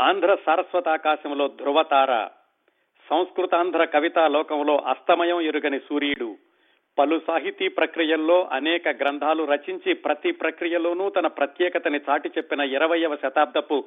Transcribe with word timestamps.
ఆంధ్ర 0.00 0.36
సారస్వతాకాశంలో 0.46 1.48
ధ్రువతార 1.48 2.28
సంస్కృతాంధ్ర 3.10 3.84
కవితా 3.84 4.28
లోకంలో 4.28 4.76
అస్తమయం 4.76 5.40
ఎరుగని 5.40 5.78
సూర్యుడు. 5.78 6.36
పలు 6.98 7.20
సాహితీ 7.26 7.68
ప్రక్రియల్లో 7.68 8.48
అనేక 8.52 8.88
గ్రంథాలు 8.88 9.44
రచించి 9.44 9.94
ప్రతి 9.94 10.30
ప్రక్రియలోనూ 10.30 11.10
తన 11.10 11.26
ప్రత్యేకతని 11.26 12.00
చాటి 12.10 12.28
చెప్పిన 12.28 12.60
ఇరవయవ 12.60 13.16
శతాబ్దపు 13.16 13.84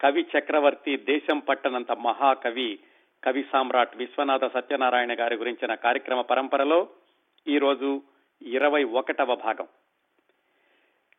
కవి 0.00 0.26
చక్రవర్తి 0.38 0.96
దేశం 0.96 1.38
పట్టనంత 1.38 1.92
మహాకవి 1.92 2.78
కవి 3.24 3.44
సామ్రాట్ 3.52 3.96
విశ్వనాథ 3.96 4.44
సత్యనారాయణ 4.44 5.20
గారి 5.20 5.36
గురించిన 5.36 5.74
కార్యక్రమ 5.74 6.20
పరంపరలో 6.20 6.88
ఈరోజు 7.48 8.02
ఇరవై 8.42 8.84
ఒకటవ 8.84 9.36
భాగం. 9.36 9.66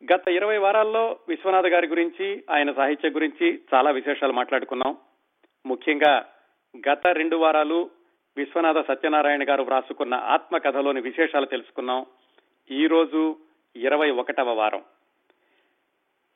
గత 0.04 0.28
ఇరవై 0.28 0.58
వారాల్లో 0.58 1.20
విశ్వనాథ్ 1.28 1.66
గారి 1.66 1.88
గురించి 1.88 2.44
ఆయన 2.50 2.72
సాహిత్యం 2.72 3.16
గురించి 3.16 3.60
చాలా 3.74 3.92
విశేషాలు 3.92 4.34
మాట్లాడుకున్నాం. 4.34 4.98
ముఖ్యంగా 5.66 6.26
గత 6.90 7.08
రెండు 7.08 7.36
వారాలు 7.36 7.90
విశ్వనాథ 8.38 8.88
సత్యనారాయణ 8.88 9.50
గారు 9.50 9.64
వ్రాసుకున్న 9.64 10.14
ఆత్మకథలోని 10.14 11.02
విశేషాలు 11.02 11.46
తెలుసుకున్నాం. 11.46 12.06
ఈ 12.72 12.88
రోజు 12.88 13.38
ఇరవై 13.76 14.10
ఒకటవ 14.10 14.54
వారం. 14.54 14.84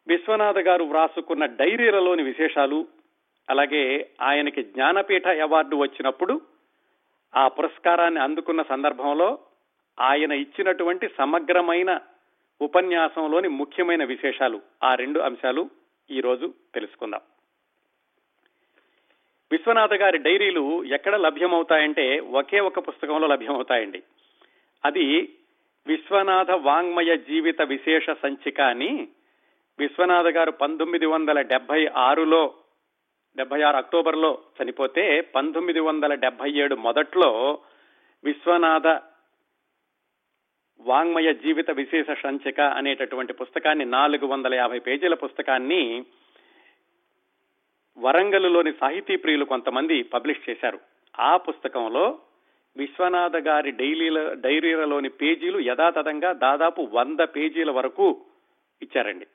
విశ్వనాథ 0.08 0.58
గారు 0.58 0.84
వ్రాసుకున్న 0.84 1.46
డైరీలలోని 1.46 2.24
విశేషాలు 2.24 2.88
అలాగే 3.50 4.10
ఆయనకి 4.22 4.64
జ్ఞానపీఠ 4.64 5.28
అవార్డు 5.28 5.76
వచ్చినప్పుడు 5.76 6.42
ఆ 7.36 7.48
పురస్కారాన్ని 7.48 8.20
అందుకున్న 8.20 8.62
సందర్భంలో 8.62 9.40
ఆయన 10.00 10.32
ఇచ్చినటువంటి 10.32 11.08
సమగ్రమైన 11.18 12.00
ఉపన్యాసంలోని 12.62 13.48
ముఖ్యమైన 13.48 14.04
విశేషాలు 14.04 14.62
ఆ 14.84 14.96
రెండు 14.96 15.20
అంశాలు 15.20 15.70
ఈరోజు 16.12 16.54
తెలుసుకుందాం. 16.74 17.22
విశ్వనాథ 19.52 19.94
గారి 19.94 20.18
డైరీలు 20.18 20.84
ఎక్కడ 20.84 21.16
లభ్యమవుతాయంటే 21.16 22.20
ఒకే 22.20 22.60
ఒక 22.60 22.88
పుస్తకంలో 22.88 23.28
లభ్యమవుతాయండి. 23.28 24.04
అది 24.86 25.34
విశ్వనాథ 25.88 26.52
వాంగ్మయ 26.52 27.18
జీవిత 27.18 27.62
విశేష 27.62 28.10
సంచిక 28.10 28.62
అని 28.62 29.08
విశ్వనాథ 29.80 30.28
గారు 30.28 30.52
పంతొమ్మిది 30.52 31.06
వందల 31.06 31.42
డెబ్బై 31.42 31.88
ఆరులో 31.88 32.54
డెబ్బై 33.36 33.62
ఆరు 33.62 33.78
అక్టోబర్లో 33.78 34.40
చనిపోతే 34.64 35.22
పంతొమ్మిది 35.22 35.80
వందల 35.80 36.14
డెబ్బై 36.14 36.52
ఏడు 36.52 36.76
మొదట్లో 36.76 37.60
విశ్వనాథ 38.24 39.11
వాంగ్మయ 40.86 41.34
జీవిత 41.34 41.72
విశేష 41.72 42.06
సంచిక 42.24 42.60
అనేటటువంటి 42.60 43.34
పుస్తకాన్ని 43.34 43.86
నాలుగు 43.86 44.26
వందల 44.26 44.54
యాభై 44.54 44.80
పేజీల 44.80 45.14
పుస్తకాన్ని 45.14 46.06
వరంగల్లోని 47.98 48.72
సాహితీ 48.72 49.16
ప్రియులు 49.16 49.46
కొంతమంది 49.46 50.04
పబ్లిష్ 50.04 50.50
చేశారు. 50.50 50.80
ఆ 51.20 51.38
పుస్తకంలో 51.38 52.20
విశ్వనాథ 52.78 53.36
గారి 53.36 53.72
డైలీల 53.72 54.34
డైరీలలోని 54.34 55.10
పేజీలు 55.10 55.60
యథాతథంగా 55.60 56.34
దాదాపు 56.34 56.88
వంద 56.92 57.20
పేజీల 57.20 57.72
వరకు 57.72 58.22
ఇచ్చారండి. 58.82 59.28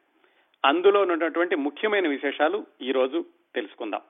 అందులో 0.64 1.02
ఉన్నటువంటి 1.02 1.56
ముఖ్యమైన 1.56 2.08
విశేషాలు 2.08 2.66
ఈరోజు 2.82 3.24
తెలుసుకుందాం. 3.54 4.00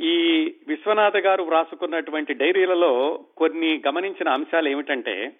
ఈ 0.00 0.44
విశ్వనాథ 0.68 1.16
గారు 1.16 1.42
వ్రాసుకున్నటువంటి 1.42 2.34
డైరీలలో 2.34 3.24
కొన్ని 3.36 3.82
గమనించిన 3.86 4.28
అంశాలు 4.28 4.68
ఏమిటంటే 4.68 5.32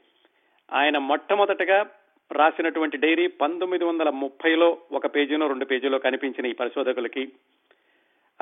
ఆయన 0.73 0.99
మొట్టమొదటగా 0.99 1.87
రాసినటువంటి 2.33 2.97
డైరీ 2.97 3.27
పంతొమ్మిది 3.27 3.85
వందల 3.85 4.11
ముప్పైలో 4.11 4.79
ఒక 4.93 5.07
పేజీలో 5.07 5.47
రెండు 5.47 5.65
పేజీలో 5.65 5.99
కనిపించిన 5.99 6.47
ఈ 6.47 6.53
పరిశోధకులకి. 6.53 7.33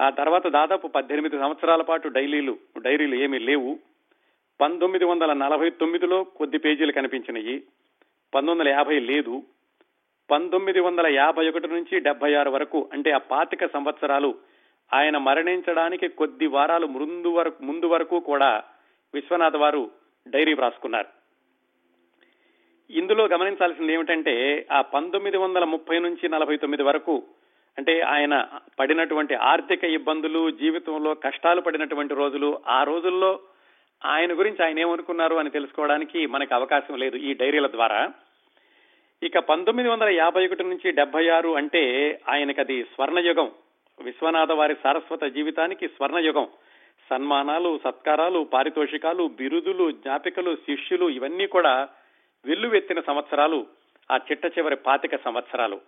ఆ 0.00 0.10
తర్వాత 0.10 0.46
దాదాపు 0.46 0.86
పద్దెనిమిది 0.86 1.38
సంవత్సరాల 1.38 1.82
పాటు 1.82 2.08
డైలీలు 2.08 2.58
డైరీలు 2.82 3.14
ఏమీ 3.14 3.38
లేవు. 3.38 3.78
పంతొమ్మిది 4.60 5.04
వందల 5.04 5.32
నలభై 5.32 5.70
తొమ్మిదిలో 5.70 6.25
కొద్ది 6.25 6.58
పేజీలు 6.58 6.92
కనిపించినాయి. 6.92 7.58
పంతొమ్మిది 8.34 8.58
వందల 8.58 8.69
యాభై 8.69 9.00
లేదు. 9.00 9.42
పంతొమ్మిది 10.30 10.80
వందల 10.80 11.06
యాభై 11.06 11.48
ఒకటి 11.48 11.69
నుంచి 11.69 12.00
డెబ్బై 12.00 12.34
ఆరు 12.34 12.50
వరకు 12.50 12.88
అంటే 12.92 13.10
ఆ 13.10 13.19
పాతిక 13.19 13.66
సంవత్సరాలు 13.66 14.34
ఆయన 14.94 15.16
మరణించడానికి 15.16 16.08
కొద్ది 16.08 16.47
వారాలు 16.47 16.86
ముందు 16.86 17.28
వరకు 17.28 17.62
ముందు 17.62 17.86
వరకు 17.86 18.20
కూడా 18.20 18.62
విశ్వనాథ్ 19.14 19.56
వారు 19.56 19.91
డైరీ 20.28 20.54
వ్రాసుకున్నారు. 20.54 21.17
ఇందులో 22.91 23.26
గమనించాల్సింది 23.26 23.93
ఏమిటంటే 23.93 24.66
ఆ 24.72 24.81
పంతొమ్మిది 24.81 25.37
వందల 25.37 25.65
ముప్పై 25.65 25.99
నుంచి 25.99 26.28
నలభై 26.28 26.56
తొమ్మిది 26.56 26.82
వరకు 26.82 27.22
అంటే 27.78 28.00
ఆయన 28.00 28.49
పడినటువంటి 28.78 29.34
ఆర్థిక 29.34 29.84
ఇబ్బందులు 29.84 30.50
జీవితంలో 30.50 31.15
కష్టాలు 31.15 31.60
పడినటువంటి 31.60 32.15
రోజులు 32.15 32.60
ఆ 32.66 32.82
రోజుల్లో 32.82 33.41
ఆయన 34.04 34.38
గురించి 34.38 34.65
ఆయన 34.65 34.78
ఏమనుకున్నారు 34.78 35.37
అని 35.37 35.50
తెలుసుకోవడానికి 35.50 36.27
మనకు 36.27 36.54
అవకాశం 36.54 36.97
లేదు 36.97 37.16
ఈ 37.16 37.34
డైరీల 37.34 37.66
ద్వారా. 37.66 38.10
ఇక 39.22 39.38
పంతొమ్మిది 39.38 39.88
వందల 39.88 40.09
యాభై 40.09 40.47
ఒకటి 40.47 40.65
నుంచి 40.65 40.93
డెబ్బై 40.93 41.28
ఆరు 41.28 41.56
అంటే 41.56 41.82
ఆయనకి 42.28 42.60
అది 42.60 42.82
స్వర్ణయుగం. 42.82 43.50
విశ్వనాథ 44.04 44.53
వారి 44.53 44.77
సారస్వత 44.82 45.25
జీవితానికి 45.25 45.88
స్వర్ణయుగం. 45.88 46.48
సన్మానాలు 47.10 47.81
సత్కారాలు 47.84 48.48
పారితోషికాలు 48.53 49.31
బిరుదులు 49.38 49.91
జ్ఞాపికలు 49.91 50.56
శిష్యులు 50.56 51.10
ఇవన్నీ 51.10 51.47
కూడా 51.47 51.88
వెల్లువెత్తిన 52.47 53.00
సంవత్సరాలు 53.00 53.66
ఆ 54.10 54.16
చిట్ట 54.16 54.47
చివరి 54.47 54.76
పాతిక 54.76 55.16
సంవత్సరాలు. 55.16 55.81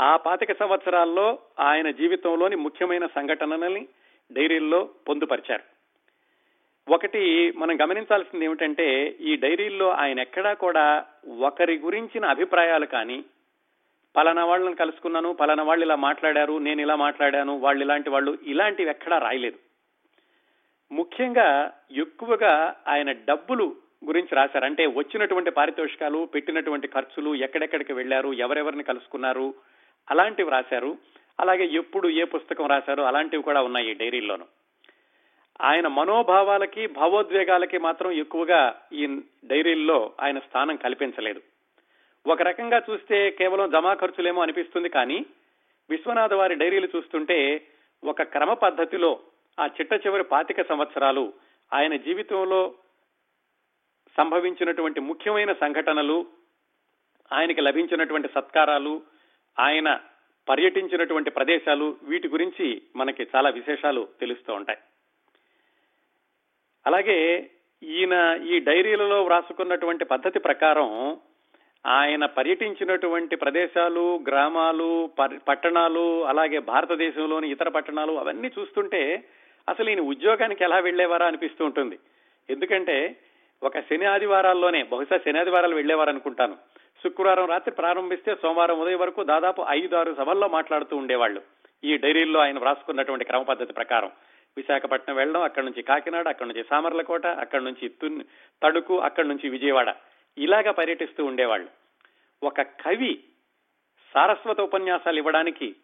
ఆ 0.00 0.16
పాతిక 0.16 0.58
సంవత్సరాల్లో 0.58 1.38
ఆయన 1.60 1.90
జీవితంలోని 1.90 2.56
ముఖ్యమైన 2.56 3.06
సంఘటనలని 3.06 3.88
డైరీల్లో 4.32 4.88
పొందుపరిచారు. 5.08 5.62
ఒకటి 6.88 7.52
మనం 7.56 7.80
గమనించాల్సింది 7.80 8.44
ఏమిటంటే 8.44 9.16
ఈ 9.20 9.36
డైరీల్లో 9.36 9.90
ఆయన 9.90 10.20
ఎక్కడా 10.20 10.52
కూడా 10.52 11.04
ఒకరి 11.40 11.78
గురించిన 11.78 12.24
అభిప్రాయాలు 12.24 12.86
కానీ 12.86 13.24
పలానా 14.16 14.44
వాళ్ళని 14.44 14.76
కలుసుకున్నాను 14.76 15.32
పలానా 15.32 15.62
వాళ్ళు 15.62 15.84
ఇలా 15.84 15.94
మాట్లాడారు 15.94 16.58
నేను 16.58 16.80
ఇలా 16.80 16.96
మాట్లాడాను 16.96 17.58
వాళ్ళు 17.58 17.84
ఇలాంటి 17.84 18.10
వాళ్ళు 18.10 18.38
ఇలాంటివి 18.42 18.90
ఎక్కడా 18.90 19.18
రాయలేదు. 19.18 19.58
ముఖ్యంగా 20.94 21.72
ఎక్కువగా 21.92 22.76
ఆయన 22.88 23.12
డబ్బులు 23.12 23.76
గురించి 24.04 24.34
రాశారు. 24.34 24.64
అంటే 24.64 24.86
వచ్చినటువంటి 24.86 25.50
పారితోషికాలు 25.50 26.28
పెట్టినటువంటి 26.34 26.88
ఖర్చులు 26.88 27.34
ఎక్కడెక్కడికి 27.34 27.92
వెళ్ళారు 27.92 28.32
ఎవరెవరిని 28.32 28.82
కలుసుకున్నారు 28.82 29.54
అలాంటివి 30.10 30.50
రాశారు. 30.50 30.98
అలాగే 31.40 31.64
ఎప్పుడు 31.64 32.08
ఏ 32.08 32.24
పుస్తకం 32.24 32.66
రాశారు 32.66 33.02
అలాంటివి 33.02 33.42
కూడా 33.42 33.62
ఉన్నాయి 33.62 33.90
ఈ 33.90 33.94
డైరీల్లోనూ. 33.94 34.44
ఆయన 35.60 35.86
మనోభావాలకి 35.86 36.86
భావోద్వేగాలకి 36.86 37.78
మాత్రం 37.78 38.10
ఎక్కువగా 38.10 38.80
ఈ 38.92 39.20
డైరీల్లో 39.44 40.12
ఆయన 40.20 40.38
స్థానం 40.38 40.76
కల్పించలేదు. 40.76 41.40
ఒక 42.26 42.42
రకంగా 42.42 42.82
చూస్తే 42.90 43.30
కేవలం 43.30 43.70
జమా 43.70 43.94
ఖర్చులేమో 43.94 44.42
అనిపిస్తుంది 44.42 44.88
కానీ 44.88 45.26
విశ్వనాథ 45.90 46.32
వారి 46.32 46.54
డైరీలు 46.54 46.88
చూస్తుంటే 46.96 47.66
ఒక 48.04 48.22
క్రమ 48.22 48.52
పద్ధతిలో 48.52 49.18
ఆ 49.60 49.66
చిట్ట 49.66 50.06
చివరి 50.06 50.24
పాతిక 50.24 50.68
సంవత్సరాలు 50.68 51.32
ఆయన 51.72 51.96
జీవితంలో 51.96 52.74
సంభవించినటువంటి 54.16 55.00
ముఖ్యమైన 55.00 55.52
సంఘటనలు 55.52 56.26
ఆయనకి 57.32 57.60
లభించినటువంటి 57.60 58.28
సత్కారాలు 58.34 59.02
ఆయన 59.58 60.00
పర్యటించినటువంటి 60.48 61.30
ప్రదేశాలు 61.30 61.96
వీటి 62.02 62.28
గురించి 62.28 62.82
మనకి 62.96 63.26
చాలా 63.36 63.50
విశేషాలు 63.50 64.08
తెలుస్తూ 64.20 64.54
ఉంటాయి. 64.54 64.78
అలాగే 66.86 67.50
ఈయన 67.82 68.38
ఈ 68.50 68.58
డైరీలలో 68.58 69.24
వ్రాసుకున్నటువంటి 69.24 70.04
పద్ధతి 70.04 70.38
ప్రకారం 70.38 71.18
ఆయన 71.86 72.26
పర్యటించినటువంటి 72.26 73.36
ప్రదేశాలు 73.36 74.24
గ్రామాలు 74.26 75.10
పట్టణాలు 75.48 76.24
అలాగే 76.24 76.58
భారతదేశంలోని 76.58 77.50
ఇతర 77.50 77.68
పట్టణాలు 77.68 78.12
అవన్నీ 78.12 78.50
చూస్తుంటే 78.58 79.24
అసలు 79.68 79.90
ఈయన 79.90 80.00
ఉద్యోగానికి 80.00 80.64
ఎలా 80.64 80.78
వెళ్ళేవారా 80.78 81.26
అనిపిస్తూ 81.26 81.64
ఉంటుంది. 81.64 81.98
ఎందుకంటే 82.50 83.16
ఒక 83.62 83.78
శని 83.78 84.04
ఆదివారాల్లోనే 84.04 84.82
బహుశా 84.82 85.16
శని 85.16 85.38
ఆదివారాలు 85.38 85.74
వెళ్ళేవారు 85.74 86.10
అనుకుంటాను 86.10 86.56
శుక్రవారం 87.02 87.46
రాత్రి 87.46 87.74
ప్రారంభిస్తే 87.74 88.34
సోమవారం 88.42 88.80
ఉదయం 88.80 88.98
వరకు 88.98 89.24
దాదాపు 89.24 89.64
ఐదు 89.68 89.96
ఆరు 89.96 90.14
సభల్లో 90.18 90.48
మాట్లాడుతూ 90.48 90.96
ఉండేవాళ్ళు. 90.96 91.42
ఈ 91.84 91.96
డైరీల్లో 91.96 92.40
ఆయన 92.40 92.58
వ్రాసుకున్నటువంటి 92.58 93.24
క్రమ 93.24 93.42
పద్ధతి 93.42 93.72
ప్రకారం 93.72 94.10
విశాఖపట్నం 94.56 95.16
వెళ్ళడం 95.16 95.42
అక్కడి 95.42 95.66
నుంచి 95.66 95.82
కాకినాడ 95.82 96.28
అక్కడి 96.28 96.48
నుంచి 96.48 96.64
సామర్లకోట 96.70 97.26
అక్కడి 97.26 97.64
నుంచి 97.64 97.88
తడుకు 98.62 99.00
అక్కడి 99.00 99.28
నుంచి 99.28 99.48
విజయవాడ 99.48 99.94
ఇలాగా 100.38 100.70
పర్యటిస్తూ 100.70 101.24
ఉండేవాళ్ళు. 101.24 101.68
ఒక 102.42 102.60
కవి 102.60 103.20
సారస్వత 104.14 104.60
ఉపన్యాసాలు 104.60 105.16
ఇవ్వడానికి 105.16 105.76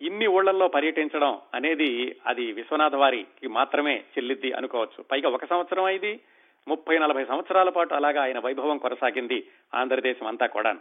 ఇన్ని 0.00 0.26
ఊళ్ళల్లో 0.26 0.68
పర్యటించడం 0.68 1.38
అనేది 1.54 2.16
అది 2.26 2.52
విశ్వనాథ 2.52 2.94
వారికి 2.94 3.48
మాత్రమే 3.48 3.96
చెల్లిద్ది 3.96 4.52
అనుకోవచ్చు. 4.52 5.02
పైగా 5.02 5.28
ఒక 5.28 5.44
సంవత్సరం 5.44 5.84
అయింది 5.84 6.20
ముప్పై 6.68 6.98
నలభై 6.98 7.24
సంవత్సరాల 7.24 7.68
పాటు 7.68 7.94
అలాగా 7.94 8.22
ఆయన 8.22 8.38
వైభవం 8.38 8.78
కొనసాగింది 8.78 9.46
ఆంధ్రదేశం 9.74 10.26
అంతా 10.26 10.46
కూడా 10.46 10.72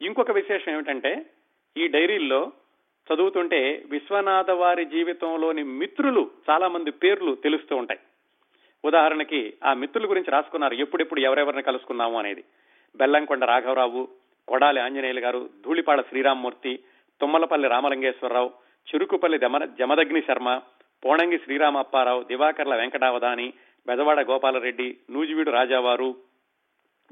ఇంకొక 0.00 0.30
విశేషం 0.30 0.72
ఏమిటంటే 0.72 1.26
ఈ 1.76 1.86
డైరీల్లో 1.86 2.52
చదువుతుంటే 3.08 3.82
విశ్వనాథ 3.90 4.50
వారి 4.50 4.84
జీవితంలోని 4.84 5.62
మిత్రులు 5.62 6.30
చాలా 6.50 6.68
మంది 6.68 6.90
పేర్లు 6.90 7.34
తెలుస్తూ 7.34 7.76
ఉంటాయి. 7.76 8.00
ఉదాహరణకి 8.84 9.54
ఆ 9.64 9.74
మిత్రుల 9.74 10.10
గురించి 10.10 10.30
రాసుకున్నారు 10.30 10.74
ఎప్పుడెప్పుడు 10.74 11.20
ఎవరెవరిని 11.20 11.62
కలుసుకున్నాము 11.62 12.18
అనేది. 12.18 12.44
బెల్లంకొండ 12.96 13.44
రాఘవరావు 13.44 14.08
కొడాలి 14.48 14.80
ఆంజనేయులు 14.80 15.20
గారు 15.20 15.50
ధూళిపాడ 15.64 16.00
శ్రీరామ్మూర్తి 16.00 16.78
తుమ్మలపల్లి 17.20 17.68
రామలింగేశ్వరరావు 17.68 18.50
చిరుకుపల్లి 18.86 19.38
జమ 19.38 19.64
జమదగ్ని 19.64 20.20
శర్మ 20.20 20.60
పోణంగి 21.04 21.38
శ్రీరామప్పారావు 21.38 22.22
దివాకర్ల 22.22 22.74
వెంకటావధాని 22.74 23.52
బెదవాడ 23.86 24.20
గోపాలరెడ్డి 24.20 24.96
నూజివీడు 25.10 25.50
రాజావారు 25.50 26.14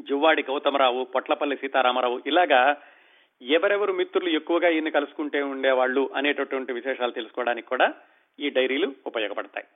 జువ్వాడి 0.00 0.42
గౌతమరావు 0.42 1.04
పొట్లపల్లి 1.04 1.56
సీతారామరావు 1.56 2.22
ఇలాగా 2.26 2.76
ఎవరెవరు 3.42 3.92
మిత్రులు 3.92 4.28
ఎక్కువగా 4.28 4.68
ఈయన 4.68 4.88
కలుసుకుంటే 4.88 5.42
ఉండేవాళ్ళు 5.42 6.10
అనేటటువంటి 6.14 6.72
విశేషాలు 6.72 7.10
తెలుసుకోవడానికి 7.10 7.68
కూడా 7.68 7.94
ఈ 8.40 8.48
డైరీలు 8.50 8.94
ఉపయోగపడతాయి. 9.06 9.66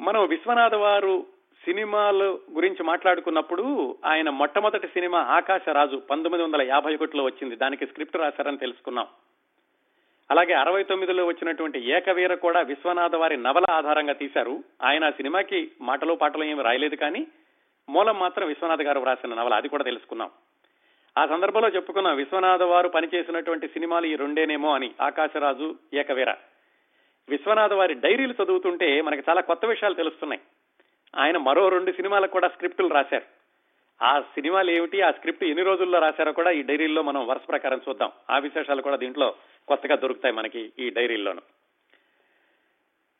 మనం 0.00 0.28
విశ్వనాథ 0.28 0.74
వారు 0.74 1.26
సినిమాల 1.64 2.36
గురించి 2.52 2.82
మాట్లాడుకున్నప్పుడు 2.82 3.98
ఆయన 4.04 4.30
మొట్టమొదటి 4.30 4.86
సినిమా 4.86 5.18
ఆకాశరాజు 5.18 5.96
పంతొమ్మిది 5.96 6.44
వందల 6.44 6.62
యాభై 6.62 6.94
ఒకటిలో 6.94 7.24
వచ్చింది. 7.24 7.56
దానికి 7.56 7.86
స్క్రిప్ట్ 7.86 8.16
రాశారని 8.16 8.58
తెలుసుకున్నాం. 8.58 9.06
అలాగే 10.30 10.54
అరవై 10.54 10.82
తొమ్మిదిలో 10.82 11.26
వచ్చినటువంటి 11.26 11.90
ఏకవీర 11.90 12.34
కూడా 12.34 12.60
విశ్వనాథ 12.60 13.14
వారి 13.14 13.36
నవల 13.36 13.64
ఆధారంగా 13.70 14.12
తీశారు. 14.12 14.64
ఆయన 14.82 15.04
ఆ 15.04 15.10
సినిమాకి 15.10 15.70
మాటలు 15.80 16.14
పాటలు 16.14 16.44
ఏమి 16.44 16.62
రాయలేదు 16.62 16.94
కానీ 16.94 17.26
మూలం 17.88 18.18
మాత్రం 18.18 18.48
విశ్వనాథ్ 18.48 18.82
గారు 18.82 19.04
రాసిన 19.04 19.34
నవల 19.34 19.54
అది 19.54 19.68
కూడా 19.68 19.84
తెలుసుకున్నాం. 19.84 20.30
ఆ 21.18 21.26
సందర్భంలో 21.26 21.68
చెప్పుకున్నాం 21.68 22.16
విశ్వనాథ 22.16 22.62
వారు 22.62 22.88
పనిచేసినటువంటి 22.88 23.68
సినిమాలు 23.68 24.06
ఈ 24.06 24.16
రెండేనేమో 24.16 24.74
అని 24.74 24.94
ఆకాశరాజు 25.00 25.74
ఏకవీర. 25.94 26.30
విశ్వనాథ 27.28 27.72
వారి 27.72 27.94
డైరీలు 27.94 28.34
చదువుతుంటే 28.44 29.00
మనకి 29.00 29.22
చాలా 29.28 29.40
కొత్త 29.40 29.64
విషయాలు 29.64 29.94
తెలుస్తున్నాయి. 29.94 30.40
ఆయన 31.16 31.36
మరో 31.36 31.68
రెండు 31.68 31.92
సినిమాలకు 31.92 32.32
కూడా 32.32 32.48
స్క్రిప్టులు 32.48 32.88
రాశారు. 32.88 33.24
ఆ 34.04 34.20
సినిమాలు 34.20 34.70
ఏమిటి 34.70 35.02
ఆ 35.02 35.10
స్క్రిప్ట్ 35.10 35.44
ఎన్ని 35.44 35.62
రోజుల్లో 35.62 35.98
రాశారో 35.98 36.32
కూడా 36.32 36.50
ఈ 36.50 36.62
డైరీల్లో 36.62 37.02
మనం 37.02 37.26
వరుస 37.26 37.48
ప్రకారం 37.48 37.80
చూద్దాం. 37.88 38.12
ఆ 38.30 38.38
విశేషాలు 38.38 38.82
కూడా 38.82 38.96
దీంట్లో 38.96 39.34
కొత్తగా 39.68 39.96
దొరుకుతాయి 39.96 40.34
మనకి 40.34 40.72
ఈ 40.78 40.90
డైరీల్లోనూ. 40.90 41.40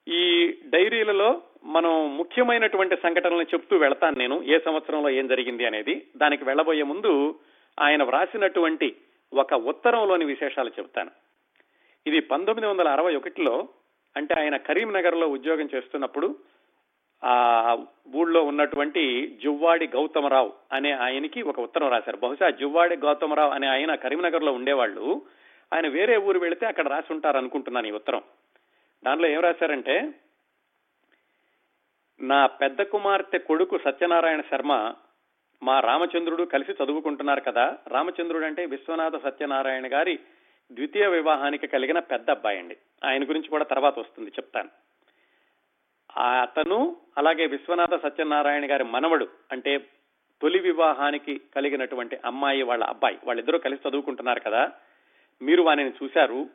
ఈ 0.09 0.55
డైరీలలో 0.67 1.43
మనం 1.65 2.17
ముఖ్యమైనటువంటి 2.17 2.97
సంఘటనలను 2.97 3.43
చెప్తూ 3.43 3.77
వెళతాను 3.77 4.19
నేను 4.19 4.43
ఏ 4.43 4.59
సంవత్సరంలో 4.59 5.11
ఏం 5.11 5.29
జరిగింది 5.29 5.67
అనేది. 5.67 6.07
దానికి 6.17 6.45
వెళ్ళబోయే 6.45 6.83
ముందు 6.83 7.41
ఆయన 7.81 8.03
వ్రాసినటువంటి 8.03 8.97
ఒక 9.35 9.55
ఉత్తరంలోని 9.55 10.25
విశేషాలు 10.25 10.69
చెప్తాను. 10.69 11.11
ఇది 12.07 12.21
పంతొమ్మిది 12.21 12.67
వందల 12.67 12.89
అరవై 12.89 13.17
ఒకటిలో 13.17 13.69
అంటే 14.17 14.35
ఆయన 14.41 14.57
కరీంనగర్లో 14.57 15.27
ఉద్యోగం 15.29 15.69
చేస్తున్నప్పుడు 15.75 16.37
ఆ 17.25 17.35
ఊళ్ళో 18.15 18.43
ఉన్నటువంటి 18.43 19.05
జువ్వాడి 19.45 19.87
గౌతమరావు 19.87 20.53
అనే 20.73 20.93
ఆయనకి 20.93 21.43
ఒక 21.43 21.61
ఉత్తరం 21.61 21.89
రాశారు. 21.89 22.17
బహుశా 22.17 22.51
జువ్వాడి 22.51 22.97
గౌతమరావు 22.97 23.51
అనే 23.51 23.67
ఆయన 23.67 23.95
కరీంనగర్లో 23.95 24.53
ఉండేవాళ్ళు. 24.53 25.23
ఆయన 25.73 25.89
వేరే 25.89 26.17
ఊరు 26.17 26.39
వెళితే 26.39 26.67
అక్కడ 26.67 26.89
రాసి 26.89 27.13
ఉంటారు 27.13 27.37
అనుకుంటున్నాను 27.39 27.87
ఈ 27.87 27.91
ఉత్తరం. 27.91 28.23
దానిలో 29.05 29.29
ఏం 29.29 29.41
రాశారంటే 29.41 30.15
నా 32.21 32.47
పెద్ద 32.47 32.83
కుమార్తె 32.83 33.39
కొడుకు 33.39 33.79
సత్యనారాయణ 33.79 34.41
శర్మ 34.41 34.95
మా 35.63 35.81
రామచంద్రుడు 35.81 36.43
కలిసి 36.43 36.73
చదువుకుంటున్నారు 36.73 37.41
కదా 37.41 37.79
రామచంద్రుడు 37.89 38.45
అంటే 38.45 38.67
విశ్వనాథ 38.67 39.17
సత్యనారాయణ 39.17 39.93
గారి 39.93 40.19
ద్వితీయ 40.73 41.07
వివాహానికి 41.07 41.67
కలిగిన 41.67 41.99
పెద్ద 41.99 42.31
అబ్బాయి 42.31 42.59
అండి. 42.59 42.77
ఆయన 43.05 43.29
గురించి 43.29 43.49
కూడా 43.49 43.65
తర్వాత 43.65 43.99
వస్తుంది 43.99 44.31
చెప్తాను. 44.31 44.69
అతను 46.43 46.97
అలాగే 47.19 47.47
విశ్వనాథ 47.47 48.03
సత్యనారాయణ 48.03 48.71
గారి 48.71 48.85
మనవడు 48.85 49.29
అంటే 49.53 49.79
తొలి 50.43 50.59
వివాహానికి 50.59 51.41
కలిగినటువంటి 51.57 52.19
అమ్మాయి 52.25 52.63
వాళ్ళ 52.63 52.85
అబ్బాయి 52.85 53.19
వాళ్ళిద్దరూ 53.25 53.59
కలిసి 53.59 53.89
చదువుకుంటున్నారు 53.89 54.41
కదా 54.41 54.73
మీరు 55.43 55.63
వానిని 55.63 55.91
చూశారు? 55.91 56.47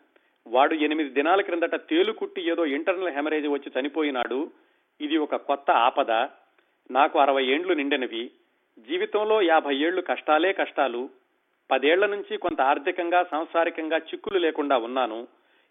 వాడు 0.48 0.74
ఎనిమిది 0.74 1.10
దినాల 1.10 1.42
క్రిందట 1.42 1.76
తేలుకుట్టి 1.76 2.50
ఏదో 2.50 2.66
ఇంటర్నల్ 2.66 3.10
హెమరేజ్ 3.10 3.48
వచ్చి 3.48 3.72
చనిపోయినాడు. 3.80 4.52
ఇది 5.02 5.18
ఒక 5.18 5.36
కొత్త 5.36 5.72
ఆపద. 5.72 6.12
నాకు 6.92 7.20
అరవై 7.20 7.46
ఏండ్లు 7.46 7.74
నిండినవి. 7.74 8.32
జీవితంలో 8.80 9.42
యాభై 9.42 9.76
ఏళ్ళు 9.76 10.02
కష్టాలే 10.02 10.54
కష్టాలు. 10.54 11.10
పదేళ్ళ 11.72 12.06
నుంచి 12.06 12.38
కొంత 12.38 12.62
ఆర్థికంగా 12.62 13.24
సాంసారికంగా 13.24 13.98
చిక్కులు 13.98 14.38
లేకుండా 14.38 14.78
ఉన్నాను. 14.78 15.28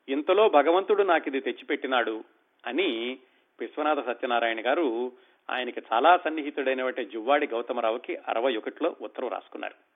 ఇంతలో 0.08 0.48
భగవంతుడు 0.48 1.02
నాకు 1.02 1.28
ఇది 1.28 1.40
తెచ్చిపెట్టినాడు 1.40 2.24
అని 2.66 3.18
విశ్వనాథ 3.60 4.06
సత్యనారాయణ 4.06 4.66
గారు 4.66 5.12
ఆయనకి 5.50 5.82
చాలా 5.92 6.16
సన్నిహితుడైనటువంటి 6.16 7.04
జువ్వాడి 7.04 7.46
గౌతమరావుకి 7.46 8.18
అరవై 8.28 8.56
ఒకటిలో 8.56 8.96
ఉత్తరం 9.02 9.28
రాసుకున్నారు. 9.28 9.91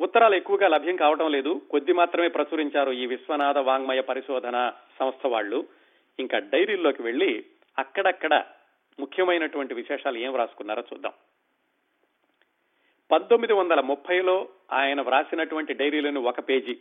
ఉత్తరాలు 0.00 0.34
ఎక్కువగా 0.34 0.68
లభ్యం 0.68 0.96
కావటం 0.96 1.32
లేదు. 1.32 1.62
కొద్ది 1.70 1.92
మాత్రమే 1.92 2.28
ప్రచురించారు 2.28 2.90
ఈ 2.90 3.06
విశ్వనాథ 3.06 3.58
వాంగ్మయ 3.58 4.00
పరిశోధన 4.00 4.72
సంస్థ 5.00 5.26
వాళ్ళు. 5.26 5.66
ఇంకా 6.18 6.38
డైరీల్లోకి 6.38 7.02
వెళ్ళి 7.02 7.44
అక్కడక్కడ 7.78 8.44
ముఖ్యమైనటువంటి 9.00 9.74
విశేషాలు 9.74 10.18
ఏం 10.18 10.36
రాసుకున్నారో 10.36 10.82
చూద్దాం. 10.92 11.12
పంతొమ్మిది 13.10 13.52
వందల 13.52 13.80
ముప్పైలో 13.80 14.48
ఆయన 14.72 15.00
వ్రాసినటువంటి 15.00 15.74
డైరీలను 15.74 16.20
ఒక 16.20 16.48
పేజీ. 16.48 16.74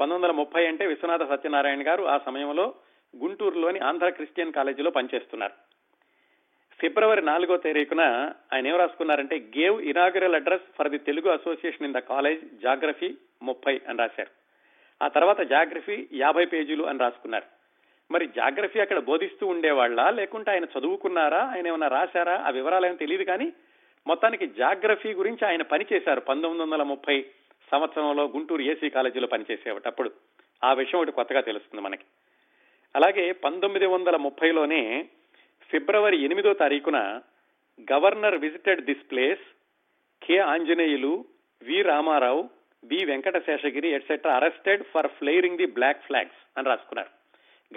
పంతొమ్మిది 0.00 0.22
వందల 0.22 0.34
ముప్పై 0.34 0.66
అంటే 0.66 0.86
విశ్వనాథ 0.86 1.28
సత్యనారాయణ 1.28 1.86
గారు 1.86 2.04
ఆ 2.04 2.18
సమయంలో 2.18 2.74
గుంటూరులోని 3.16 3.78
ఆంధ్ర 3.78 4.08
క్రిస్టియన్ 4.08 4.52
కాలేజీలో 4.52 4.90
పనిచేస్తున్నారు. 4.90 5.69
ఫిబ్రవరి 6.80 7.22
నాలుగో 7.22 7.56
తారీఖున 7.56 8.32
ఆయన 8.52 8.66
ఏం 8.66 8.76
రాసుకున్నారంటే 8.76 9.38
gave 9.58 9.82
inaugural 9.82 10.34
address 10.34 10.62
for 10.78 10.88
the 10.88 10.98
Telugu 10.98 11.30
association 11.30 11.84
in 11.84 11.94
the 11.94 11.98
college 11.98 12.60
geography 12.62 13.14
ముప్పై 13.42 13.80
అని 13.88 13.98
రాశారు. 13.98 14.30
ఆ 15.04 15.08
తర్వాత 15.08 15.40
జాగ్రఫీ 15.40 16.08
యాభై 16.12 16.44
పేజీలు 16.44 16.84
అని 16.84 16.98
రాసుకున్నారు. 16.98 17.44
మరి 18.10 18.26
జాగ్రఫీ 18.26 18.80
అక్కడ 18.80 18.98
బోధిస్తూ 18.98 19.46
ఉండేవాళ్ళ? 19.46 20.10
లేకుంటే 20.10 20.50
ఆయన 20.50 20.64
చదువుకున్నారా? 20.64 21.44
ఆయన 21.44 21.66
ఏమైనా 21.66 21.88
రాశారా? 21.88 22.44
ఆ 22.46 22.50
వివరాలు 22.50 22.84
ఏమైనా 22.86 22.96
తెలియదు 22.96 23.22
కానీ 23.22 23.52
మొత్తానికి 24.06 24.46
జాగ్రఫీ 24.46 25.12
గురించి 25.12 25.46
ఆయన 25.46 25.62
పనిచేశారు 25.62 26.20
పంతొమ్మిది 26.20 26.62
వందల 26.62 26.82
ముప్పై 26.82 27.24
సంవత్సరంలో 27.70 28.24
గుంటూరు 28.24 28.62
ఏసీ 28.62 28.90
కాలేజీలో 28.90 29.26
పనిచేసేటప్పుడు 29.26 30.12
ఆ 30.64 30.72
విషయం 30.72 31.00
ఒకటి 31.00 31.12
కొత్తగా 31.12 31.40
తెలుస్తుంది 31.40 31.84
మనకి. 31.84 32.04
అలాగే 32.96 33.32
పంతొమ్మిది 33.32 33.86
వందల 33.86 34.16
ముప్పైలోనే 34.16 35.08
ఫిబ్రవరి 35.70 36.24
ఎనిమిదో 36.24 36.52
తారీఖున 36.52 37.20
governor 37.92 38.36
visited 38.36 38.80
this 38.80 39.10
place 39.10 39.44
K 40.26 40.38
Anjaneyulu 40.38 41.24
V 41.62 41.82
Ramarao 41.82 42.48
B 42.84 43.04
Venkata 43.04 43.46
Seshagiri 43.46 43.88
etcetera 43.88 44.34
arrested 44.34 44.84
for 44.84 45.06
flaring 45.06 45.56
the 45.56 45.66
black 45.66 46.04
flags 46.06 46.58
అని 46.58 46.68
రాసుకున్నారు. 46.68 47.08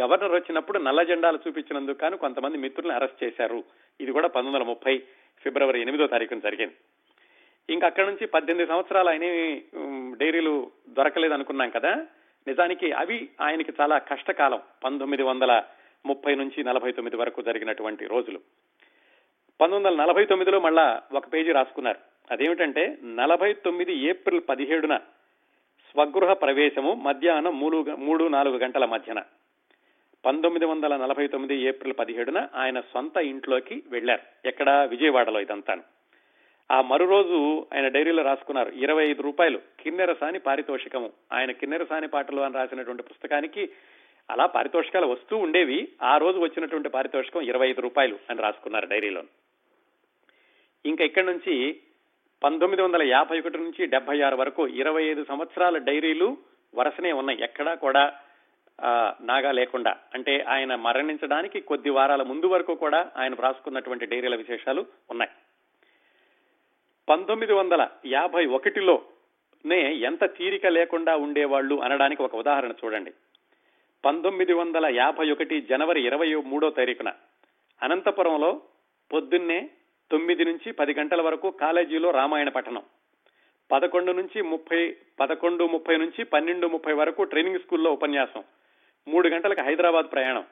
గవర్నర్ 0.01 0.31
వచ్చినప్పుడు 0.31 0.79
నల్ల 0.79 1.03
జెండాలు 1.03 1.39
చూపించినందుకు 1.47 1.97
కాను 1.97 2.17
కొంతమంది 2.17 2.57
మిత్రులను 2.57 2.95
అరెస్ట్ 2.95 3.23
చేశారు. 3.23 3.63
ఇది 4.01 4.11
కూడా 4.11 4.27
పంతొమ్మిది 4.27 4.57
వందల 4.57 4.67
ముప్పై 4.67 4.97
ఫిబ్రవరి 5.43 5.81
ఎనిమిదో 5.81 6.07
తారీఖున 6.07 6.39
జరిగింది. 6.39 6.73
ఇంకా 7.73 7.87
అక్కడ 7.87 8.05
నుంచి 8.05 8.27
పద్దెనిమిది 8.27 8.69
సంవత్సరాలు 8.69 9.09
ఆయన 9.09 9.23
డైరీలు 10.17 10.71
దొరకలేదు 10.89 11.33
అనుకున్నాం 11.33 11.69
కదా. 11.69 12.05
నిజానికి 12.47 12.91
అవి 12.91 13.29
ఆయనకి 13.41 13.73
చాలా 13.81 13.97
కష్టకాలం. 13.97 14.61
పంతొమ్మిది 14.83 15.23
వందల 15.23 15.63
ముప్పై 16.05 16.35
నుంచి 16.35 16.63
నలభై 16.63 16.91
తొమ్మిది 16.91 17.15
వరకు 17.17 17.41
జరిగినటువంటి 17.41 18.05
రోజులు. 18.05 18.39
పంతొమ్మిది 19.61 19.95
వందల 19.95 20.05
నలభై 20.05 20.25
తొమ్మిదిలో 20.25 20.59
మళ్ళా 20.59 21.01
ఒక 21.13 21.33
పేజీ 21.33 21.51
రాసుకున్నారు. 21.51 21.97
అదేమిటంటే 22.31 22.97
నలభై 23.03 23.53
తొమ్మిది 23.53 23.93
ఏప్రిల్ 23.93 24.41
పదిహేడున 24.49 24.97
స్వగృహ 25.91 26.33
ప్రవేశము 26.33 26.93
మధ్యాహ్నం 26.93 27.59
మూడు 27.59 27.77
మూడు 27.77 28.27
నాలుగు 28.27 28.57
గంటల 28.57 28.85
మధ్యన. 28.85 29.23
పంతొమ్మిది 30.25 30.65
వందల 30.65 30.97
నలభై 30.97 31.27
తొమ్మిది 31.27 31.61
ఏప్రిల్ 31.61 31.93
పదిహేడున 31.99 32.47
ఆయన 32.55 32.79
సొంత 32.79 33.17
ఇంట్లోకి 33.17 33.83
వెళ్ళారు 33.87 34.47
ఎక్కడ? 34.47 34.69
విజయవాడలో 34.69 35.41
ఇదంతాను 35.41 35.83
ఆ 36.71 36.81
మరు 36.81 37.05
రోజు 37.05 37.67
ఆయన 37.73 37.87
డైరీలో 37.87 38.23
రాసుకున్నారు 38.23 38.69
ఇరవై 38.69 39.07
ఐదు 39.07 39.21
రూపాయలు 39.21 39.59
కిన్నెరసాని 39.79 40.39
పారితోషికము. 40.39 41.11
ఆయన 41.33 41.51
కిన్నెరసాని 41.51 42.07
పాటలు 42.07 42.41
అని 42.41 42.55
రాసినటువంటి 42.55 43.03
పుస్తకానికి 43.03 43.69
అలా 44.29 44.45
పారితోషికాలు 44.45 45.07
వస్తూ 45.07 45.37
ఉండేవి. 45.37 45.87
ఆ 46.03 46.17
రోజు 46.17 46.39
వచ్చినటువంటి 46.39 46.89
పారితోషికం 46.89 47.41
ఇరవై 47.41 47.69
ఐదు 47.69 47.81
రూపాయలు 47.81 48.19
అని 48.29 48.41
రాసుకున్నారు 48.41 48.85
డైరీలో. 48.85 49.23
ఇంకా 50.85 51.05
ఇక్కడి 51.05 51.25
నుంచి 51.25 51.79
పంతొమ్మిది 52.43 52.81
వందల 52.81 53.03
యాభై 53.03 53.39
ఒకటి 53.39 53.57
నుంచి 53.57 53.85
డెబ్బై 53.85 54.21
ఆరు 54.21 54.35
వరకు 54.35 54.67
ఇరవై 54.67 55.03
ఐదు 55.03 55.25
సంవత్సరాల 55.29 55.77
డైరీలు 55.77 56.37
వరుసనే 56.75 57.11
ఉన్నాయి. 57.11 57.43
ఎక్కడా 57.43 57.73
కూడా 57.73 58.13
నాగా 59.21 59.51
లేకుండా. 59.51 59.95
అంటే 60.13 60.41
ఆయన 60.41 60.75
మరణించడానికి 60.75 61.61
కొద్ది 61.61 61.89
వారాల 61.89 62.23
ముందు 62.23 62.45
వరకు 62.45 62.75
కూడా 62.75 63.11
ఆయన 63.17 63.33
వ్రాసుకున్నటువంటి 63.33 64.05
డైరీల 64.05 64.35
విశేషాలు 64.35 64.85
ఉన్నాయి. 65.11 65.31
పంతొమ్మిది 67.09 67.53
వందల 67.53 67.89
యాభై 68.05 68.45
ఒకటిలోనే 68.45 69.95
ఎంత 69.95 70.37
తీరిక 70.37 70.65
లేకుండా 70.67 71.15
ఉండేవాళ్ళు 71.15 71.81
అనడానికి 71.81 72.23
ఒక 72.23 72.35
ఉదాహరణ 72.35 72.71
చూడండి. 72.85 73.13
పంతొమ్మిది 74.05 74.53
వందల 74.53 74.85
యాభై 74.85 75.31
ఒకటి 75.31 75.61
జనవరి 75.61 76.05
ఇరవై 76.05 76.35
మూడో 76.35 76.69
తారీఖున 76.69 77.13
అనంతపురంలో 77.83 78.61
పొద్దున్నే 79.13 79.69
తొమ్మిది 80.11 80.45
నుంచి 80.45 80.71
పది 80.71 80.93
గంటల 80.93 81.21
వరకు 81.21 81.51
కాలేజీలో 81.51 82.11
రామాయణ 82.11 82.49
పఠనం. 82.49 82.83
పదకొండు 83.71 84.11
నుంచి 84.11 84.41
ముప్పై 84.41 84.95
పదకొండు 85.19 85.63
ముప్పై 85.63 85.97
నుంచి 85.97 86.25
పన్నెండు 86.25 86.67
ముప్పై 86.67 86.93
వరకు 86.93 87.23
ట్రైనింగ్ 87.23 87.59
స్కూల్లో 87.59 87.91
ఉపన్యాసం. 87.91 88.43
మూడు 89.07 89.27
గంటలకు 89.27 89.61
హైదరాబాద్ 89.61 90.11
ప్రయాణం. 90.11 90.43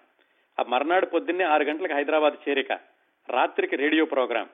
ఆ 0.59 0.63
మర్నాడు 0.63 1.05
పొద్దున్నే 1.05 1.43
ఆరు 1.43 1.63
గంటలకు 1.63 1.93
హైదరాబాద్ 1.93 2.49
చేరిక. 2.49 2.71
రాత్రికి 3.29 3.75
రేడియో 3.75 4.05
ప్రోగ్రాం. 4.05 4.49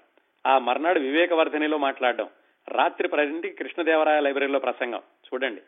ఆ 0.47 0.57
మర్నాడు 0.57 0.99
వివేకవర్ధనిలో 0.99 1.77
మాట్లాడడం. 1.77 2.29
రాత్రి 2.67 3.07
పదింటికి 3.07 3.55
కృష్ణదేవరాయ 3.55 4.19
లైబ్రరీలో 4.19 4.59
ప్రసంగం. 4.59 4.99
చూడండి. 4.99 5.61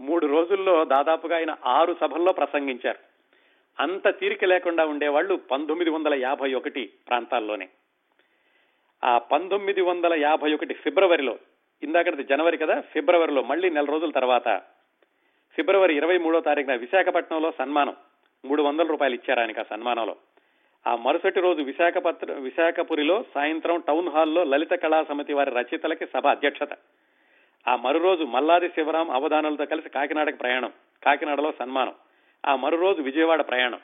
మూడు 0.00 0.26
రోజుల్లో 0.26 0.84
దాదాపుగా 0.84 1.36
ఆయన 1.36 1.56
ఆరు 1.66 1.96
సభల్లో 2.00 2.32
ప్రసంగించారు. 2.32 2.98
అంత 3.80 4.08
తీరిక 4.08 4.44
లేకుండా 4.44 4.86
ఉండేవాళ్ళు 4.86 5.34
పంతొమ్మిది 5.34 5.90
వందల 5.90 6.14
యాభై 6.14 6.54
ఒకటి 6.54 6.92
ప్రాంతాల్లోనే. 7.08 7.68
ఆ 9.04 9.18
పంతొమ్మిది 9.18 9.80
వందల 9.80 10.14
యాభై 10.14 10.54
ఒకటి 10.54 10.74
ఫిబ్రవరిలో 10.74 11.38
ఇందాకటిది 11.82 12.24
జనవరి 12.24 12.58
కదా 12.58 12.80
ఫిబ్రవరిలో 12.80 13.42
మళ్ళీ 13.42 13.70
నెల 13.70 13.84
రోజుల 13.84 14.10
తర్వాత 14.10 14.62
ఫిబ్రవరి 15.56 15.96
ఇరవై 15.96 16.18
మూడో 16.18 16.40
తారీఖున 16.40 16.74
విశాఖపట్నంలో 16.74 17.52
సన్మానం 17.58 17.96
మూడు 18.44 18.62
వందల 18.62 18.86
రూపాయలు 18.86 19.14
ఇచ్చారు 19.14 19.40
ఆయనకు 19.40 19.60
ఆ 19.60 19.64
సన్మానంలో. 19.70 20.16
ఆ 20.86 20.96
మరుసటి 20.96 21.40
రోజు 21.40 21.62
విశాఖపట్న 21.62 22.32
విశాఖపురిలో 22.32 23.24
సాయంత్రం 23.34 23.82
టౌన్ 23.86 24.08
హాల్లో 24.08 24.44
లలిత 24.44 24.70
కళా 24.70 25.04
సమితి 25.04 25.32
వారి 25.32 25.50
రచయితలకి 25.50 26.06
సభ 26.06 26.26
అధ్యక్షత. 26.26 26.68
ఆ 27.68 27.76
మరురోజు 27.76 28.24
మల్లాది 28.24 28.68
శివరాం 28.68 29.10
అవధానులతో 29.10 29.64
కలిసి 29.64 29.88
కాకినాడకి 29.88 30.36
ప్రయాణం. 30.36 30.72
కాకినాడలో 31.04 31.52
సన్మానం. 31.58 31.94
ఆ 32.46 32.56
మరురోజు 32.56 33.02
విజయవాడ 33.02 33.48
ప్రయాణం. 33.48 33.80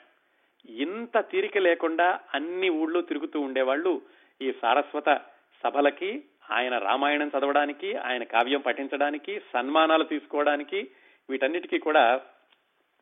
ఇంత 0.69 1.21
తీరిక 1.21 1.59
లేకుండా 1.59 2.21
అన్ని 2.35 2.69
ఊళ్ళో 2.69 3.01
తిరుగుతూ 3.01 3.41
ఉండేవాళ్ళు 3.41 4.03
ఈ 4.43 4.53
సారస్వత 4.63 5.21
సభలకి 5.65 6.23
ఆయన 6.51 6.79
రామాయణం 6.79 7.31
చదవడానికి 7.39 7.97
ఆయన 7.97 8.23
కావ్యం 8.23 8.61
పఠించడానికి 8.61 9.41
సన్మానాలు 9.53 10.05
తీసుకోవడానికి 10.05 10.91
వీటన్నిటికీ 11.31 11.79
కూడా 11.79 12.21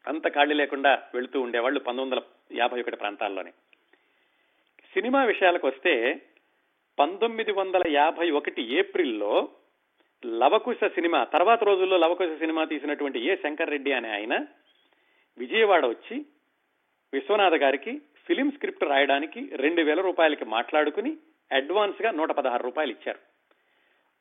అంత 0.06 0.34
ఖాళీ 0.34 0.54
లేకుండా 0.54 1.02
వెళుతూ 1.14 1.40
ఉండేవాళ్ళు 1.40 1.80
పంతొమ్మిది 1.80 2.22
వందల 2.22 2.56
యాభై 2.58 2.80
ఒకటి 2.80 2.96
ప్రాంతాల్లోనే. 2.96 3.50
సినిమా 4.94 5.24
విషయాలకు 5.24 5.66
వస్తే 5.66 6.22
పంతొమ్మిది 6.98 7.52
వందల 7.52 7.82
యాభై 7.88 8.30
ఒకటి 8.30 8.62
ఏప్రిల్లో 8.78 9.48
లవకుశ 10.24 10.84
సినిమా 10.84 11.24
తర్వాత 11.24 11.64
రోజుల్లో 11.64 11.96
లవకుశ 11.96 12.32
సినిమా 12.38 12.64
తీసినటువంటి 12.64 13.18
ఏ 13.28 13.36
శంకర్ 13.36 13.70
రెడ్డి 13.70 13.92
అనే 13.92 14.10
ఆయన 14.10 14.46
విజయవాడ 15.38 15.86
వచ్చి 15.86 16.26
విశ్వనాథ 17.12 17.54
గారికి 17.54 18.00
ఫిలిం 18.26 18.50
స్క్రిప్ట్ 18.50 18.84
రాయడానికి 18.84 19.50
రెండు 19.54 19.82
వేల 19.82 20.00
రూపాయలకి 20.00 20.44
మాట్లాడుకుని 20.44 21.16
అడ్వాన్స్గా 21.52 22.10
నూట 22.10 22.30
పదహారు 22.30 22.62
రూపాయలు 22.62 22.90
ఇచ్చారు. 22.90 23.18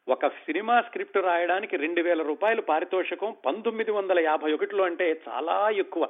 ఒక 0.08 0.28
సినిమా 0.28 0.82
స్క్రిప్ట్ 0.82 1.18
రాయడానికి 1.18 1.78
రెండు 1.78 2.02
వేల 2.02 2.22
రూపాయలు 2.22 2.62
పారితోషికం 2.62 3.36
పంతొమ్మిది 3.46 3.92
వందల 3.92 4.20
యాభై 4.20 4.54
ఒకటిలో 4.54 4.84
అంటే 4.84 5.22
చాలా 5.28 5.70
ఎక్కువ. 5.70 6.10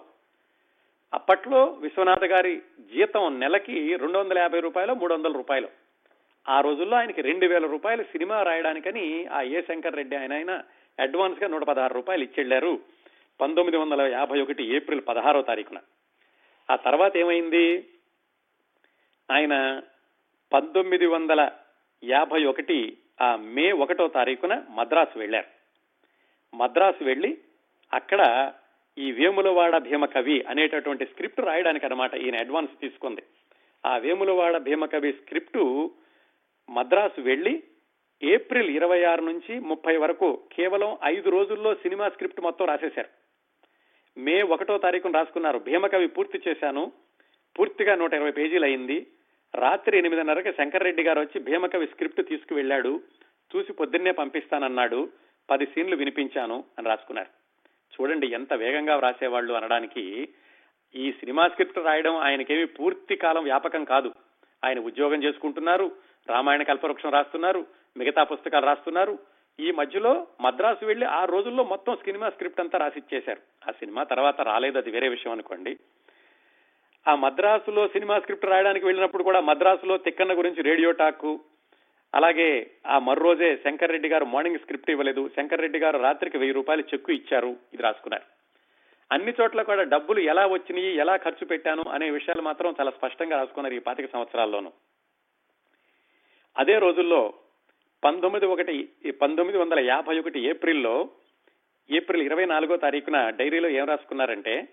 అప్పట్లో 1.14 1.64
విశ్వనాథ 1.66 2.24
గారి 2.24 2.62
జీతం 2.80 3.40
నెలకి 3.40 3.98
రెండు 3.98 4.18
వందల 4.18 4.38
యాభై 4.38 4.60
రూపాయలు 4.60 4.94
మూడు 4.94 5.14
వందల 5.14 5.32
రూపాయలు. 5.32 5.68
ఆ 6.48 6.62
రోజుల్లో 6.62 6.98
ఆయనకి 6.98 7.22
రెండు 7.22 7.46
వేల 7.46 7.66
రూపాయలు 7.66 8.04
సినిమా 8.04 8.44
రాయడానికని 8.44 9.26
ఆ 9.26 9.42
ఏ 9.42 9.62
శంకర్ 9.62 9.96
రెడ్డి 9.96 10.16
ఆయన 10.16 10.34
ఆయన 10.34 10.62
అడ్వాన్స్గా 11.00 11.48
నూట 11.48 11.64
పదహారు 11.64 11.94
రూపాయలు 11.94 12.24
ఇచ్చెళ్ళారు 12.24 12.80
పంతొమ్మిది 13.42 13.78
వందల 13.78 14.02
యాభై 14.02 14.42
ఒకటి 14.42 14.76
ఏప్రిల్ 14.76 15.02
పదహారో 15.08 15.42
తారీఖున. 15.42 15.80
ఆ 16.70 16.76
తర్వాత 16.76 17.18
ఏమైంది? 17.18 17.90
ఆయన 19.32 19.82
పంతొమ్మిది 20.54 21.06
వందల 21.06 21.50
యాభై 22.04 22.46
ఒకటి 22.46 22.98
ఆ 23.22 23.36
మే 23.36 23.72
ఒకటో 23.72 24.08
తారీఖున 24.08 24.64
మద్రాసు 24.70 25.20
వెళ్ళారు 25.20 25.48
మద్రాసు 26.56 27.04
వెళ్ళి 27.04 27.38
అక్కడ 27.94 28.52
ఈ 28.98 29.12
వేములవాడ 29.12 29.78
భీమ 29.78 30.06
కవి 30.06 30.46
అనేటటువంటి 30.50 31.06
స్క్రిప్ట్ 31.06 31.40
రాయడానికి 31.40 31.86
అనమాట 31.86 32.14
ఈయన 32.14 32.38
అడ్వాన్స్ 32.38 32.80
తీసుకుంది. 32.80 33.24
ఆ 33.86 33.98
వేములవాడ 33.98 34.58
భీమ 34.58 34.86
కవి 34.86 35.14
స్క్రిప్టు 35.14 35.92
మద్రాసు 36.70 37.22
వెళ్ళి 37.22 37.64
ఏప్రిల్ 38.24 38.70
ఇరవై 38.70 39.04
ఆరు 39.04 39.22
నుంచి 39.22 39.60
ముప్పై 39.60 39.98
వరకు 39.98 40.44
కేవలం 40.54 40.98
ఐదు 41.04 41.30
రోజుల్లో 41.30 41.76
సినిమా 41.76 42.10
స్క్రిప్ట్ 42.10 42.42
మొత్తం 42.42 42.66
రాసేశారు. 42.66 43.08
మే 44.20 44.42
ఒకటో 44.42 44.78
తారీఖున 44.78 45.12
రాసుకున్నారు. 45.12 45.60
భీమకవి 45.60 46.08
పూర్తి 46.08 46.42
చేశాను. 46.48 46.92
పూర్తిగా 47.60 47.96
నూట 47.96 48.14
ఇరవై 48.14 48.32
పేజీలు 48.32 48.66
అయింది. 48.66 49.08
రాత్రి 49.56 49.98
ఎనిమిదిన్నరకి 49.98 50.54
శంకర్ 50.54 50.84
రెడ్డి 50.84 51.04
గారు 51.04 51.20
వచ్చి 51.20 51.42
భీమకవి 51.42 51.88
స్క్రిప్ట్ 51.88 52.28
తీసుకువెళ్ళాడు 52.28 53.02
చూసి 53.56 53.74
పొద్దున్నే 53.74 54.12
పంపిస్తానన్నాడు. 54.12 55.10
పది 55.50 55.66
సీన్లు 55.66 55.96
వినిపించాను 55.96 56.64
అని 56.78 56.88
రాసుకున్నారు. 56.88 57.30
చూడండి 58.02 58.28
ఎంత 58.28 58.54
వేగంగా 58.54 58.96
వ్రాసేవాళ్ళు 58.96 59.54
అనడానికి. 59.54 60.30
ఈ 60.96 61.12
సినిమా 61.12 61.48
స్క్రిప్ట్ 61.48 61.80
రాయడం 61.80 62.16
ఆయనకేమి 62.16 62.66
పూర్తి 62.66 63.16
కాలం 63.16 63.44
వ్యాపకం 63.44 63.84
కాదు. 63.84 64.14
ఆయన 64.66 64.80
ఉద్యోగం 64.80 65.24
చేసుకుంటున్నారు. 65.24 66.09
రామాయణ 66.30 66.64
కల్పవృక్షం 66.64 67.10
రాస్తున్నారు 67.10 67.66
మిగతా 67.98 68.24
పుస్తకాలు 68.24 68.66
రాస్తున్నారు. 68.66 69.20
ఈ 69.60 69.72
మధ్యలో 69.72 70.28
మద్రాసు 70.42 70.86
వెళ్ళి 70.86 71.06
ఆ 71.06 71.26
రోజుల్లో 71.26 71.64
మొత్తం 71.64 71.96
సినిమా 71.96 72.30
స్క్రిప్ట్ 72.30 72.60
అంతా 72.60 72.78
రాసిచ్చేశారు. 72.80 73.70
ఆ 73.70 73.72
సినిమా 73.72 74.04
తర్వాత 74.04 74.42
రాలేదు 74.42 74.78
అది 74.78 74.92
వేరే 74.92 75.10
విషయం 75.10 75.32
అనుకోండి. 75.32 75.78
ఆ 77.08 77.16
మద్రాసులో 77.16 77.88
సినిమా 77.88 78.20
స్క్రిప్ట్ 78.20 78.46
రాయడానికి 78.46 78.86
వెళ్ళినప్పుడు 78.86 79.24
కూడా 79.24 79.40
మద్రాసులో 79.40 79.98
తిక్కన్న 79.98 80.38
గురించి 80.38 80.62
రేడియో 80.62 80.92
టాక్ 80.92 81.38
అలాగే 82.16 82.72
ఆ 82.88 83.00
మర్రోజే 83.00 83.58
శంకర్ 83.58 83.92
రెడ్డి 83.92 84.10
గారు 84.10 84.26
మార్నింగ్ 84.26 84.60
స్క్రిప్ట్ 84.60 84.90
ఇవ్వలేదు 84.90 85.30
శంకర్ 85.36 85.62
రెడ్డి 85.62 85.80
గారు 85.80 86.00
రాత్రికి 86.00 86.38
వెయ్యి 86.38 86.54
రూపాయలు 86.54 86.84
చెక్కు 86.94 87.12
ఇచ్చారు 87.12 87.56
ఇది 87.74 87.84
రాసుకున్నారు. 87.84 88.24
అన్ని 89.12 89.34
చోట్ల 89.42 89.62
కూడా 89.62 89.84
డబ్బులు 89.84 90.20
ఎలా 90.20 90.48
వచ్చినాయి 90.48 90.96
ఎలా 90.96 91.16
ఖర్చు 91.18 91.46
పెట్టాను 91.46 91.84
అనే 91.92 92.10
విషయాలు 92.10 92.42
మాత్రం 92.42 92.76
చాలా 92.80 92.92
స్పష్టంగా 92.92 93.38
రాసుకున్నారు 93.38 93.74
ఈ 93.74 93.80
పాతిక 93.80 94.14
సంవత్సరాల్లోనూ. 94.14 94.72
అదే 96.60 96.80
రోజుల్లో 96.80 97.34
పంతొమ్మిది 98.04 98.46
ఒకటి 98.46 98.90
పంతొమ్మిది 99.12 99.58
వందల 99.58 99.80
యాభై 99.80 100.20
ఒకటి 100.20 100.40
ఏప్రిల్లో 100.46 101.10
ఏప్రిల్ 101.90 102.22
ఇరవై 102.22 102.46
నాలుగో 102.46 102.78
తారీఖున 102.78 103.30
డైరీలో 103.30 103.70
ఏం 103.70 103.86
రాసుకున్నారంటే 103.88 104.68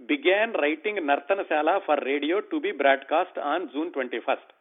began 0.00 0.54
writing 0.54 1.06
Nartanasala 1.08 1.78
for 1.78 2.04
radio 2.04 2.40
to 2.40 2.56
be 2.56 2.72
broadcast 2.72 3.38
on 3.38 3.68
June 3.68 3.92
twenty 3.92 4.18
first. 4.18 4.52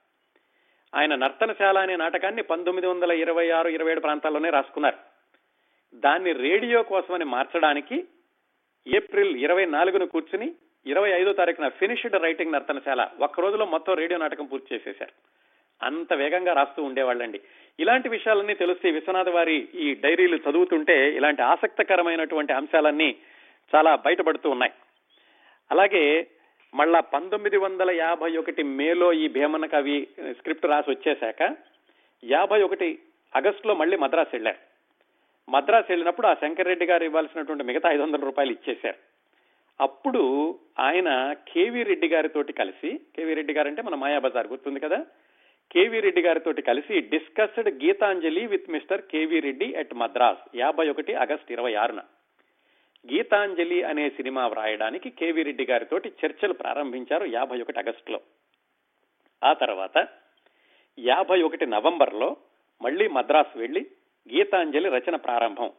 ఆయన 0.95 1.15
నర్తనశాల 1.15 1.77
అనే 1.77 1.95
నాటకాన్ని 1.95 2.41
పంతొమ్మిది 2.41 2.87
వందల 2.87 3.11
ఇరవై 3.11 3.49
ఆరు 3.49 3.69
ఇరవై 3.69 3.91
ఏడు 3.91 3.99
ప్రాంతాల్లోనే 3.99 4.49
రాసుకున్నారు. 4.49 4.97
దాన్ని 5.93 6.31
రేడియో 6.31 6.83
కోసమని 6.83 7.25
మార్చడానికి 7.25 8.07
ఏప్రిల్ 8.87 9.37
ఇరవై 9.37 9.65
నాలుగును 9.65 10.07
కూర్చుని 10.07 10.55
ఇరవై 10.85 11.09
ఐదో 11.09 11.33
తారీఖున 11.33 11.67
ఫినిష్డ్ 11.67 12.21
రైటింగ్ 12.21 12.51
నర్తనశాల 12.51 13.09
ఒక్క 13.19 13.39
రోజులో 13.39 13.65
మొత్తం 13.65 13.93
రేడియో 13.93 14.19
నాటకం 14.19 14.45
పూర్తి 14.45 14.75
చేసేశారు. 14.75 15.40
అంత 15.83 16.13
వేగంగా 16.13 16.53
రాస్తూ 16.53 16.83
ఉండేవాళ్ళండి. 16.83 17.41
ఇలాంటి 17.79 18.09
విషయాలన్నీ 18.09 18.53
తెలిస్తే 18.53 18.91
విశ్వనాథ్ 18.91 19.29
వారి 19.29 19.67
ఈ 19.75 19.93
డైరీలు 19.93 20.39
చదువుతుంటే 20.49 21.15
ఇలాంటి 21.15 21.41
ఆసక్తికరమైనటువంటి 21.41 22.53
అంశాలన్నీ 22.53 23.15
చాలా 23.75 23.95
బయటపడుతూ 23.95 24.49
ఉన్నాయి. 24.49 24.71
అలాగే 25.71 26.27
మళ్ళా 26.73 26.99
పంతొమ్మిది 26.99 27.57
వందల 27.57 27.91
యాభై 27.91 28.37
ఒకటి 28.37 28.63
మేలో 28.63 29.13
ఈ 29.13 29.27
భీమన్న 29.27 29.65
కవి 29.65 30.07
స్క్రిప్ట్ 30.31 30.65
రాసి 30.65 30.91
వచ్చేశాక 30.91 31.55
యాభై 32.23 32.61
ఒకటి 32.61 32.99
ఆగస్టులో 33.35 33.75
మళ్ళీ 33.75 33.97
మద్రాసు 33.97 34.29
వెళ్ళారు. 34.33 34.71
మద్రాసు 35.51 35.85
వెళ్ళినప్పుడు 35.89 36.27
ఆ 36.27 36.33
శంకర్ 36.33 36.67
రెడ్డి 36.67 36.85
గారు 36.85 37.03
ఇవ్వాల్సినటువంటి 37.03 37.63
మిగతా 37.63 37.91
ఐదు 37.91 38.01
వందల 38.01 38.19
రూపాయలు 38.21 38.51
ఇచ్చేశారు. 38.51 38.95
అప్పుడు 39.81 40.55
ఆయన 40.79 41.33
కేవీ 41.33 41.83
రెడ్డి 41.83 42.07
గారితోటి 42.07 42.53
కలిసి 42.53 42.99
కేవీ 43.15 43.33
రెడ్డి 43.33 43.53
గారు 43.53 43.67
అంటే 43.67 43.81
మన 43.81 43.95
మాయాబజార్ 43.95 44.47
గుర్తుంది 44.47 44.79
కదా? 44.79 45.05
కేవీ 45.71 45.99
రెడ్డి 45.99 46.21
గారితో 46.21 46.53
కలిసి 46.53 47.01
discussed 47.01 47.83
Gitanjali 47.83 48.47
with 48.47 48.69
mister 48.69 49.01
K V 49.01 49.39
Reddy 49.39 49.75
at 49.75 49.93
Madras 49.93 50.57
యాభై 50.57 50.89
ఒకటి 50.89 51.13
ఆగస్ట్ 51.13 51.51
ఇరవై 51.51 51.73
ఆరున. 51.73 51.99
గీతాంజలి 53.13 53.83
అనే 53.83 54.09
సినిమా 54.09 54.47
వ్రాయడానికి 54.47 55.09
కేవీ 55.09 55.43
రెడ్డి 55.43 55.65
గారితో 55.65 55.97
చర్చలు 55.97 56.53
ప్రారంభించారు 56.53 57.25
యాభై 57.25 57.61
ఒకటి 57.61 57.79
ఆగస్టులో. 57.79 58.19
ఆ 59.43 59.53
తర్వాత 59.53 60.07
యాభై 60.99 61.41
ఒకటి 61.41 61.65
నవంబర్లో 61.65 62.37
మళ్ళీ 62.81 63.07
మద్రాసు 63.07 63.59
వెళ్ళి 63.59 63.85
గీతాంజలి 64.33 64.89
రచన 64.89 65.15
ప్రారంభం. 65.15 65.71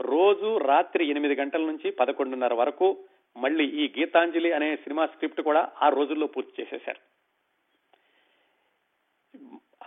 రోజు 0.00 0.58
రాత్రి 0.58 1.06
ఎనిమిది 1.06 1.34
గంటల 1.34 1.60
నుంచి 1.60 1.90
పదకొండున్నర 1.90 2.54
వరకు 2.54 3.04
మళ్ళీ 3.36 3.64
ఈ 3.64 3.92
గీతాంజలి 3.98 4.52
అనే 4.52 4.76
సినిమా 4.76 5.06
స్క్రిప్ట్ 5.06 5.40
కూడా 5.40 5.72
ఆ 5.82 5.88
రోజుల్లో 5.88 6.26
పూర్తి 6.26 6.62
చేసేశారు. 6.62 7.15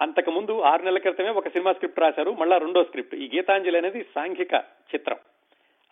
అంతకు 0.02 0.32
ముందు 0.32 0.62
ఆరు 0.62 0.84
నెలల 0.84 0.98
క్రితమే 0.98 1.30
ఒక 1.30 1.48
సినిమా 1.48 1.72
స్క్రిప్ట్ 1.74 2.00
రాశారు 2.00 2.32
మళ్ళా 2.32 2.58
రెండో 2.58 2.84
స్క్రిప్ట్. 2.84 3.16
ఈ 3.16 3.30
గీతాంజలి 3.36 3.78
అనేది 3.78 4.04
సాంఘిక 4.16 4.54
చిత్రం. 4.94 5.18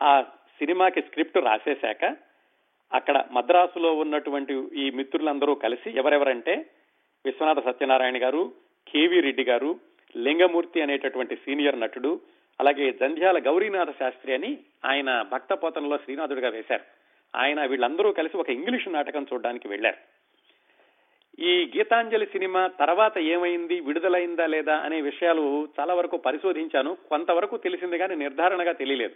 ఆ 0.01 0.21
సినిమాకి 0.59 1.01
స్క్రిప్ట్ 1.01 1.37
రాసేశాక 1.37 2.15
అక్కడ 2.93 3.25
మద్రాసులో 3.31 3.95
ఉన్నటువంటి 3.95 4.53
ఈ 4.53 4.91
మిత్రులందరూ 4.91 5.55
కలిసి 5.55 5.89
ఎవరెవరంటే 5.97 6.65
విశ్వనాథ 7.25 7.59
సత్యనారాయణ 7.59 8.23
గారు 8.23 8.53
కేవీ 8.87 9.19
రెడ్డి 9.19 9.43
గారు 9.43 9.79
లింగమూర్తి 10.17 10.81
అనేటటువంటి 10.81 11.35
సీనియర్ 11.35 11.79
నటుడు 11.79 12.21
అలాగే 12.59 12.91
జంధ్యాల 12.91 13.39
గౌరీనాథ 13.39 13.89
శాస్త్రి 13.89 14.33
అని 14.33 14.57
ఆయన 14.85 15.21
భక్త 15.21 15.53
పోతనలో 15.53 15.97
శ్రీనాథుడిగా 15.97 16.49
వేశారు. 16.49 16.83
ఆయన 17.35 17.65
వీళ్ళందరూ 17.65 18.11
కలిసి 18.11 18.37
ఒక 18.37 18.49
ఇంగ్లీష్ 18.49 18.87
నాటకం 18.87 19.25
చూడడానికి 19.33 19.67
వెళ్ళారు 19.67 20.16
ఈ 21.39 21.72
గీతాంజలి 21.77 22.25
సినిమా 22.25 22.67
తర్వాత 22.67 23.17
ఏమైంది 23.17 23.79
విడుదలైందా 23.79 24.46
లేదా 24.46 24.75
అనే 24.75 25.01
విషయాలు 25.01 25.67
చాలా 25.79 25.94
వరకు 25.94 26.17
పరిశోధించాను. 26.17 26.98
కొంతవరకు 27.10 27.58
తెలిసింది 27.58 27.98
కానీ 27.98 28.15
నిర్ధారణగా 28.15 28.72
తెలియలేదు. 28.72 29.13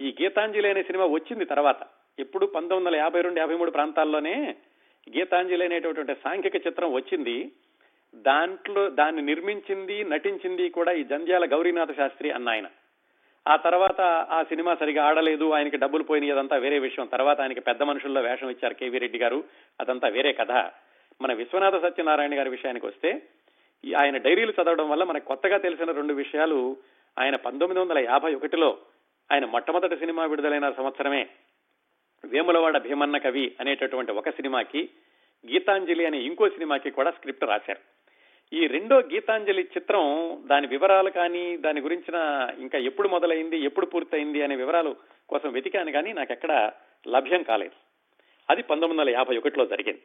ఈ 0.00 0.14
గీతాంజలి 0.22 0.70
అనే 0.70 0.82
సినిమా 0.82 1.04
వచ్చింది 1.04 1.44
తర్వాత. 1.44 1.76
ఎప్పుడు? 2.18 2.46
పంతొమ్మిది 2.46 2.86
వందల 2.86 2.96
యాభై 2.96 3.20
రెండు 3.20 3.38
యాభై 3.38 3.54
మూడు 3.54 3.70
ప్రాంతాల్లోనే 3.70 4.56
గీతాంజలి 5.16 5.64
అనేటటువంటి 5.64 6.14
సాంఘిక 6.14 6.66
చిత్రం 6.66 6.92
వచ్చింది. 6.92 7.52
దాంట్లో 8.14 8.88
దాన్ని 8.88 9.22
నిర్మించింది 9.22 10.04
నటించింది 10.04 10.68
కూడా 10.68 10.92
ఈ 10.92 11.04
జంధ్యాల 11.04 11.44
గౌరీనాథ 11.44 11.96
శాస్త్రి 11.96 12.30
అన్న 12.30 12.48
ఆయన 12.48 12.66
ఆ 13.48 13.56
తర్వాత 13.56 14.00
ఆ 14.30 14.42
సినిమా 14.42 14.74
సరిగా 14.74 15.04
ఆడలేదు 15.04 15.50
ఆయనకి 15.50 15.76
డబ్బులు 15.76 16.02
పోయినాయి 16.02 16.32
అదంతా 16.32 16.56
వేరే 16.56 16.78
విషయం. 16.78 17.06
తర్వాత 17.06 17.40
ఆయనకి 17.40 17.60
పెద్ద 17.60 17.82
మనుషుల్లో 17.82 18.20
వేషం 18.20 18.50
ఇచ్చారు 18.50 18.74
కేవీ 18.74 18.98
రెడ్డి 18.98 19.18
గారు. 19.18 19.44
అదంతా 19.80 20.08
వేరే 20.08 20.32
కథ. 20.32 20.70
మన 21.22 21.32
విశ్వనాథ 21.32 21.82
సత్యనారాయణ 21.82 22.38
గారి 22.38 22.50
విషయానికి 22.50 22.86
వస్తే 22.86 23.22
ఆయన 23.96 24.16
డైరీలు 24.16 24.52
చదవడం 24.62 24.90
వల్ల 24.90 25.04
మనకు 25.04 25.24
కొత్తగా 25.24 25.58
తెలిసిన 25.58 25.90
రెండు 25.90 26.14
విషయాలు 26.14 26.76
ఆయన 27.18 27.36
పంతొమ్మిది 27.36 27.80
వందల 27.80 27.98
యాభై 27.98 28.34
ఒకటిలో 28.34 28.78
ఆయన 29.32 29.44
మొట్టమొదటి 29.44 29.96
సినిమా 29.96 30.24
విడుదలైన 30.24 30.70
సంవత్సరమే. 30.70 31.26
వేములవాడ 32.24 32.78
భీమన్న 32.78 33.18
కవి 33.18 33.54
అనేటటువంటి 33.60 34.12
ఒక 34.12 34.30
సినిమాకి 34.30 34.90
గీతాంజలి 35.50 36.06
అనే 36.06 36.18
ఇంకో 36.18 36.48
సినిమాకి 36.48 36.90
కూడా 36.90 37.10
స్క్రిప్ట్ 37.10 37.44
రాశారు. 37.44 37.80
ఈ 38.56 38.66
రెండో 38.66 38.96
గీతాంజలి 38.96 39.62
చిత్రం 39.62 40.36
దాని 40.46 40.66
వివరాలు 40.66 41.10
కానీ 41.10 41.56
దాని 41.56 41.80
గురించిన 41.80 42.48
ఇంకా 42.58 42.78
ఎప్పుడు 42.78 43.08
మొదలైంది 43.08 43.58
ఎప్పుడు 43.58 43.86
పూర్తయింది 43.86 44.42
అనే 44.42 44.56
వివరాలు 44.56 44.96
కోసం 45.28 45.52
వెతికాను 45.52 45.92
కానీ 45.92 46.12
నాకు 46.12 46.32
ఎక్కడ 46.32 46.72
లభ్యం 47.08 47.42
కాలేదు. 47.42 47.74
అది 48.50 48.62
పంతొమ్మిది 48.62 49.00
వందల 49.00 49.14
యాభై 49.14 49.36
ఒకటిలో 49.36 49.66
జరిగింది. 49.66 50.02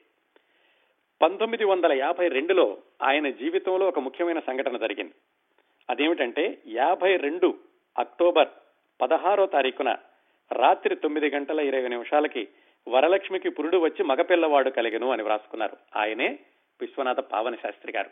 పంతొమ్మిది 1.25 1.65
వందల 1.65 1.93
యాభై 1.93 2.27
రెండులో 2.27 2.77
ఆయన 3.03 3.29
జీవితంలో 3.29 3.87
ఒక 3.87 3.99
ముఖ్యమైన 3.99 4.39
సంఘటన 4.39 4.77
జరిగింది. 4.77 5.13
అదేమిటంటే 5.89 6.57
యాభై 6.67 7.17
రెండు 7.17 7.53
అక్టోబర్ 7.97 8.47
పదహారో 9.01 9.45
తారీఖున 9.45 9.95
రాత్రి 10.51 10.95
తొమ్మిది 10.95 11.29
గంటల 11.29 11.59
ఇరవై 11.59 11.87
నిమిషాలకి 11.87 12.47
వరలక్ష్మికి 12.87 13.49
పురుడు 13.49 13.77
వచ్చి 13.77 14.03
మగపిల్లవాడు 14.03 14.69
కలిగను 14.69 15.11
అని 15.11 15.23
వ్రాసుకున్నారు. 15.23 15.77
ఆయనే 15.95 16.39
విశ్వనాథ 16.81 17.19
పావన 17.19 17.55
శాస్త్రి 17.55 17.93
గారు. 17.93 18.09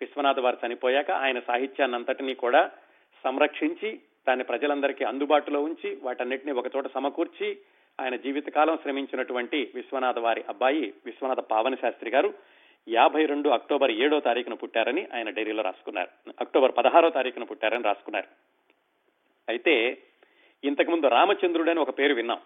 విశ్వనాథ 0.00 0.40
వారు 0.40 0.56
చనిపోయాక 0.66 1.10
ఆయన 1.10 1.38
సాహిత్యాన్నంతటినీ 1.38 2.34
కూడా 2.34 2.70
సంరక్షించి 3.24 4.00
దాన్ని 4.28 4.44
ప్రజలందరికీ 4.44 5.04
అందుబాటులో 5.04 5.60
ఉంచి 5.60 5.98
వాటన్నిటిని 6.02 6.52
ఒకచోట 6.52 6.92
సమకూర్చి 6.94 7.58
ఆయన 8.00 8.16
జీవితకాలం 8.16 8.78
శ్రమించినటువంటి 8.82 9.72
విశ్వనాథ 9.74 10.18
వారి 10.18 10.44
అబ్బాయి 10.48 10.94
విశ్వనాథ 11.04 11.40
పావన 11.40 11.74
శాస్త్రి 11.74 12.10
గారు 12.10 12.34
యాభై 12.88 13.26
రెండు 13.26 13.48
అక్టోబర్ 13.48 13.90
ఏడో 13.90 14.20
తారీఖున 14.20 14.54
పుట్టారని 14.54 15.08
ఆయన 15.14 15.30
డైరీలో 15.30 15.62
రాసుకున్నారు. 15.62 16.08
అక్టోబర్ 16.40 16.72
పదహారో 16.78 17.10
తారీఖున 17.10 17.42
పుట్టారని 17.42 17.84
రాసుకున్నారు. 17.84 18.26
అయితే 19.48 19.98
ఇంతకుముందు 20.64 21.06
రామచంద్రుడు 21.06 21.70
అని 21.70 21.80
ఒక 21.80 21.98
పేరు 21.98 22.14
విన్నాం. 22.14 22.38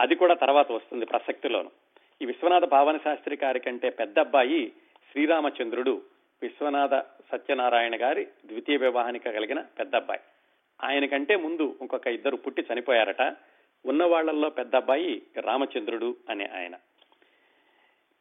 అది 0.00 0.14
కూడా 0.14 0.34
తర్వాత 0.34 0.72
వస్తుంది 0.72 1.06
ప్రసక్తిలోను. 1.06 1.70
ఈ 2.22 2.26
విశ్వనాథ 2.26 2.64
పావన 2.64 2.96
శాస్త్రి 2.96 3.38
గారి 3.44 3.60
కంటే 3.60 3.90
పెద్ద 3.90 4.18
అబ్బాయి 4.18 4.72
శ్రీరామచంద్రుడు 5.12 6.02
విశ్వనాథ 6.42 6.94
సత్యనారాయణ 7.32 8.02
గారి 8.02 8.24
ద్వితీయ 8.46 8.76
వివాహానికి 8.76 9.32
కలిగిన 9.32 9.60
పెద్ద 9.60 9.96
అబ్బాయి. 9.96 10.20
ఆయన 10.82 11.06
కంటే 11.06 11.36
ముందు 11.36 11.76
ఇంకొక 11.80 12.06
ఇద్దరు 12.06 12.36
పుట్టి 12.36 12.66
చనిపోయారట. 12.72 13.22
ఉన్న 13.86 14.04
వాళ్ళలో 14.04 14.50
పెద్ద 14.50 14.76
అబ్బాయి 14.76 15.22
రామచంద్రుడు 15.40 16.16
అనే 16.30 16.50
ఆయన. 16.54 16.76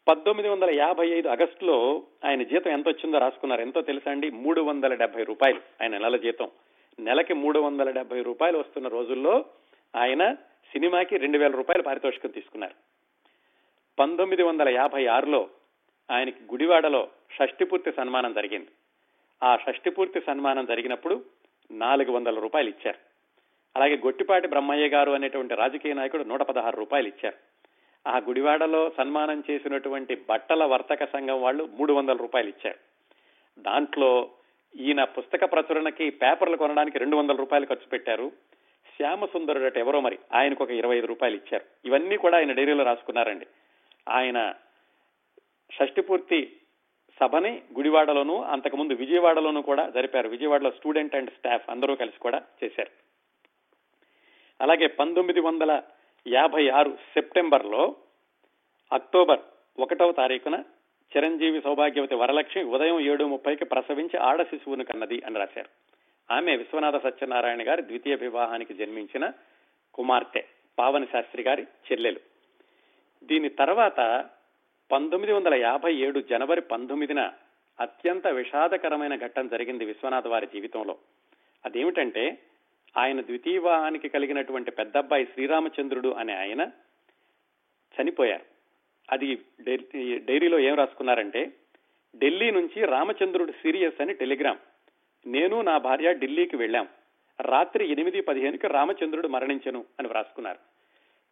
పంతొమ్మిది 0.08 0.50
వందల 0.50 0.70
యాభై 0.70 1.10
ఐదు 1.10 1.28
ఆగస్టులో 1.28 2.04
ఆయన 2.26 2.44
జీతం 2.44 2.72
ఎంత 2.72 2.88
వచ్చిందో 2.88 3.18
రాసుకున్నారు. 3.18 3.62
ఎంతో 3.62 3.82
తెలుసా 3.82 4.12
అండి? 4.12 4.30
మూడు 4.30 4.62
వందల 4.62 4.94
డెబ్బై 4.94 5.24
రూపాయలు 5.24 5.62
ఆయన 5.82 5.98
నెల 5.98 6.18
జీతం. 6.18 6.52
నెలకి 7.00 7.34
మూడు 7.34 7.60
వందల 7.60 7.90
డెబ్బై 7.90 8.22
రూపాయలు 8.22 8.58
వస్తున్న 8.58 8.88
రోజుల్లో 8.88 9.46
ఆయన 9.96 10.34
సినిమాకి 10.72 11.18
రెండు 11.18 11.38
వేల 11.38 11.52
రూపాయలు 11.52 11.84
పారితోషికం 11.84 12.30
తీసుకున్నారు. 12.30 12.74
పంతొమ్మిది 14.00 14.44
వందల 14.44 14.70
యాభై 14.70 15.06
ఆరులో 15.06 15.50
ఆయనకి 16.12 16.44
గుడివాడలో 16.44 17.08
షష్టిపూర్తి 17.34 17.92
సన్మానం 17.92 18.34
జరిగింది. 18.34 18.68
ఆ 19.44 19.58
షష్టిపూర్తి 19.58 20.20
సన్మానం 20.20 20.66
జరిగినప్పుడు 20.66 21.26
నాలుగు 21.72 22.12
వందల 22.12 22.40
రూపాయలు 22.40 22.70
ఇచ్చారు. 22.70 23.07
అలాగే 23.78 23.98
గొట్టిపాటి 23.98 24.48
బ్రహ్మయ్య 24.48 24.88
గారు 24.88 25.12
అనేటువంటి 25.12 25.56
రాజకీయ 25.56 25.94
నాయకుడు 25.94 26.24
నూట 26.24 26.42
పదహారు 26.42 26.78
రూపాయలు 26.78 27.08
ఇచ్చారు. 27.08 27.36
ఆ 28.10 28.18
గుడివాడలో 28.18 28.92
సన్మానం 28.98 29.44
చేసినటువంటి 29.52 30.18
బట్టల 30.30 30.64
వర్తక 30.64 31.04
సంఘం 31.04 31.42
వాళ్ళు 31.42 31.70
మూడు 31.72 31.94
వందల 31.94 32.16
రూపాయలు 32.16 32.48
ఇచ్చారు. 32.48 32.78
దాంట్లో 33.62 34.30
ఈయన 34.80 35.04
పుస్తక 35.04 35.52
ప్రచురణకి 35.52 36.10
పేపర్లు 36.10 36.58
కొనడానికి 36.58 37.00
రెండు 37.00 37.16
వందల 37.16 37.36
రూపాయలు 37.36 37.66
ఖర్చు 37.66 37.88
పెట్టారు. 37.88 38.32
శ్యామసుందరుడు 38.98 39.64
అట 39.64 39.78
ఎవరో 39.78 40.00
మరి 40.00 40.20
ఆయనకు 40.34 40.64
ఒక 40.64 40.72
ఇరవై 40.72 40.98
ఐదు 40.98 41.08
రూపాయలు 41.08 41.36
ఇచ్చారు. 41.36 41.64
ఇవన్నీ 41.86 42.18
కూడా 42.18 42.38
ఆయన 42.38 42.52
డైరీలో 42.52 42.84
రాసుకున్నారండి. 42.84 43.48
ఆయన 44.10 44.54
షష్టిపూర్తి 45.72 46.58
సభని 47.20 47.62
గుడివాడలోనూ 47.78 48.42
అంతకుముందు 48.42 48.94
విజయవాడలోనూ 48.94 49.62
కూడా 49.62 49.90
జరిపారు. 49.90 50.30
విజయవాడలో 50.30 50.72
స్టూడెంట్ 50.72 51.16
అండ్ 51.16 51.30
స్టాఫ్ 51.30 51.70
అందరూ 51.70 51.96
కలిసి 51.96 52.20
కూడా 52.20 52.42
చేశారు. 52.64 53.07
అలాగే 54.62 54.88
పంతొమ్మిది 54.88 55.40
వందల 55.40 55.82
యాభై 56.28 56.70
ఆరు 56.70 56.90
సెప్టెంబర్లో 56.90 57.96
అక్టోబర్ 58.94 59.40
ఒకటవ 59.80 60.12
తారీఖున 60.12 60.64
చిరంజీవి 61.18 61.62
సౌభాగ్యవతి 61.62 62.16
వరలక్ష్మి 62.16 62.64
ఉదయం 62.64 63.00
ఏడు 63.00 63.26
ముప్పైకి 63.26 63.66
ప్రసవించి 63.66 64.18
ఆడ 64.18 64.44
శిశువును 64.44 64.84
కన్నది 64.84 65.22
అని 65.26 65.36
రాశారు. 65.36 65.70
ఆమె 66.34 66.56
విశ్వనాథ 66.56 67.04
సత్యనారాయణ 67.04 67.68
గారి 67.68 67.82
ద్వితీయ 67.82 68.16
వివాహానికి 68.16 68.74
జన్మించిన 68.74 69.32
కుమార్తె 69.94 70.44
పావన 70.80 71.04
శాస్త్రి 71.04 71.44
గారి 71.44 71.64
చెల్లెలు. 71.64 72.20
దీని 73.24 73.50
తర్వాత 73.50 74.26
పంతొమ్మిది 74.92 75.34
వందల 75.34 75.54
యాభై 75.54 75.96
ఏడు 75.96 76.20
జనవరి 76.20 76.62
పంతొమ్మిదిన 76.62 77.32
అత్యంత 77.80 78.28
విషాదకరమైన 78.28 79.16
ఘట్టం 79.16 79.48
జరిగింది 79.48 79.86
విశ్వనాథ్ 79.86 80.28
వారి 80.28 80.46
జీవితంలో. 80.46 80.98
అదేమిటంటే 81.66 82.38
ఆయన 82.98 83.22
ద్వితీయవాహానికి 83.22 84.10
కలిగినటువంటి 84.10 84.72
పెద్దబ్బాయి 84.72 85.26
శ్రీరామచంద్రుడు 85.26 86.08
అనే 86.08 86.34
ఆయన 86.34 86.72
చనిపోయారు. 88.02 88.44
అది 89.12 89.36
డైరీలో 90.20 90.60
ఏం 90.60 90.76
రాసుకున్నారంటే 90.76 91.52
ఢిల్లీ 92.18 92.52
నుంచి 92.52 92.86
రామచంద్రుడు 92.86 93.52
సీరియస్ 93.52 94.02
అని 94.02 94.14
టెలిగ్రామ్. 94.14 94.58
నేను 95.28 95.62
నా 95.62 95.78
భార్య 95.78 96.14
ఢిల్లీకి 96.14 96.56
వెళ్ళాం. 96.56 96.88
రాత్రి 97.42 97.92
ఎనిమిది 97.92 98.22
పదిహేనుకి 98.22 98.68
రామచంద్రుడు 98.68 99.28
మరణించను 99.28 99.86
అని 100.00 100.08
వ్రాసుకున్నారు. 100.08 100.60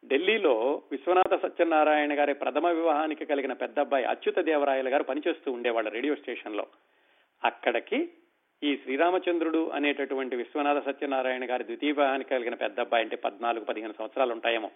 ఢిల్లీలో 0.07 0.81
విశ్వనాథ 0.91 1.41
సత్యనారాయణ 1.41 2.19
గారి 2.19 2.33
ప్రథమ 2.33 2.67
వివాహానికి 2.67 3.25
కలిగిన 3.25 3.53
పెద్దబ్బాయి 3.53 4.05
అచ్యుత 4.05 4.39
దేవరాయల 4.39 4.93
గారు 4.93 5.03
పనిచేస్తూ 5.03 5.51
ఉండేవాళ్ళు 5.51 5.91
రేడియో 5.91 6.15
స్టేషన్లో. 6.15 6.67
అక్కడికి 7.43 8.09
ఈ 8.63 8.77
శ్రీరామచంద్రుడు 8.77 9.69
అనేటటువంటి 9.69 10.35
విశ్వనాథ 10.35 10.85
సత్యనారాయణ 10.85 11.49
గారి 11.49 11.63
ద్వితీయ 11.63 11.91
వివాహానికి 11.91 12.29
కలిగిన 12.29 12.55
పెద్ద 12.55 12.79
అబ్బాయి 12.79 13.03
అంటే 13.03 13.15
పద్నాలుగు 13.15 13.65
పదిహేను 13.65 13.93
సంవత్సరాలు 13.97 14.31
ఉంటాయేమో. 14.31 14.71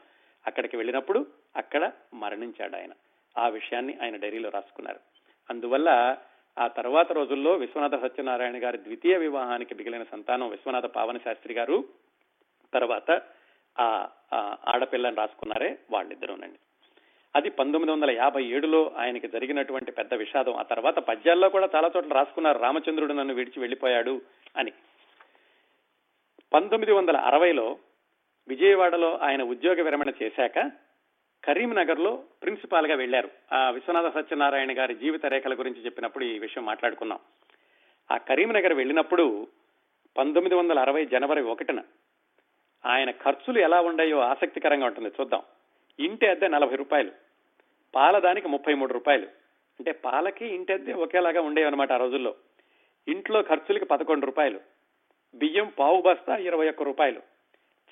అక్కడికి 0.47 0.77
వెళ్ళినప్పుడు 0.77 1.27
అక్కడ 1.55 1.91
మరణించాడు 2.13 2.75
ఆయన. 2.75 2.91
ఆ 3.37 3.47
విషయాన్ని 3.47 3.97
ఆయన 4.01 4.15
డైరీలో 4.15 4.49
రాసుకున్నారు. 4.49 4.99
అందువల్ల 5.49 6.17
ఆ 6.59 6.67
తర్వాత 6.67 7.11
రోజుల్లో 7.11 7.53
విశ్వనాథ 7.53 8.01
సత్యనారాయణ 8.01 8.63
గారి 8.63 8.77
ద్వితీయ 8.77 9.17
వివాహానికి 9.17 9.75
మిగిలిన 9.75 10.03
సంతానం 10.03 10.49
విశ్వనాథ 10.49 10.85
పావన 10.85 11.17
శాస్త్రి 11.17 11.53
గారు. 11.53 11.83
తర్వాత 12.73 13.21
ఆ 13.79 14.07
ఆడపిల్లని 14.67 15.15
రాసుకున్నారే 15.15 15.79
వాళ్ళిద్దరూనండి. 15.91 16.59
అది 17.35 17.49
పంతొమ్మిది 17.49 17.91
వందల 17.91 18.11
యాభై 18.11 18.43
ఏడులో 18.43 18.91
ఆయనకి 18.97 19.27
జరిగినటువంటి 19.27 19.91
పెద్ద 19.91 20.13
విషాదం. 20.13 20.53
ఆ 20.53 20.61
తర్వాత 20.61 20.99
పద్యాల్లో 20.99 21.49
కూడా 21.49 21.69
చాలా 21.75 21.91
చోట్ల 21.97 22.13
రాసుకున్నారు 22.13 22.59
రామచంద్రుడు 22.59 23.13
నన్ను 23.13 23.33
విడిచి 23.33 23.59
వెళ్ళిపోయాడు 23.59 24.21
అని. 24.57 24.71
పంతొమ్మిది 26.53 26.91
వందల 26.91 27.17
అరవైలో 27.17 27.77
విజయవాడలో 28.47 29.17
ఆయన 29.17 29.43
ఉద్యోగ 29.43 29.81
విరమణ 29.81 30.11
చేశాక 30.23 30.71
కరీంనగర్లో 31.43 32.23
ప్రిన్సిపాల్గా 32.41 32.95
వెళ్ళారు 32.95 33.29
ఆ 33.53 33.69
విశ్వనాథ 33.69 34.13
సత్యనారాయణ 34.13 34.77
గారి 34.77 34.95
జీవిత 34.95 35.25
రేఖల 35.25 35.53
గురించి 35.53 35.85
చెప్పినప్పుడు 35.85 36.23
ఈ 36.23 36.39
విషయం 36.39 36.65
మాట్లాడుకున్నాం. 36.65 37.19
ఆ 38.11 38.17
కరీంనగర్ 38.17 38.73
వెళ్ళినప్పుడు 38.73 39.47
పంతొమ్మిది 40.17 40.55
వందల 40.55 40.79
అరవై 40.79 41.05
జనవరి 41.05 41.41
ఒకటిన 41.41 41.81
ఆయన 42.85 43.11
ఖర్చులు 43.11 43.59
ఎలా 43.59 43.81
ఉన్నాయో 43.81 44.19
ఆసక్తికరంగా 44.19 44.85
ఉంటుంది. 44.85 45.09
చూద్దాం. 45.09 45.41
ఇంటి 45.99 46.27
అద్దె 46.27 46.47
నలభై 46.47 46.75
రూపాయలు. 46.75 47.11
పాల 47.95 48.19
దానికి 48.19 48.47
ముప్పై 48.47 48.73
మూడు 48.73 48.93
రూపాయలు. 48.93 49.25
అంటే 49.79 49.91
పాలకి 49.91 50.45
ఇంటి 50.45 50.73
అద్దె 50.73 50.93
ఒకేలాగా 50.93 51.41
ఉండేవన్నమాట 51.41 51.91
ఆ 51.91 51.97
రోజుల్లో. 51.97 52.35
ఇంట్లో 53.07 53.41
ఖర్చులకి 53.41 53.85
పదకొండు 53.85 54.25
రూపాయలు. 54.25 54.59
బియ్యం 55.35 55.71
పావు 55.79 56.01
బస్తా 56.01 56.35
ఇరవై 56.35 56.69
ఒక్క 56.69 56.83
రూపాయలు. 56.83 57.19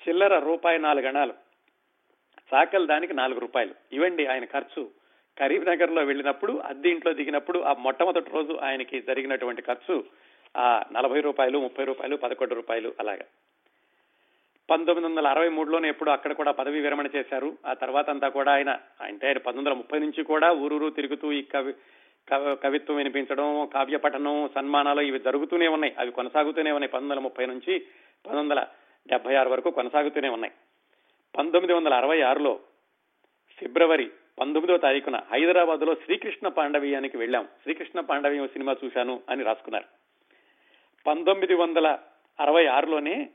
చిల్లర 0.08 0.38
రూపాయి 0.38 0.78
నాలుగు 0.78 1.06
గణాలు. 1.06 1.34
చాకలి 2.54 2.86
దానికి 2.86 3.12
నాలుగు 3.12 3.40
రూపాయలు. 3.40 3.74
ఇవండి 3.92 4.26
ఆయన 4.26 4.44
ఖర్చు. 4.44 4.90
కరీంనగర్లో 5.38 6.04
వెళ్ళినప్పుడు 6.04 6.52
అద్దె 6.52 6.88
ఇంట్లో 6.88 7.12
దిగినప్పుడు 7.12 7.58
ఆ 7.58 7.72
మొట్టమొదటి 7.72 8.30
రోజు 8.30 8.52
ఆయనకి 8.52 9.00
జరిగినటువంటి 9.00 9.62
ఖర్చు 9.62 10.04
ఆ 10.56 10.84
నలభై 10.92 11.20
రూపాయలు 11.20 11.58
ముప్పై 11.58 11.84
రూపాయలు 11.84 12.16
పదకొండు 12.16 12.54
రూపాయలు 12.54 12.94
అలాగా. 13.00 13.24
పంతొమ్మిది 14.70 15.08
వందల 15.08 15.26
అరవై 15.26 15.48
మూడులోనే 15.48 15.88
ఎప్పుడు 15.88 16.10
అక్కడ 16.10 16.32
కూడా 16.32 16.52
పదవి 16.52 16.80
విరమణ 16.80 17.06
చేశారు. 17.16 17.56
ఆ 17.66 17.72
తర్వాత 17.72 18.10
అంతా 18.10 18.28
కూడా 18.28 18.52
ఆయన 18.52 18.78
అంటే 19.00 19.26
ఆయన 19.26 19.38
పంతొమ్మిది 19.38 19.68
వందల 19.68 19.72
ముప్పై 19.72 19.98
నుంచి 19.98 20.24
కూడా 20.24 20.52
ఊరూరు 20.52 20.90
తిరుగుతూ 20.90 21.32
ఈ 21.32 21.42
కవి 21.42 21.74
కవిత్వం 22.32 22.96
వినిపించడం 22.96 23.66
కావ్య 23.74 23.96
పఠనం 23.96 24.50
సన్మానాలు 24.54 25.00
ఇవి 25.00 25.18
జరుగుతూనే 25.18 25.68
ఉన్నాయి. 25.68 25.94
అవి 25.98 26.10
కొనసాగుతూనే 26.10 26.70
ఉన్నాయి 26.70 26.88
పంతొమ్మిది 26.88 27.12
వందల 27.12 27.22
ముప్పై 27.22 27.46
నుంచి 27.46 27.78
పంతొమ్మిది 28.26 28.54
వందల 28.54 28.66
డెబ్బై 29.08 29.34
ఆరు 29.34 29.50
వరకు 29.50 29.70
కొనసాగుతూనే 29.70 30.28
ఉన్నాయి. 30.28 30.52
పంతొమ్మిది 31.38 31.72
వందల 31.72 31.94
అరవై 31.94 32.20
ఆరులో 32.20 32.60
ఫిబ్రవరి 33.58 34.10
పంతొమ్మిదో 34.40 34.76
తారీఖున 34.76 35.20
హైదరాబాద్లో 35.32 35.94
శ్రీకృష్ణ 35.94 36.48
పాండవీయానికి 36.48 37.16
వెళ్ళాం. 37.16 37.44
శ్రీకృష్ణ 37.62 38.00
పాండవీయం 38.00 38.48
సినిమా 38.48 38.76
చూశాను 38.84 39.22
అని 39.28 39.42
రాసుకున్నారు. 39.42 39.84
పంతొమ్మిది 41.06 41.54
వందల 41.54 41.98
అరవై 42.40 42.66
ఆరులోనే 42.66 43.28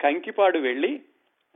కంకిపాడు 0.00 0.58
వెళ్ళి 0.58 1.00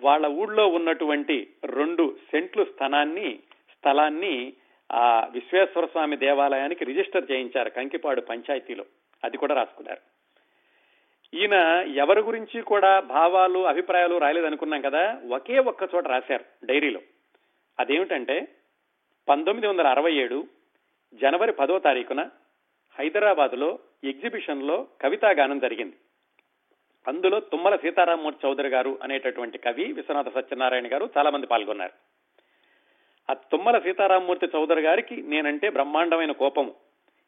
వాళ్ళ 0.00 0.26
ఊళ్ళో 0.26 0.68
ఉన్నటువంటి 0.68 1.48
రెండు 1.64 2.16
సెంట్లు 2.30 2.64
స్థలాన్ని 2.64 3.38
స్థలాన్ని 3.72 4.52
ఆ 4.92 5.28
విశ్వేశ్వర 5.30 5.86
స్వామి 5.86 6.16
దేవాలయానికి 6.16 6.84
రిజిస్టర్ 6.84 7.30
చేయించారు 7.30 7.70
కంకిపాడు 7.70 8.20
పంచాయతీలో. 8.20 8.84
అది 9.24 9.36
కూడా 9.36 9.54
రాసుకున్నారు. 9.54 10.00
ఈయన 11.36 11.54
ఎవరి 11.94 12.20
గురించి 12.20 12.60
కూడా 12.60 13.00
భావాలు 13.00 13.66
అభిప్రాయాలు 13.66 14.18
రాలేదనుకున్నాం 14.18 14.80
కదా 14.80 15.20
ఒకే 15.30 15.58
ఒక్క 15.58 15.88
చోట 15.94 16.06
రాశారు 16.06 16.66
డైరీలో. 16.66 17.00
అదేమిటంటే 17.80 18.48
పంతొమ్మిది 19.28 19.66
వందల 19.66 19.86
అరవై 19.86 20.12
ఏడు 20.12 20.46
జనవరి 21.14 21.52
పదో 21.52 21.78
తారీఖున 21.78 22.30
హైదరాబాద్లో 22.98 23.78
ఎగ్జిబిషన్లో 24.04 24.86
కవితాగానం 25.02 25.58
జరిగింది. 25.58 25.96
అందులో 27.08 27.40
తుమ్మల 27.40 27.76
సీతారామూర్తి 27.76 28.46
చౌదరి 28.46 28.68
గారు 28.68 28.98
అనేటటువంటి 29.02 29.58
కవి 29.58 29.84
విశ్వనాథ 29.84 30.34
సత్యనారాయణ 30.34 30.92
గారు 30.92 31.10
చాలా 31.18 31.30
మంది 31.30 31.46
పాల్గొన్నారు. 31.46 31.92
ఆ 33.30 33.32
తుమ్మల 33.32 33.78
సీతారామూర్తి 33.78 34.46
చౌదరి 34.46 34.80
గారికి 34.80 35.22
నేనంటే 35.22 35.70
బ్రహ్మాండమైన 35.70 36.32
కోపము. 36.32 36.74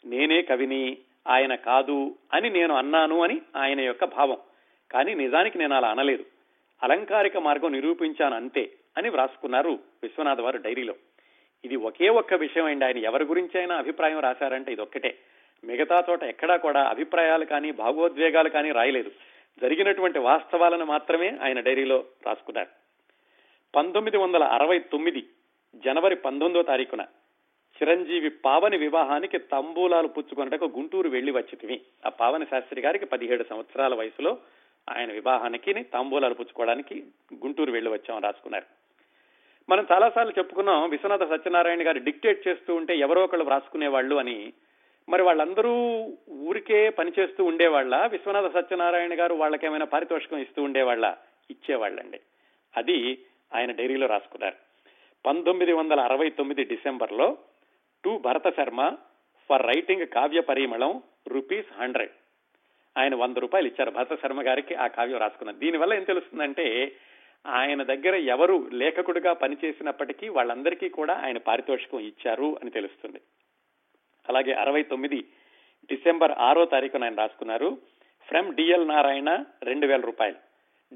నేనే 0.07 0.43
కవిని 0.43 0.99
ఆయన 1.29 1.55
కాదు 1.55 2.15
అని 2.33 2.51
నేను 2.51 2.75
అన్నాను 2.75 3.23
అని 3.23 3.41
ఆయన 3.57 3.81
యొక్క 3.81 4.05
భావం. 4.05 4.37
కానీ 4.91 5.15
నిజానికి 5.15 5.59
నేను 5.59 5.75
అలా 5.75 5.89
అనలేదు. 5.89 6.25
అలంకారిక 6.83 7.37
మార్గం 7.37 7.73
నిరూపించాను 7.73 8.37
అంతే 8.37 8.73
అని 8.99 9.09
వ్రాసుకున్నారు 9.09 9.79
విశ్వనాథ్ 10.03 10.41
వారు 10.41 10.57
డైరీలో. 10.57 10.95
ఇది 11.65 11.77
ఒకే 11.77 12.09
ఒక్క 12.09 12.35
విషయం 12.35 12.65
అండి. 12.65 12.85
ఆయన 12.85 12.99
ఎవరి 12.99 13.25
గురించి 13.25 13.59
అయినా 13.59 13.77
అభిప్రాయం 13.77 14.19
రాశారంటే 14.19 14.73
ఇది 14.73 14.81
ఒక్కటే 14.81 15.19
మిగతా 15.65 16.05
చోట 16.11 16.23
ఎక్కడా 16.23 16.57
కూడా 16.57 16.85
అభిప్రాయాలు 16.85 17.45
కానీ 17.45 17.73
భావోద్వేగాలు 17.73 18.49
కానీ 18.49 18.71
రాయలేదు. 18.71 19.11
జరిగినటువంటి 19.61 20.19
వాస్తవాలను 20.19 20.85
మాత్రమే 20.85 21.39
ఆయన 21.43 21.61
డైరీలో 21.61 22.05
రాసుకున్నారు 22.27 22.71
పంతొమ్మిది 23.75 24.17
వందల 24.17 24.43
అరవై 24.43 24.79
తొమ్మిది 24.79 25.23
జనవరి 25.75 26.17
పంతొమ్మిదో 26.17 26.63
తారీఖున 26.63 27.03
చిరంజీవి 27.77 28.31
పావని 28.31 28.77
వివాహానికి 28.77 29.39
తంబూలాలు 29.39 30.09
పుచ్చుకొనటకు 30.09 30.65
గుంటూరు 30.65 31.09
వెళ్ళి 31.09 31.33
వచ్చితివి 31.33 31.81
ఆ 32.07 32.09
పావని 32.09 32.45
శాస్త్రి 32.45 32.81
గారికి 32.81 33.07
పదిహేడు 33.07 33.45
సంవత్సరాల 33.51 33.95
వయసులో 33.95 34.39
ఆయన 34.89 35.13
వివాహానికి 35.13 35.73
తాంబూలాలు 35.83 36.35
పుచ్చుకోవడానికి 36.35 37.05
గుంటూరు 37.35 37.73
వెళ్ళి 37.73 37.91
వచ్చామని 37.91 38.25
రాసుకున్నారు. 38.25 38.67
మనం 39.69 39.87
చాలాసార్లు 39.93 40.33
చెప్పుకున్నాం 40.39 40.91
విశ్వనాథ 40.91 41.23
సత్యనారాయణ 41.23 41.87
గారు 41.87 41.99
డిక్టేట్ 41.99 42.49
చేస్తూ 42.49 42.75
ఉంటే 42.75 42.97
ఎవరో 42.97 43.25
ఒకళ్ళు 43.25 43.45
రాసుకునేవాళ్ళు 43.45 44.17
అని 44.17 44.53
మరి 45.09 45.23
వాళ్ళందరూ 45.23 45.73
ఊరికే 46.31 46.89
పనిచేస్తూ 46.89 47.45
ఉండేవాళ్ళ? 47.45 48.07
విశ్వనాథ 48.07 48.55
సత్యనారాయణ 48.55 49.21
గారు 49.21 49.35
వాళ్ళకేమైనా 49.35 49.85
పారితోషికం 49.85 50.39
ఇస్తూ 50.39 50.63
ఉండేవాళ్ళ? 50.63 51.17
ఇచ్చేవాళ్ళండి. 51.51 52.21
అది 52.77 53.19
ఆయన 53.55 53.73
డైరీలో 53.73 54.07
రాసుకున్నారు. 54.07 54.55
పంతొమ్మిది 55.27 55.73
వందల 55.73 56.01
అరవై 56.01 56.31
తొమ్మిది 56.31 56.65
డిసెంబర్లో 56.65 57.39
to 58.05 58.19
Bharata 58.19 58.57
Sharma 58.57 58.97
for 59.49 59.67
writing 59.67 60.07
Kavya 60.07 60.41
Parimalam 60.41 61.03
rupees 61.29 61.81
hundred. 61.81 62.11
ఆయన 62.99 63.15
వంద 63.15 63.37
రూపాయలు 63.37 63.67
ఇచ్చారు 63.67 63.91
భరత 63.91 64.23
శర్మ 64.23 64.47
గారికి 64.47 64.75
ఆ 64.75 64.87
కావ్యం 64.87 65.19
రాసుకున్నారు. 65.19 65.59
దీనివల్ల 65.59 65.95
ఏం 65.95 66.03
తెలుస్తుందంటే 66.03 66.93
ఆయన 67.47 67.83
దగ్గర 67.83 68.15
ఎవరు 68.15 68.69
లేఖకుడిగా 68.73 69.33
పనిచేసినప్పటికీ 69.33 70.29
వాళ్ళందరికీ 70.29 70.89
కూడా 70.89 71.15
ఆయన 71.25 71.39
పారితోషికం 71.39 72.01
ఇచ్చారు 72.01 72.57
అని 72.63 72.71
తెలుస్తుంది. 72.71 73.21
అలాగే 74.29 74.53
అరవై 74.53 74.83
తొమ్మిది 74.83 75.25
డిసెంబర్ 75.91 76.33
ఆరో 76.39 76.65
తారీఖున 76.65 77.05
ఆయన 77.05 77.15
రాసుకున్నారు. 77.15 77.79
ఫ్రమ్ 78.29 78.55
డిఎల్ 78.55 78.89
నారాయణ 78.89 79.45
రెండు 79.63 79.87
వేల 79.87 80.01
రూపాయలు. 80.01 80.37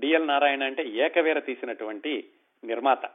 డిఎల్ 0.01 0.27
నారాయణ 0.27 0.65
అంటే 0.65 0.85
ఏకవేర 0.89 1.39
తీసినటువంటి 1.39 2.25
నిర్మాత. 2.65 3.07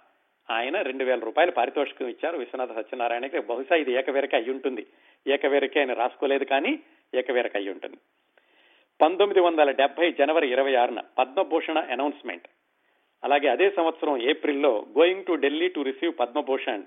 ఆయన 0.50 0.82
రెండు 0.82 1.04
వేల 1.04 1.20
రూపాయలు 1.20 1.52
పారితోషికం 1.52 2.08
ఇచ్చారు. 2.08 2.38
విశ్వనాథ 2.38 2.76
సత్యనారాయణకి. 2.76 3.40
బహుశా 3.40 3.76
ఇది 3.76 3.92
ఏకవేరకే 3.92 4.38
అయి 4.38 4.52
ఉంటుంది. 4.52 4.88
ఏకవేరకే 5.28 5.80
ఆయన 5.80 5.94
రాసుకోలేదు 5.94 6.44
కానీ 6.44 6.80
ఏకవేరక 7.16 7.56
అయి 7.56 7.70
ఉంటుంది. 7.70 7.98
పంతొమ్మిది 9.02 9.40
వందల 9.40 9.72
డెబ్బై 9.72 10.12
జనవరి 10.12 10.52
ఇరవై 10.52 10.76
ఆరున 10.76 11.02
పద్మభూషణ 11.18 11.80
అనౌన్స్మెంట్. 11.80 12.48
అలాగే 13.24 13.48
అదే 13.48 13.70
సంవత్సరం 13.70 14.22
ఏప్రిల్లో 14.22 14.86
going 14.98 15.26
to 15.26 15.34
Delhi 15.34 15.68
to 15.68 15.80
receive 15.80 16.14
Padma Bhushan. 16.20 16.84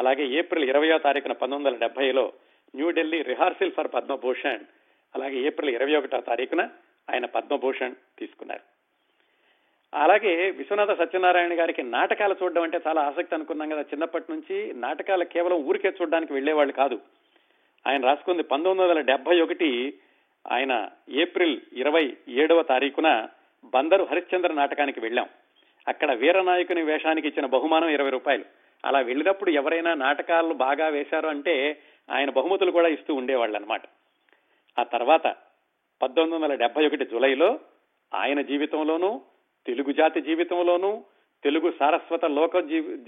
అలాగే 0.00 0.26
ఏప్రిల్ 0.26 0.68
ఇరవయో 0.68 0.98
తారీఖున 0.98 1.32
పంతొమ్మిది 1.32 1.74
వందల 1.74 1.86
డెబ్బైలో 1.86 2.32
న్యూఢిల్లీ 2.74 3.22
రిహార్సల్ 3.22 3.72
ఫర్ 3.72 3.88
పద్మభూషణ్. 3.94 4.64
అలాగే 5.14 5.36
ఏప్రిల్ 5.36 5.74
ఇరవై 5.74 5.94
ఒకటో 5.96 6.20
తారీఖున 6.20 6.68
ఆయన 7.10 7.26
పద్మభూషణ్ 7.26 7.94
తీసుకున్నారు. 8.18 8.60
అలాగే 9.94 10.50
విశ్వనాథ 10.50 10.98
సత్యనారాయణ 10.98 11.60
గారికి 11.60 11.82
నాటకాలు 11.82 12.36
చూడడం 12.42 12.62
అంటే 12.62 12.80
చాలా 12.86 13.02
ఆసక్తి 13.02 13.34
అనుకున్నాం 13.34 13.68
కదా. 13.68 13.82
చిన్నప్పటి 13.82 14.32
నుంచి 14.32 14.72
నాటకాలు 14.74 15.24
కేవలం 15.24 15.56
ఊరికే 15.56 15.88
చూడడానికి 15.88 16.32
వెళ్ళేవాళ్ళు 16.32 16.72
కాదు. 16.72 17.00
ఆయన 17.86 18.04
రాసుకుంది 18.04 18.42
పంతొమ్మిది 18.42 18.90
వందల 18.90 19.00
డెబ్బై 19.00 19.40
ఒకటి 19.40 19.98
ఆయన 20.52 20.88
ఏప్రిల్ 21.08 21.60
ఇరవై 21.72 22.16
ఏడవ 22.28 22.62
తారీఖున 22.62 23.28
బందరు 23.64 24.04
హరిశ్చంద్ర 24.04 24.52
నాటకానికి 24.52 25.00
వెళ్ళాం. 25.00 25.28
అక్కడ 25.88 26.12
వీరనాయకుని 26.12 26.82
వేషానికి 26.82 27.28
ఇచ్చిన 27.28 27.46
బహుమానం 27.46 27.88
ఇరవై 27.88 28.10
రూపాయలు. 28.10 28.44
అలా 28.84 28.98
వెళ్ళినప్పుడు 28.98 29.50
ఎవరైనా 29.50 29.94
నాటకాలు 29.94 30.54
బాగా 30.54 30.88
వేశారు 30.88 31.28
అంటే 31.28 31.82
ఆయన 32.12 32.30
బహుమతులు 32.30 32.70
కూడా 32.70 32.88
ఇస్తూ 32.88 33.14
ఉండేవాళ్ళు 33.14 33.56
అనమాట 33.56 33.82
ఆ 34.78 34.82
తర్వాత 34.82 35.36
పద్దెనిమిది 36.02 36.36
వందల 36.36 36.54
డెబ్బై 36.54 36.86
ఒకటి 36.86 37.04
జులైలో 37.04 37.60
ఆయన 38.14 38.40
జీవితంలోనూ 38.40 39.20
తెలుగు 39.66 39.92
జాతి 39.92 40.20
జీవితంలోనూ 40.22 41.04
తెలుగు 41.44 41.72
సారస్వత 41.78 42.24
లోక 42.24 42.56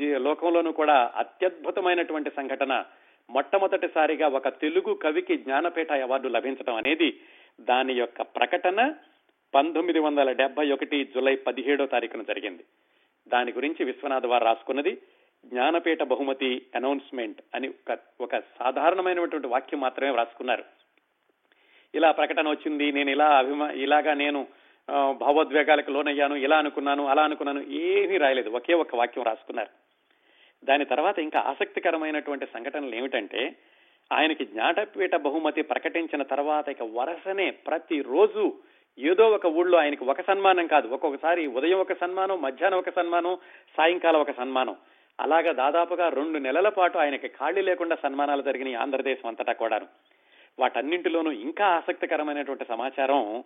లోకంలోనూ 0.01 0.73
కూడా 0.73 1.13
అత్యద్భుతమైనటువంటి 1.17 2.31
సంఘటన 2.31 2.85
మొట్టమొదటిసారిగా 3.31 4.29
ఒక 4.29 4.49
తెలుగు 4.49 4.95
కవికి 4.95 5.37
జ్ఞానపీఠ 5.37 5.93
అవార్డు 5.93 6.29
లభించడం 6.29 6.75
అనేది 6.75 7.21
దాని 7.61 7.95
యొక్క 7.95 8.23
ప్రకటన 8.23 8.95
పంతొమ్మిది 9.55 9.99
వందల 9.99 10.33
డెబ్బై 10.33 10.71
ఒకటి 10.71 11.05
జులై 11.05 11.37
పదిహేడో 11.37 11.87
తారీఖున 11.87 12.23
జరిగింది. 12.23 12.65
దాని 13.29 13.53
గురించి 13.53 13.85
విశ్వనాథ్ 13.85 14.27
వారు 14.27 14.45
రాసుకున్నది 14.45 14.99
జ్ఞానపీఠ 15.47 16.03
బహుమతి 16.03 16.67
అనౌన్స్మెంట్ 16.75 17.41
అని 17.55 17.69
ఒక 17.69 17.99
ఒక 18.21 18.37
సాధారణమైనటువంటి 18.61 19.47
వాక్యం 19.47 19.81
మాత్రమే 19.81 20.11
వ్రాసుకున్నారు. 20.11 20.65
ఇలా 21.95 22.11
ప్రకటన 22.11 22.49
వచ్చింది 22.49 22.93
నేను 22.93 23.11
ఇలా 23.11 23.29
అభిమా 23.39 23.71
ఇలాగా 23.71 24.15
నేను 24.15 24.47
భావోద్వేగాలకు 25.13 25.91
లోనయ్యాను 25.91 26.35
ఇలా 26.35 26.57
అనుకున్నాను 26.59 27.07
అలా 27.07 27.23
అనుకున్నాను 27.23 27.61
ఏమీ 27.61 28.17
రాయలేదు 28.17 28.51
ఒకే 28.51 28.75
ఒక 28.75 28.97
వాక్యం 28.97 29.25
రాసుకున్నారు 29.25 29.73
దాని 30.65 30.85
తర్వాత 30.85 31.19
ఇంకా 31.19 31.41
ఆసక్తికరమైనటువంటి 31.41 32.47
సంఘటనలు 32.47 32.95
ఏమిటంటే 32.95 33.57
ఆయనకి 34.13 34.45
జ్ఞానపీఠ 34.45 35.15
బహుమతి 35.15 35.63
ప్రకటించిన 35.63 36.23
తర్వాత 36.23 36.69
ఇక 36.69 36.83
వరసనే 36.83 37.51
ప్రతిరోజు 37.51 38.55
ఏదో 38.99 39.31
ఒక 39.31 39.47
ఊళ్ళో 39.47 39.79
ఆయనకి 39.79 40.05
ఒక 40.05 40.21
సన్మానం 40.21 40.67
కాదు 40.67 40.89
ఒక్కొక్కసారి 40.89 41.47
ఉదయం 41.47 41.79
ఒక 41.79 41.93
సన్మానం 41.93 42.43
మధ్యాహ్నం 42.43 42.79
ఒక 42.79 42.91
సన్మానం 42.91 43.39
సాయంకాలం 43.77 44.21
ఒక 44.21 44.31
సన్మానం. 44.31 44.77
అలాగా 45.21 45.53
దాదాపుగా 45.53 46.09
రెండు 46.09 46.39
నెలల 46.39 46.69
పాటు 46.69 46.99
ఆయనకి 46.99 47.29
ఖాళీ 47.29 47.61
లేకుండా 47.61 47.97
సన్మానాలు 48.03 48.43
జరిగినాయి 48.43 48.77
ఆంధ్రదేశం 48.77 49.29
అంతటా 49.29 49.53
కూడాను. 49.53 49.87
వాటన్నింటిలోనూ 50.59 51.31
ఇంకా 51.31 51.67
ఆసక్తికరమైనటువంటి 51.67 52.65
సమాచారం 52.65 53.45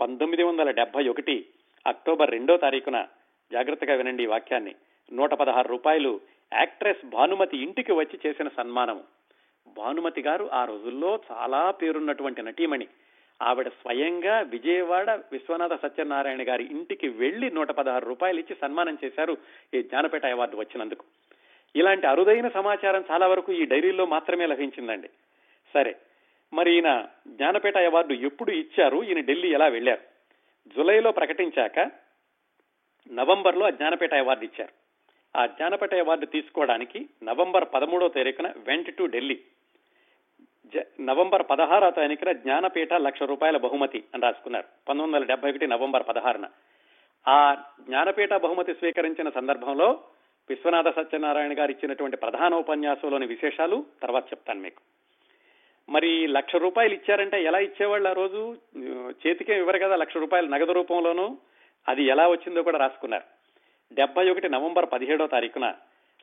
పంతొమ్మిది 0.00 0.42
వందల 0.42 0.70
డెబ్బై 0.70 1.08
ఒకటి 1.08 1.46
అక్టోబర్ 1.86 2.30
రెండో 2.30 2.56
తారీఖున. 2.56 3.06
జాగ్రత్తగా 3.52 3.94
వినండి 3.94 4.22
ఈ 4.22 4.26
వాక్యాన్ని. 4.26 4.74
నూట 5.12 5.34
పదహారు 5.34 5.68
రూపాయలు 5.68 6.20
యాక్ట్రెస్ 6.52 7.06
భానుమతి 7.06 7.56
ఇంటికి 7.56 7.92
వచ్చి 7.92 8.20
చేసిన 8.26 8.48
సన్మానం 8.48 9.00
భానుమతి 9.76 10.22
గారు 10.22 10.50
ఆ 10.52 10.64
రోజుల్లో 10.64 11.20
చాలా 11.32 11.70
పేరున్నటువంటి 11.70 12.42
నటీమణి. 12.42 12.86
ఆవిడ 13.42 13.68
స్వయంగా 13.68 14.40
విజయవాడ 14.40 15.10
విశ్వనాథ 15.10 15.82
సత్యనారాయణ 15.82 16.48
గారి 16.48 16.64
ఇంటికి 16.64 17.08
వెళ్ళి 17.08 17.50
నూట 17.50 17.70
పదహారు 17.70 18.06
రూపాయలు 18.06 18.40
ఇచ్చి 18.40 18.56
సన్మానం 18.60 18.98
చేశారు 19.04 19.36
ఈ 19.74 19.82
జ్ఞానపేట 19.82 20.26
అవార్డు 20.26 20.56
వచ్చినందుకు. 20.56 21.04
ఇలాంటి 21.76 22.06
అరుదైన 22.06 22.48
సమాచారం 22.48 23.04
చాలా 23.10 23.26
వరకు 23.26 23.52
ఈ 23.52 23.64
డైరీలో 23.64 24.06
మాత్రమే 24.06 24.46
లభించిందండి. 24.46 25.08
సరే 25.74 25.96
మరి 26.52 26.74
ఈయన 26.74 27.06
జ్ఞానపేట 27.26 27.78
అవార్డు 27.78 28.12
ఎప్పుడు 28.12 28.50
ఇచ్చారు? 28.50 29.02
ఈయన 29.02 29.20
ఢిల్లీ 29.20 29.52
ఎలా 29.52 29.66
వెళ్ళారు 29.66 30.00
జులైలో 30.76 31.12
ప్రకటించాక 31.12 31.78
నవంబర్లో 33.12 33.66
ఆ 33.66 33.70
జ్ఞానపేట 33.70 34.14
అవార్డు 34.14 34.44
ఇచ్చారు. 34.44 34.82
ఆ 35.38 35.46
జ్ఞానపేట 35.46 35.94
అవార్డు 35.94 36.26
తీసుకోవడానికి 36.26 37.06
నవంబర్ 37.22 37.64
పదమూడో 37.74 38.08
తారీఖున 38.08 38.52
వెంట 38.56 38.90
టు 38.90 39.04
ఢిల్లీ. 39.04 39.40
నవంబర్ 41.00 41.46
పదహారో 41.50 41.90
తారీఖున 41.90 42.32
జ్ఞానపీఠ 42.32 42.92
లక్ష 42.92 43.22
రూపాయల 43.22 43.56
బహుమతి 43.56 44.04
అని 44.14 44.22
రాసుకున్నారు. 44.22 44.64
పంతొమ్మిది 44.88 45.16
వందల 45.16 45.24
డెబ్బై 45.24 45.50
ఒకటి 45.50 45.66
నవంబర్ 45.66 46.02
పదహారున. 46.08 46.48
ఆ 47.28 47.56
జ్ఞానపీఠ 47.80 48.30
బహుమతి 48.30 48.74
స్వీకరించిన 48.74 49.28
సందర్భంలో 49.28 50.00
విశ్వనాథ 50.48 50.88
సత్యనారాయణ 50.88 51.58
గారు 51.58 51.70
ఇచ్చినటువంటి 51.70 52.16
ప్రధాన 52.16 52.54
ఉపన్యాసంలోని 52.54 53.26
విశేషాలు 53.26 53.86
తర్వాత 54.02 54.24
చెప్తాను 54.26 54.60
మీకు. 54.60 54.80
మరి 55.88 56.26
లక్ష 56.26 56.56
రూపాయలు 56.56 56.94
ఇచ్చారంటే 56.94 57.42
ఎలా 57.42 57.58
ఇచ్చేవాళ్ళు 57.58 58.08
ఆ 58.08 58.12
రోజు? 58.12 58.56
చేతికే 59.26 59.58
ఇవ్వరు 59.58 59.78
కదా 59.78 59.96
లక్ష 59.96 60.16
రూపాయలు 60.16 60.46
నగదు 60.46 60.72
రూపంలోనూ. 60.72 61.36
అది 61.88 62.04
ఎలా 62.04 62.28
వచ్చిందో 62.28 62.62
కూడా 62.62 62.78
రాసుకున్నారు. 62.78 63.24
డెబ్బై 63.94 64.30
ఒకటి 64.30 64.48
నవంబర్ 64.48 64.86
పదిహేడో 64.92 65.26
తారీఖున 65.26 65.74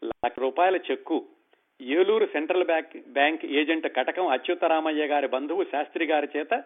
లక్ష 0.05 0.39
రూపాయల 0.39 0.77
cheque 0.77 1.25
Eluru 1.81 2.25
central 2.25 2.63
bank 2.63 2.97
bank 3.07 3.45
agent 3.45 3.87
Katakam 3.87 4.27
Achyutaramayya 4.27 5.05
గారి 5.07 5.27
బంధువు 5.27 5.63
శాస్త్రి 5.63 6.05
గారి 6.05 6.27
చేత 6.37 6.63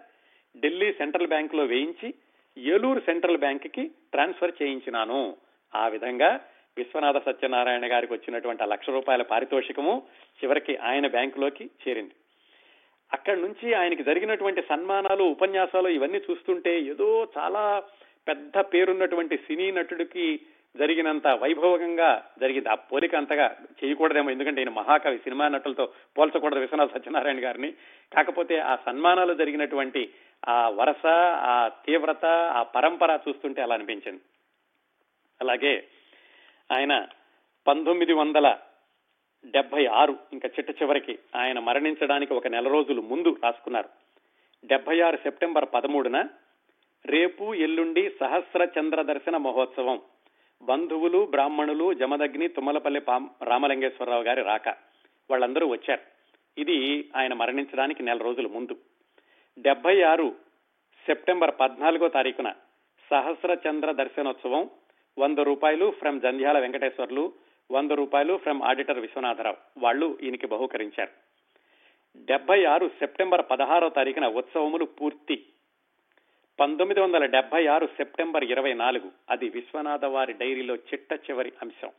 ఢిల్లీ 0.57 0.93
సెంట్రల్ 0.93 1.27
బ్యాంక్లో 1.27 1.63
వేయించి 1.63 2.13
ఏలూరు 2.57 2.99
సెంట్రల్ 2.99 3.37
బ్యాంక్కి 3.37 3.83
ట్రాన్స్ఫర్ 4.11 4.63
చేయించినాను. 4.63 5.37
ఆ 5.75 5.87
విధంగా 5.87 6.39
విశ్వనాథ 6.77 7.17
సత్యనారాయణ 7.17 7.91
గారికి 7.91 8.13
వచ్చినటువంటి 8.13 8.63
లక్ష 8.63 8.89
రూపాయల 8.89 9.21
పారితోషికము 9.21 10.03
చివరికి 10.43 10.75
ఆయన 10.77 11.07
బ్యాంకులోకి 11.07 11.69
చేరింది. 11.87 12.15
అక్కడి 13.13 13.41
నుంచి 13.41 13.73
ఆయనకి 13.73 14.03
జరిగినటువంటి 14.03 14.61
సన్మానాలు 14.61 15.23
ఉపన్యాసాలు 15.23 15.87
ఇవన్నీ 15.87 16.17
చూస్తుంటే 16.17 16.79
ఏదో 16.79 17.27
చాలా 17.37 17.83
పెద్ద 18.27 18.57
పేరున్నటువంటి 18.57 19.37
సినీ 19.37 19.71
నటుడికి 19.71 20.39
జరిగినంత 20.77 21.27
వైభవంగా 21.27 22.25
జరిగింది. 22.39 22.69
ఆ 22.69 22.75
పోలిక 22.75 23.15
అంతగా 23.15 23.55
చేయకూడదేమో 23.83 24.29
ఎందుకంటే 24.29 24.61
ఈయన 24.61 24.69
మహాకవి 24.69 25.17
సినిమా 25.17 25.47
నటులతో 25.47 25.89
పోల్చకూడదు 26.17 26.59
విశ్వనాథ 26.59 26.93
సత్యనారాయణ 26.93 27.45
గారిని. 27.45 27.71
కాకపోతే 28.13 28.57
ఆ 28.57 28.75
సన్మానాలు 28.75 29.33
జరిగినటువంటి 29.33 30.13
ఆ 30.47 30.69
వరస 30.69 31.05
ఆ 31.51 31.67
తీవ్రత 31.67 32.25
ఆ 32.25 32.63
పరంపర 32.63 33.19
చూస్తుంటే 33.29 33.61
అలా 33.61 33.75
అనిపించింది. 33.75 34.21
అలాగే 35.41 35.87
ఆయన 36.71 37.07
పంతొమ్మిది 37.67 38.13
వందల 38.13 38.57
డెబ్బై 39.45 39.85
ఆరు 39.85 40.17
ఇంకా 40.33 40.49
చిట్ట 40.59 40.81
చివరికి 40.81 41.19
ఆయన 41.35 41.59
మరణించడానికి 41.59 42.33
ఒక 42.33 42.47
నెల 42.47 42.67
రోజులు 42.67 43.01
ముందు 43.01 43.37
రాసుకున్నారు. 43.43 43.89
డెబ్బై 44.65 45.01
ఆరు 45.01 45.17
సెప్టెంబర్ 45.17 45.65
పదమూడున 45.73 46.25
రేపు 47.05 47.53
ఎల్లుండి 47.53 48.11
సహస్ర 48.19 48.67
చంద్ర 48.79 49.01
దర్శన 49.01 49.37
మహోత్సవం. 49.37 50.01
బంధువులు 50.63 51.25
బ్రాహ్మణులు 51.25 51.93
జమదగ్ని 51.93 52.47
తుమ్మలపల్లి 52.47 53.01
రామలింగేశ్వరరావు 53.43 54.23
గారి 54.23 54.41
రాక. 54.41 54.69
వాళ్ళందరూ 55.29 55.67
వచ్చారు. 55.67 56.01
ఇది 56.59 57.09
ఆయన 57.15 57.33
మరణించడానికి 57.33 58.03
నెల 58.03 58.17
రోజుల 58.17 58.47
ముందు. 58.47 58.77
డెబ్బై 59.59 60.01
ఆరు 60.01 60.35
సెప్టెంబర్ 61.05 61.55
పద్నాలుగో 61.59 62.07
తారీఖున 62.07 62.53
సహస్ర 63.09 63.57
చంద్ర 63.69 63.91
దర్శనోత్సవం 63.91 64.69
వంద 65.19 65.37
రూపాయలు 65.37 65.91
ఫ్రమ్ 65.91 66.21
జంధ్యాల 66.21 66.59
వెంకటేశ్వర్లు 66.59 67.33
వంద 67.71 67.91
రూపాయలు 67.91 68.37
ఫ్రమ్ 68.37 68.61
ఆడిటర్ 68.61 68.99
విశ్వనాథరావు. 68.99 69.57
వాళ్ళు 69.77 70.17
ఈయనకి 70.23 70.47
బహుకరించారు. 70.47 71.09
డెబ్బై 72.17 72.65
ఆరు 72.65 72.87
సెప్టెంబర్ 72.87 73.45
పదహారో 73.51 73.89
తారీఖున 73.89 74.27
ఉత్సవములు 74.27 74.85
పూర్తి. 74.85 75.45
పంతొమ్మిది 76.59 76.99
వందల 77.01 77.25
డెబ్బై 77.25 77.67
ఆరు 77.67 77.85
సెప్టెంబర్ 77.85 78.43
ఇరవై 78.43 78.73
నాలుగు 78.73 79.11
అది 79.29 79.49
విశ్వనాథ 79.49 80.05
వారి 80.05 80.33
డైరీలో 80.33 80.75
చిట్ట 80.75 81.13
చివరి 81.13 81.51
అంశం. 81.61 81.91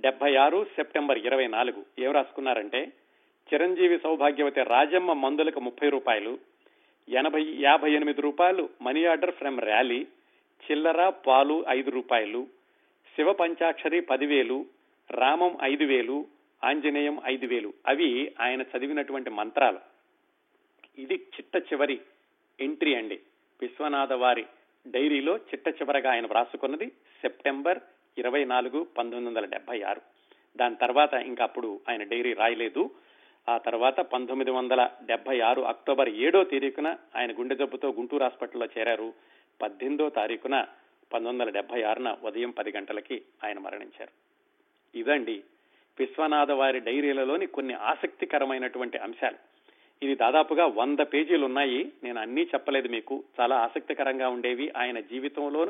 డెబ్బై 0.00 0.36
ఆరు 0.36 0.64
సెప్టెంబర్ 0.64 1.18
ఇరవై 1.18 1.46
నాలుగు 1.46 1.84
ఏం 1.98 2.12
రాసుకున్నారంటే 2.12 2.92
చిరంజీవి 3.48 3.98
సౌభాగ్యవతి 3.98 4.60
రాజమ్మ 4.60 5.12
మందులకు 5.12 5.60
ముప్పై 5.60 5.88
రూపాయలు 5.88 6.38
ఎనభై 7.08 7.42
యాభై 7.58 7.92
ఎనిమిది 7.92 8.20
రూపాయలు 8.20 8.68
మనీ 8.82 9.04
ఆర్డర్ 9.04 9.34
ఫ్రమ్ 9.34 9.60
ర్యాలీ 9.60 10.06
చిల్లర 10.64 11.08
పాలు 11.08 11.64
ఐదు 11.68 11.90
రూపాయలు 11.90 12.46
శివ 13.16 13.32
పంచాక్షరి 13.32 14.00
పదివేలు 14.00 14.66
రామం 15.10 15.58
ఐదు 15.62 15.84
వేలు 15.84 16.26
ఆంజనేయం 16.64 17.20
ఐదు 17.24 17.46
వేలు 17.46 17.72
అవి 17.86 18.32
ఆయన 18.40 18.62
చదివినటువంటి 18.62 19.30
మంత్రాలు. 19.30 19.80
ఇది 20.98 21.14
చిట్ట 21.14 21.56
చివరి 21.72 22.00
ఎంట్రీ 22.60 22.94
అండి. 22.94 23.20
విశ్వనాథ 23.62 24.12
వారి 24.12 24.46
డైరీలో 24.86 25.36
చిట్ట 25.36 25.68
చివరగా 25.68 26.12
ఆయన 26.12 26.26
వ్రాసుకున్నది 26.26 26.86
సెప్టెంబర్ 27.20 27.78
ఇరవై 28.18 28.44
నాలుగు 28.44 28.86
పంతొమ్మిది 28.98 29.26
వందల 29.26 29.44
డెబ్బై 29.44 29.82
ఆరు. 29.82 30.00
దాని 30.56 30.74
తర్వాత 30.74 31.14
ఇంకా 31.14 31.44
అప్పుడు 31.44 31.80
ఆయన 31.88 32.02
డైరీ 32.02 32.32
రాయలేదు. 32.32 32.90
ఆ 33.48 33.58
తర్వాత 33.58 34.00
పంతొమ్మిది 34.00 34.50
వందల 34.50 34.90
డెబ్బై 35.06 35.40
ఆరు 35.40 35.62
అక్టోబర్ 35.62 36.08
ఏడో 36.08 36.44
తారీఖున 36.44 36.96
ఆయన 37.16 37.32
గుండె 37.32 37.54
జబ్బుతో 37.54 37.88
గుంటూరు 37.88 38.22
హాస్పిటల్లో 38.22 38.68
చేరారు. 38.78 39.12
పద్దెనిమిదో 39.62 40.08
తారీఖున 40.08 40.60
పంతొమ్మిది 41.12 41.28
వందల 41.28 41.50
డెబ్బై 41.50 41.82
ఆరున 41.82 42.16
ఉదయం 42.24 42.50
పది 42.50 42.72
గంటలకి 42.76 43.22
ఆయన 43.44 43.58
మరణించారు. 43.58 44.12
ఇదండి 44.98 45.42
విశ్వనాథ 45.98 46.50
వారి 46.50 46.80
డైరీలలోని 46.80 47.46
కొన్ని 47.46 47.74
ఆసక్తికరమైనటువంటి 47.74 48.98
అంశాలు. 48.98 49.51
ఇది 50.02 50.14
దాదాపుగా 50.14 50.66
వంద 50.66 50.98
పేజీలు 50.98 51.44
ఉన్నాయి. 51.44 51.92
నేను 52.04 52.20
అన్నీ 52.20 52.42
చెప్పలేదు 52.42 52.88
మీకు. 52.88 53.24
చాలా 53.40 53.56
ఆసక్తికరంగా 53.56 54.28
ఉండేవి 54.28 54.72
ఆయన 54.76 55.00
జీవితంలో 55.00 55.66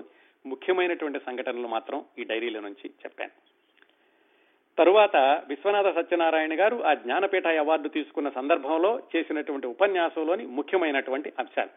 ముఖ్యమైనటువంటి 0.47 1.18
సంఘటనలు 1.18 1.68
మాత్రం 1.68 2.05
ఈ 2.18 2.25
డైరీల 2.25 2.61
నుంచి 2.61 2.88
చెప్పాను. 2.88 3.31
తరువాత 4.79 5.16
విశ్వనాథ 5.47 5.95
సత్యనారాయణ 5.95 6.61
గారు 6.61 6.85
ఆ 6.85 6.95
జ్ఞానపీఠ 6.95 7.47
అవార్డు 7.47 7.88
తీసుకున్న 7.88 8.29
సందర్భంలో 8.29 9.01
చేసినటువంటి 9.16 9.66
ఉపన్యాసంలోని 9.66 10.47
ముఖ్యమైనటువంటి 10.47 11.33
అంశాలు. 11.38 11.71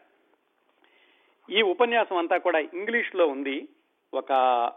ఈ 1.52 1.62
ఉపన్యాసం 1.62 2.16
అంతా 2.16 2.36
కూడా 2.36 2.58
ఇంగ్లీష్లో 2.58 3.26
ఉంది. 3.26 3.68
ఒక 4.14 4.32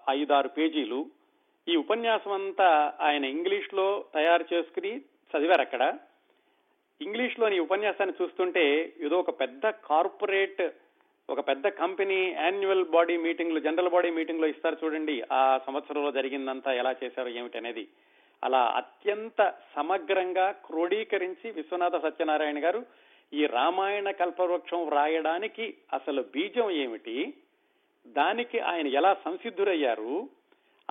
ఐదారు 0.10 0.48
పేజీలు. 0.48 1.06
ఈ 1.68 1.76
ఉపన్యాసం 1.76 2.32
అంతా 2.32 2.94
ఆయన 3.02 3.26
ఇంగ్లీష్లో 3.26 4.06
తయారు 4.14 4.46
చేసుకుని 4.54 4.98
చదివారు 4.98 5.62
అక్కడ. 5.62 5.98
ఇంగ్లీష్లోని 7.02 7.60
ఉపన్యాసాన్ని 7.60 8.24
చూస్తుంటే 8.24 8.94
ఏదో 9.02 9.20
ఒక 9.20 9.40
పెద్ద 9.40 9.70
కార్పొరేట్ 9.70 10.70
ఒక 11.30 11.40
పెద్ద 11.48 11.68
కంపెనీ 11.68 12.32
యాన్యువల్ 12.32 12.86
బాడీ 12.86 13.18
మీటింగ్లు 13.18 13.60
జనరల్ 13.60 13.90
బాడీ 13.90 14.10
మీటింగ్లో 14.10 14.48
ఇస్తారు 14.48 14.78
చూడండి. 14.84 15.24
ఆ 15.32 15.60
సంవత్సరంలో 15.68 16.12
జరిగిందంతా 16.12 16.74
ఎలా 16.74 16.96
చేశారు 17.04 17.28
ఏమిటి 17.28 17.58
అనేది 17.58 17.88
అలా 18.44 18.74
అత్యంత 18.76 19.54
సమగ్రంగా 19.76 20.52
క్రోడీకరించి 20.52 21.52
విశ్వనాథ 21.52 21.96
సత్యనారాయణ 21.96 22.64
గారు 22.64 22.86
ఈ 23.34 23.46
రామాయణ 23.46 24.12
కల్పవృక్షం 24.12 24.86
వ్రాయడానికి 24.86 25.74
అసలు 25.94 26.22
బీజం 26.22 26.70
ఏమిటి? 26.72 27.34
దానికి 28.08 28.60
ఆయన 28.60 28.88
ఎలా 28.88 29.14
సంసిద్ధురయ్యారు? 29.26 30.30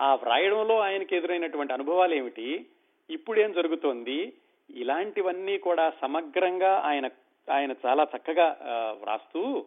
ఆ 0.01 0.15
వ్రాయడంలో 0.15 0.79
ఆయనకి 0.79 1.17
ఎదురైనటువంటి 1.17 1.73
అనుభవాలు 1.73 2.15
ఏమిటి? 2.15 2.67
ఇప్పుడేం 3.11 3.53
జరుగుతోంది? 3.53 4.33
ఇలాంటివన్నీ 4.71 5.59
కూడా 5.59 5.93
సమగ్రంగా 6.01 6.79
ఆయన 6.79 7.07
ఆయన 7.49 7.75
చాలా 7.87 8.07
చక్కగా 8.17 8.57
వ్రాస్తూ 9.03 9.67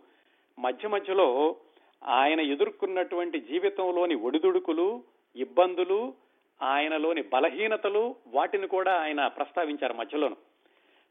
మధ్య 0.60 0.88
మధ్యలో 0.88 1.56
ఆయన 2.08 2.40
ఎదుర్కొన్నటువంటి 2.40 3.40
జీవితంలోని 3.40 4.16
ఒడిదుడుకులు 4.16 5.04
ఇబ్బందులు 5.36 6.14
ఆయనలోని 6.62 7.22
బలహీనతలు 7.22 8.16
వాటిని 8.28 8.68
కూడా 8.68 9.02
ఆయన 9.02 9.28
ప్రస్తావించారు 9.28 9.94
మధ్యలోను. 9.94 10.36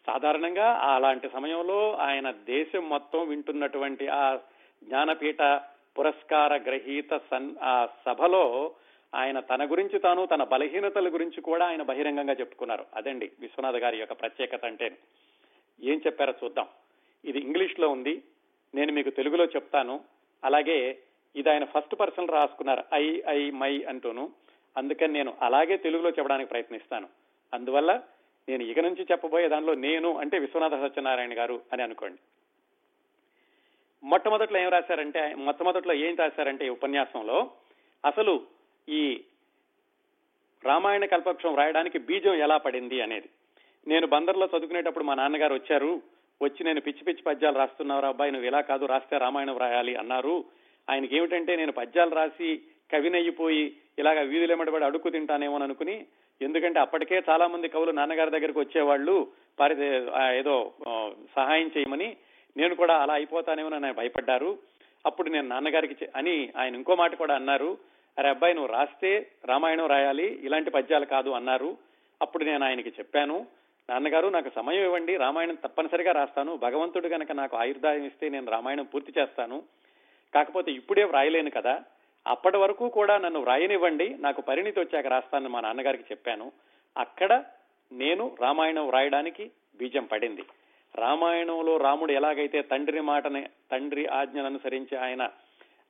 సాధారణంగా 0.07 0.73
అలాంటి 0.73 1.29
సమయంలో 1.29 1.95
ఆయన 1.95 2.31
దేశం 2.31 2.89
మొత్తం 2.89 3.29
వింటున్నటువంటి 3.29 4.09
ఆ 4.09 4.39
జ్ఞానపీఠ 4.83 5.61
పురస్కార 5.99 6.55
గ్రహీత 6.57 7.21
సన్ 7.31 7.55
ఆ 7.63 7.89
సభలో 8.07 8.75
ఆయన 9.15 9.41
తన 9.41 9.71
గురించి 9.71 9.99
తాను 9.99 10.27
తన 10.27 10.45
బలహీనతల 10.45 11.15
గురించి 11.15 11.41
కూడా 11.41 11.67
ఆయన 11.67 11.83
బహిరంగంగా 11.83 12.33
చెప్పుకున్నారు. 12.33 12.87
అదండి 12.95 13.31
విశ్వనాథ్ 13.41 13.77
గారి 13.77 13.99
యొక్క 13.99 14.13
ప్రత్యేకత 14.13 14.65
అంటే 14.65 14.97
ఏం 15.83 16.01
చెప్పారో 16.07 16.35
చూద్దాం. 16.45 16.67
ఇది 17.25 17.39
ఇంగ్లీష్లో 17.39 17.89
ఉంది. 17.89 18.23
నేను 18.75 18.93
మీకు 18.93 19.11
తెలుగులో 19.11 19.45
చెప్తాను. 19.45 20.01
అలాగే 20.45 20.99
ఇది 21.37 21.51
ఆయన 21.51 21.65
ఫస్ట్ 21.65 21.95
పర్సన్ 22.01 22.29
రాసుకున్నారు. 22.29 22.85
ఐ 22.95 23.21
ఐ 23.29 23.51
మై 23.51 23.83
అంటూను. 23.83 24.31
అందుకని 24.77 25.13
నేను 25.13 25.35
అలాగే 25.43 25.77
తెలుగులో 25.77 26.11
చెప్పడానికి 26.11 26.51
ప్రయత్నిస్తాను. 26.51 27.09
అందువల్ల 27.55 28.03
నేను 28.49 28.63
ఇక 28.63 28.79
నుంచి 28.79 29.03
చెప్పబోయే 29.03 29.49
దానిలో 29.49 29.75
నేను 29.75 30.19
అంటే 30.19 30.39
విశ్వనాథ 30.39 30.75
సత్యనారాయణ 30.75 31.39
గారు 31.39 31.61
అని 31.73 31.83
అనుకోండి. 31.83 32.19
మొట్టమొదట్లో 34.05 34.59
ఏం 34.59 34.69
రాశారంటే 34.69 35.35
మొట్టమొదట్లో 35.35 35.95
ఏం 35.95 36.17
రాశారంటే 36.17 36.67
ఈ 36.67 36.69
ఉపన్యాసంలో 36.69 37.51
అసలు 38.07 38.60
ఈ 38.91 39.03
రామాయణ 40.65 41.05
కల్పక్షం 41.05 41.53
రాయడానికి 41.57 41.99
బీజం 41.99 42.35
ఎలా 42.35 42.57
పడింది 42.57 43.01
అనేది. 43.01 43.29
నేను 43.87 44.07
బందర్లో 44.07 44.47
చదువుకునేటప్పుడు 44.47 45.05
మా 45.05 45.15
నాన్నగారు 45.15 45.55
వచ్చారు 45.55 45.93
వచ్చి 46.43 46.65
నేను 46.65 46.81
పిచ్చి 46.81 47.03
పిచ్చి 47.05 47.23
పద్యాలు 47.23 47.57
రాస్తున్నావు 47.59 48.05
అబ్బాయి 48.05 48.33
నువ్వు 48.33 48.49
ఇలా 48.49 48.61
కాదు 48.61 48.85
రాస్తే 48.87 49.19
రామాయణం 49.19 49.59
రాయాలి 49.59 49.95
అన్నారు. 49.97 50.45
ఆయనకి 50.91 51.17
ఏమిటంటే 51.17 51.57
నేను 51.57 51.73
పద్యాలు 51.73 52.15
రాసి 52.15 52.51
కవినయ్యిపోయి 52.93 53.65
ఇలాగ 53.99 54.21
వీధులెమ్మడబడి 54.23 54.85
అడుక్కు 54.85 55.11
తింటానేమో 55.11 55.59
అనుకుని 55.59 56.07
ఎందుకంటే 56.41 56.79
అప్పటికే 56.81 57.23
చాలా 57.31 57.47
మంది 57.47 57.69
కవులు 57.69 57.91
నాన్నగారి 57.91 58.31
దగ్గరికి 58.31 58.59
వచ్చేవాళ్ళు 58.59 59.15
పరి 59.61 59.75
ఏదో 60.39 60.73
సహాయం 61.37 61.71
చేయమని 61.77 62.17
నేను 62.57 62.75
కూడా 62.75 62.95
అలా 63.03 63.15
అయిపోతానేమో 63.15 63.71
అని 63.71 63.93
భయపడ్డారు. 63.93 64.59
అప్పుడు 65.07 65.29
నేను 65.31 65.47
నాన్నగారికి 65.49 66.09
అని 66.17 66.37
ఆయన 66.57 66.75
ఇంకో 66.75 66.95
మాట 66.95 67.15
కూడా 67.15 67.35
అన్నారు. 67.35 67.79
అరే 68.19 68.29
అబ్బాయి 68.29 68.55
నువ్వు 68.55 68.73
రాస్తే 68.73 69.31
రామాయణం 69.45 69.87
రాయాలి 69.87 70.27
ఇలాంటి 70.27 70.71
పద్యాలు 70.71 71.05
కాదు 71.05 71.31
అన్నారు. 71.31 71.77
అప్పుడు 72.23 72.45
నేను 72.45 72.65
ఆయనకి 72.65 72.89
చెప్పాను 72.89 73.47
నాన్నగారు 73.91 74.29
నాకు 74.29 74.51
సమయం 74.55 74.85
ఇవ్వండి 74.85 75.17
రామాయణం 75.17 75.55
తప్పనిసరిగా 75.55 76.13
రాస్తాను 76.13 76.57
భగవంతుడు 76.57 77.09
గనక 77.09 77.33
నాకు 77.33 77.57
ఆయుర్దాయం 77.57 78.05
ఇస్తే 78.05 78.29
నేను 78.29 78.51
రామాయణం 78.51 78.85
పూర్తి 78.85 79.21
చేస్తాను. 79.21 79.63
కాకపోతే 80.35 80.73
ఇప్పుడే 80.73 81.05
వ్రాయలేను 81.05 81.51
కదా 81.51 81.83
అప్పటి 82.27 82.57
వరకు 82.57 82.89
కూడా 82.89 83.19
నన్ను 83.19 83.41
వ్రాయనివ్వండి 83.41 84.17
నాకు 84.21 84.41
పరిణితి 84.41 84.81
వచ్చాక 84.81 85.07
రాస్తానని 85.07 85.49
మా 85.49 85.61
నాన్నగారికి 85.61 86.03
చెప్పాను. 86.03 86.53
అక్కడ 86.97 87.45
నేను 87.93 88.37
రామాయణం 88.41 88.87
వ్రాయడానికి 88.87 89.51
బీజం 89.79 90.05
పడింది. 90.05 90.45
రామాయణంలో 90.95 91.77
రాముడు 91.77 92.13
ఎలాగైతే 92.13 92.63
తండ్రి 92.63 93.01
మాటని 93.01 93.47
తండ్రి 93.71 94.07
ఆజ్ఞను 94.07 94.47
అనుసరించి 94.47 94.97
ఆయన 94.99 95.29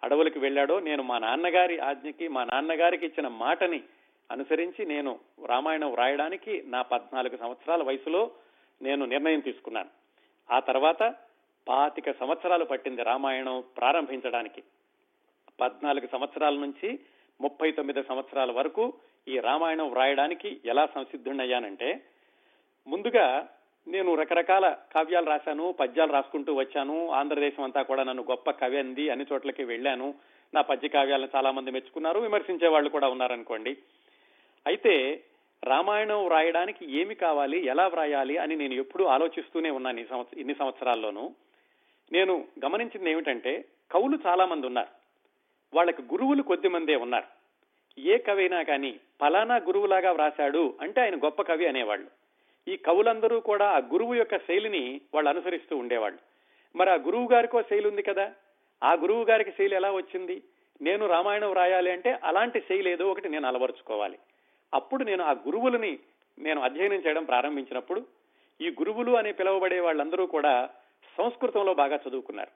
అడవులకు 0.04 0.38
వెళ్ళాడో 0.38 0.80
నేను 0.80 1.02
మా 1.02 1.18
నాన్నగారి 1.18 1.78
ఆజ్ఞకి 1.78 2.28
మా 2.28 2.44
నాన్నగారికి 2.44 3.06
ఇచ్చిన 3.06 3.28
మాటని 3.28 3.82
అనుసరించి 4.30 4.86
నేను 4.86 5.18
రామాయణం 5.46 5.92
వ్రాయడానికి 5.92 6.62
నా 6.66 6.82
పద్నాలుగు 6.82 7.36
సంవత్సరాల 7.36 7.82
వయసులో 7.82 8.30
నేను 8.82 9.04
నిర్ణయం 9.04 9.40
తీసుకున్నాను. 9.40 9.88
ఆ 10.50 10.60
తర్వాత 10.60 11.14
పాతిక 11.68 12.10
సంవత్సరాలు 12.10 12.64
పట్టింది 12.64 13.02
రామాయణం 13.02 13.64
ప్రారంభించడానికి. 13.76 14.62
పద్నాలుగు 15.60 16.08
సంవత్సరాల 16.12 16.54
నుంచి 16.54 16.98
ముప్పై 17.40 17.72
తొమ్మిది 17.72 18.02
సంవత్సరాల 18.02 18.52
వరకు 18.52 18.92
ఈ 19.28 19.38
రామాయణం 19.38 19.90
వ్రాయడానికి 19.90 20.60
ఎలా 20.64 20.86
సంసిద్ధుణ్ణయ్యానంటే 20.86 22.00
ముందుగా 22.86 23.48
నేను 23.88 24.14
రకరకాల 24.14 24.76
కావ్యాలు 24.94 25.26
రాశాను 25.26 25.72
పద్యాలు 25.72 26.12
రాసుకుంటూ 26.12 26.54
వచ్చాను. 26.54 27.10
ఆంధ్రదేశం 27.10 27.62
అంతా 27.62 27.82
కూడా 27.82 28.04
నన్ను 28.04 28.22
గొప్ప 28.30 28.50
కవి 28.50 28.78
అంది. 28.78 29.10
అన్ని 29.10 29.26
చోట్లకి 29.32 29.64
వెళ్ళాను. 29.64 30.14
నా 30.54 30.60
పద్య 30.60 30.88
కావ్యాలను 30.88 31.28
చాలా 31.36 31.50
మంది 31.50 31.70
మెచ్చుకున్నారు 31.70 32.20
విమర్శించే 32.20 32.68
వాళ్ళు 32.68 32.90
కూడా 32.90 33.08
ఉన్నారనుకోండి. 33.08 33.76
అయితే 34.66 35.20
రామాయణం 35.64 36.24
వ్రాయడానికి 36.26 37.00
ఏమి 37.00 37.14
కావాలి 37.14 37.66
ఎలా 37.66 37.86
వ్రాయాలి 37.86 38.36
అని 38.36 38.56
నేను 38.56 38.74
ఎప్పుడూ 38.74 39.04
ఆలోచిస్తూనే 39.04 39.70
ఉన్నాను 39.70 40.00
ఇన్ని 40.36 40.54
సంవత్సరాల్లోనూ. 40.54 41.30
నేను 42.12 42.44
గమనించింది 42.64 43.10
ఏమిటంటే 43.10 43.64
కవులు 43.92 44.18
చాలా 44.26 44.46
మంది 44.46 44.66
ఉన్నారు. 44.66 44.88
వాళ్ళకి 45.74 46.02
గురువులు 46.02 46.42
కొద్ది 46.42 46.68
మందే 46.68 46.96
ఉన్నారు. 46.96 47.26
ఏ 48.00 48.18
కవైనా 48.18 48.62
కానీ 48.62 49.00
ఫలానా 49.20 49.56
గురువులాగా 49.56 50.12
వ్రాశాడు 50.12 50.74
అంటే 50.80 51.00
ఆయన 51.00 51.16
గొప్ప 51.16 51.42
కవి 51.42 51.66
అనేవాళ్ళు. 51.66 52.19
ఈ 52.68 52.76
కవులందరూ 52.76 53.40
కూడా 53.40 53.70
ఆ 53.70 53.78
గురువు 53.78 54.14
యొక్క 54.14 54.36
శైలిని 54.36 55.00
వాళ్ళు 55.14 55.30
అనుసరిస్తూ 55.30 55.76
ఉండేవాళ్ళు. 55.76 56.18
మరి 56.76 56.90
ఆ 56.90 56.94
గురువు 56.94 57.28
గారికో 57.32 57.62
శైలి 57.62 57.88
ఉంది 57.88 58.02
కదా? 58.02 58.32
ఆ 58.84 58.92
గురువు 58.92 59.24
గారికి 59.24 59.50
శైలి 59.50 59.76
ఎలా 59.76 59.92
వచ్చింది? 59.92 60.42
నేను 60.82 61.06
రామాయణం 61.06 61.50
వ్రాయాలి 61.50 61.90
అంటే 61.90 62.18
అలాంటి 62.24 62.60
శైలి 62.60 62.90
ఏదో 62.90 63.10
ఒకటి 63.10 63.28
నేను 63.28 63.48
అలవరుచుకోవాలి. 63.48 64.18
అప్పుడు 64.74 65.04
నేను 65.04 65.24
ఆ 65.24 65.30
గురువులని 65.30 65.98
నేను 66.38 66.60
అధ్యయనం 66.60 67.02
చేయడం 67.06 67.24
ప్రారంభించినప్పుడు 67.24 68.06
ఈ 68.60 68.70
గురువులు 68.70 69.12
అని 69.12 69.32
పిలువబడే 69.32 69.80
వాళ్ళందరూ 69.80 70.26
కూడా 70.26 70.70
సంస్కృతంలో 71.18 71.74
బాగా 71.74 71.98
చదువుకున్నారు. 72.08 72.50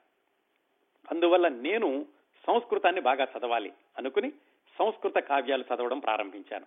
అందువల్ల 1.10 1.48
నేను 1.48 2.06
సంస్కృతాన్ని 2.46 3.00
బాగా 3.00 3.26
చదవాలి 3.38 3.72
అనుకుని 3.98 4.30
సంస్కృత 4.78 5.14
కావ్యాలు 5.14 5.64
చదవడం 5.74 5.98
ప్రారంభించాను. 5.98 6.66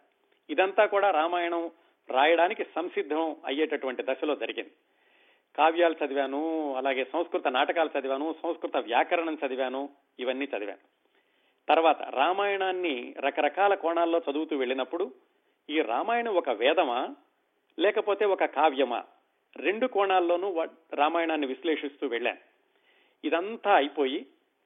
ఇదంతా 0.50 0.86
కూడా 0.86 1.12
రామాయణం 1.12 1.71
రాయడానికి 2.09 2.63
సంసిద్ధం 2.63 3.35
అయ్యేటటువంటి 3.45 4.03
దశలో 4.03 4.35
జరిగింది. 4.35 4.71
కావ్యాలు 5.57 5.95
చదివాను 6.05 6.73
అలాగే 6.75 7.03
సంస్కృత 7.03 7.47
నాటకాలు 7.47 7.99
చదివాను 7.99 8.35
సంస్కృత 8.43 8.77
వ్యాకరణం 8.77 9.37
చదివాను 9.45 9.89
ఇవన్నీ 10.19 10.45
చదివాను. 10.45 10.97
తర్వాత 11.69 12.01
రామాయణాన్ని 12.01 13.15
రకరకాల 13.19 13.73
కోణాల్లో 13.73 14.21
చదువుతూ 14.31 14.57
వెళ్ళినప్పుడు 14.57 15.13
ఈ 15.69 15.81
రామాయణం 15.81 16.35
ఒక 16.35 16.49
వేదమా 16.49 17.15
లేకపోతే 17.79 18.25
ఒక 18.25 18.45
కావ్యమా 18.45 19.03
రెండు 19.55 19.87
కోణాల్లోనూ 19.87 20.63
రామాయణాన్ని 20.93 21.47
విశ్లేషిస్తూ 21.47 22.07
వెళ్ళాను. 22.07 22.37
ఇదంతా 23.23 23.75
అయిపోయి 23.75 24.25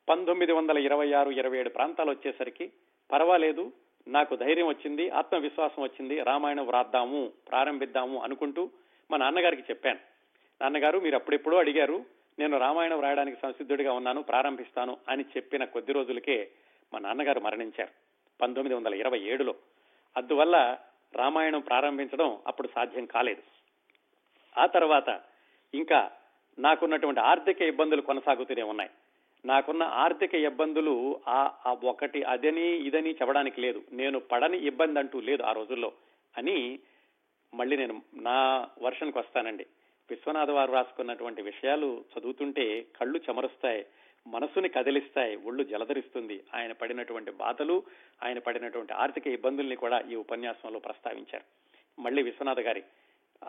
పంతొమ్మిది 0.10 0.51
వందల 0.51 0.77
ఇరవై 0.77 1.13
ఆరు 1.13 1.32
ఇరవై 1.32 1.58
ఏడు 1.58 1.69
ప్రాంతాలు 1.69 2.12
వచ్చేసరికి 2.12 2.71
పర్వాలేదు 3.12 3.71
నాకు 4.08 4.36
ధైర్యం 4.36 4.68
వచ్చింది 4.68 5.10
ఆత్మవిశ్వాసం 5.10 5.84
వచ్చింది 5.84 6.24
రామాయణం 6.24 6.68
వ్రాద్దాము 6.68 7.32
ప్రారంభిద్దాము 7.50 8.22
అనుకుంటూ 8.22 8.70
మా 9.12 9.18
నాన్నగారికి 9.18 9.62
చెప్పాను. 9.62 10.00
నాన్నగారు 10.62 11.00
మీరు 11.00 11.16
అప్పుడెప్పుడో 11.16 11.58
అడిగారు 11.58 12.06
నేను 12.40 12.58
రామాయణం 12.58 13.00
రాయడానికి 13.00 13.38
సంసిద్ధుడిగా 13.42 13.94
ఉన్నాను 13.94 14.24
ప్రారంభిస్తాను 14.24 14.98
అని 15.10 15.24
చెప్పిన 15.24 15.64
కొద్ది 15.64 15.92
రోజులకే 15.94 16.50
మా 16.94 17.00
నాన్నగారు 17.00 17.40
మరణించారు 17.40 17.90
పంతొమ్మిది 18.42 18.76
వందల 18.76 18.94
ఇరవై 18.94 19.20
ఏడులో. 19.20 19.56
అందువల్ల 20.18 20.78
రామాయణం 21.16 21.60
ప్రారంభించడం 21.60 22.38
అప్పుడు 22.48 22.70
సాధ్యం 22.76 23.06
కాలేదు. 23.06 23.42
ఆ 24.60 24.66
తర్వాత 24.66 25.22
ఇంకా 25.74 26.12
నాకున్నటువంటి 26.60 27.20
ఆర్థిక 27.20 27.62
ఇబ్బందులు 27.62 28.02
కొనసాగుతూనే 28.02 28.62
ఉన్నాయి. 28.62 28.90
నాకున్న 29.45 29.84
ఆర్థిక 29.84 30.36
ఇబ్బందులు 30.36 31.19
ఆ 31.27 31.77
ఒకటి 31.84 32.23
అదని 32.23 32.67
ఇదని 32.67 33.12
చెప్పడానికి 33.12 33.62
లేదు. 33.62 33.84
నేను 33.91 34.19
పడని 34.19 34.58
ఇబ్బంది 34.58 34.99
అంటూ 34.99 35.19
లేదు 35.19 35.43
ఆ 35.43 35.51
రోజుల్లో 35.51 35.91
అని 36.38 36.80
మళ్ళీ 37.54 37.75
నేను 37.77 38.01
నా 38.15 38.67
వర్షన్కి 38.82 39.17
వస్తానండి. 39.17 39.65
విశ్వనాథ 40.10 40.49
వారు 40.49 40.71
రాసుకున్నటువంటి 40.71 41.41
విషయాలు 41.41 42.04
చదువుతుంటే 42.17 42.86
కళ్ళు 42.99 43.19
చెమరుస్తాయి 43.30 43.86
మనసుని 44.27 44.69
కదిలిస్తాయి 44.69 45.36
ఒళ్ళు 45.36 45.63
జలధరిస్తుంది. 45.63 46.43
ఆయన 46.56 46.71
పడినటువంటి 46.71 47.32
బాధలు 47.32 47.84
ఆయన 48.23 48.39
పడినటువంటి 48.39 48.93
ఆర్థిక 48.93 49.27
ఇబ్బందుల్ని 49.27 49.75
కూడా 49.75 49.99
ఈ 50.12 50.15
ఉపన్యాసంలో 50.15 50.80
ప్రస్తావించారు. 50.80 51.43
మళ్ళీ 52.01 52.23
విశ్వనాథ్ 52.23 52.60
గారి 52.60 52.84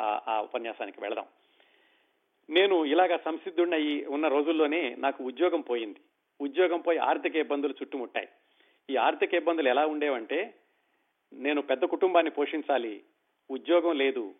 ఆ 0.00 0.40
ఉపన్యాసానికి 0.40 1.00
వెళదాం. 1.00 1.26
నేను 2.50 2.84
ఇలాగా 2.84 3.16
సంసిద్ధుడినయ్యి 3.16 4.04
ఉన్న 4.04 4.28
రోజుల్లోనే 4.28 4.94
నాకు 4.98 5.24
ఉద్యోగం 5.24 5.60
పోయింది. 5.60 6.00
ఉద్యోగం 6.40 6.80
పోయి 6.80 6.98
ఆర్థిక 6.98 7.36
ఇబ్బందులు 7.36 7.74
చుట్టుముట్టాయి. 7.82 8.28
ఈ 8.90 8.96
ఆర్థిక 8.96 9.34
ఇబ్బందులు 9.34 9.68
ఎలా 9.68 9.86
ఉండేవంటే 9.86 10.54
నేను 11.32 11.60
పెద్ద 11.62 11.84
కుటుంబాన్ని 11.84 12.30
పోషించాలి 12.30 13.04
ఉద్యోగం 13.50 13.96
లేదు 13.96 14.34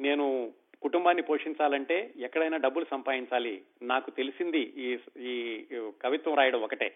నేను 0.00 0.52
కుటుంబాన్ని 0.82 1.22
పోషించాలంటే 1.22 2.14
ఎక్కడైనా 2.16 2.56
డబ్బులు 2.56 2.86
సంపాదించాలి 2.90 3.62
నాకు 3.82 4.10
తెలిసింది 4.10 4.62
ఈ 4.76 4.98
ఈ 5.18 5.34
కవిత్వం 6.02 6.36
రాయడం 6.36 6.62
ఒకటే. 6.62 6.94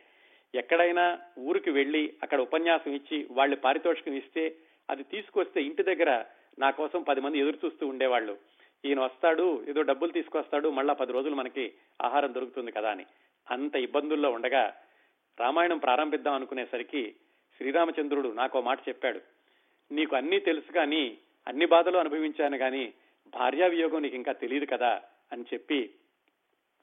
ఎక్కడైనా 0.55 1.19
ఊరికి 1.39 1.71
వెళ్ళి 1.71 2.13
అక్కడ 2.23 2.41
ఉపన్యాసం 2.41 2.93
ఇచ్చి 2.95 3.29
వాళ్ళు 3.31 3.57
పారితోషికం 3.57 4.15
ఇస్తే 4.15 4.57
అది 4.91 5.03
తీసుకొస్తే 5.03 5.63
ఇంటి 5.63 5.83
దగ్గర 5.83 6.25
నా 6.59 6.71
కోసం 6.71 7.03
పది 7.03 7.21
మంది 7.21 7.39
ఎదురు 7.39 7.59
చూస్తూ 7.65 7.87
ఉండేవాళ్ళు. 7.87 8.37
ఈయన 8.85 9.01
వస్తాడు 9.01 9.65
ఏదో 9.69 9.83
డబ్బులు 9.83 10.13
తీసుకొస్తాడు 10.13 10.69
మళ్ళా 10.69 10.95
పది 10.95 11.13
రోజులు 11.13 11.35
మనకి 11.35 11.73
ఆహారం 12.03 12.35
దొరుకుతుంది 12.35 12.71
కదా 12.71 12.91
అని. 12.91 13.07
అంత 13.51 13.77
ఇబ్బందుల్లో 13.77 14.31
ఉండగా 14.31 14.75
రామాయణం 15.41 15.79
ప్రారంభిద్దాం 15.79 16.35
అనుకునేసరికి 16.35 17.15
శ్రీరామచంద్రుడు 17.57 18.29
నాకు 18.29 18.61
మాట 18.61 18.89
చెప్పాడు. 18.89 19.21
నీకు 19.93 20.17
అన్నీ 20.17 20.39
తెలుసు 20.39 20.73
కానీ 20.73 21.19
అన్ని 21.49 21.67
బాధలు 21.67 21.99
అనుభవించాను 21.99 22.59
కానీ 22.59 22.95
భార్యా 23.27 23.67
వియోగం 23.67 24.03
నీకు 24.03 24.15
ఇంకా 24.15 24.33
తెలియదు 24.33 24.65
కదా 24.65 25.03
అని 25.33 25.45
చెప్పి 25.55 25.95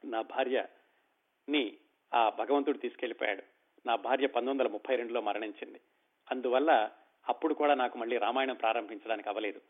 నా 0.06 0.22
భార్యని 0.22 1.74
ఆ 2.14 2.30
భగవంతుడు 2.30 2.78
తీసుకెళ్ళిపోయాడు 2.78 3.44
నా 3.86 3.96
భార్య 3.96 4.28
పంతొమ్మిది 4.28 4.64
వందల 4.64 4.74
ముప్పై 4.74 4.96
రెండులో 4.96 5.22
మరణించింది. 5.22 5.80
అందువల్ల 6.32 6.90
అప్పుడు 7.30 7.54
కూడా 7.54 7.74
నాకు 7.74 7.98
మళ్ళీ 7.98 8.18
రామాయణం 8.18 8.56
ప్రారంభించడానికి 8.56 9.30
అవ్వలేదు. 9.30 9.62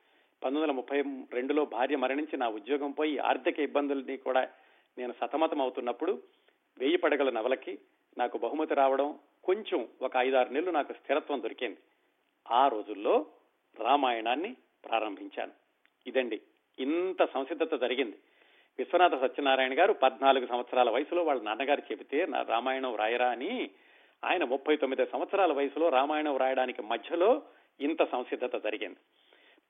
పంతొమ్మిది 0.43 0.71
వందల 0.71 0.75
ముప్పై 0.75 1.01
రెండులో 1.35 1.65
భార్య 1.65 1.95
మరణించి 1.95 2.37
నా 2.37 2.49
ఉద్యోగం 2.49 2.91
పోయి 2.91 3.17
ఆర్థిక 3.17 3.59
ఇబ్బందుల్ని 3.59 4.17
కూడా 4.17 4.47
నేను 4.97 5.13
సతమతం 5.21 5.61
అవుతున్నప్పుడు 5.61 6.21
వెయ్యి 6.77 6.97
పడగల 6.97 7.29
నవలకి 7.29 7.79
నాకు 8.17 8.37
బహుమతి 8.37 8.73
రావడం 8.73 9.19
కొంచెం 9.43 9.87
ఒక 10.01 10.11
ఐదారు 10.17 10.49
నెలలు 10.49 10.71
నాకు 10.71 10.93
స్థిరత్వం 10.93 11.43
దొరికింది. 11.43 11.77
ఆ 12.51 12.67
రోజుల్లో 12.67 13.25
రామాయణాన్ని 13.79 14.55
ప్రారంభించాను. 14.85 15.51
ఇదండి 16.07 16.41
ఇంత 16.79 17.25
సంసిద్ధత 17.25 17.81
జరిగింది. 17.81 18.17
విశ్వనాథ 18.79 19.21
సత్యనారాయణ 19.21 19.79
గారు 19.79 19.93
పద్నాలుగు 19.93 20.45
సంవత్సరాల 20.45 20.89
వయసులో 20.89 21.23
వాళ్ళ 21.23 21.41
నాన్నగారు 21.41 21.81
చెబితే 21.91 22.25
నా 22.25 22.41
రామాయణం 22.41 22.95
రాయరా 22.95 23.29
అని 23.29 23.69
ఆయన 24.23 24.43
ముప్పై 24.43 24.75
తొమ్మిది 24.75 25.05
సంవత్సరాల 25.05 25.53
వయసులో 25.53 25.89
రామాయణం 25.89 26.37
రాయడానికి 26.37 26.81
మధ్యలో 26.81 27.41
ఇంత 27.79 28.03
సంసిద్ధత 28.03 28.63
జరిగింది. 28.63 28.97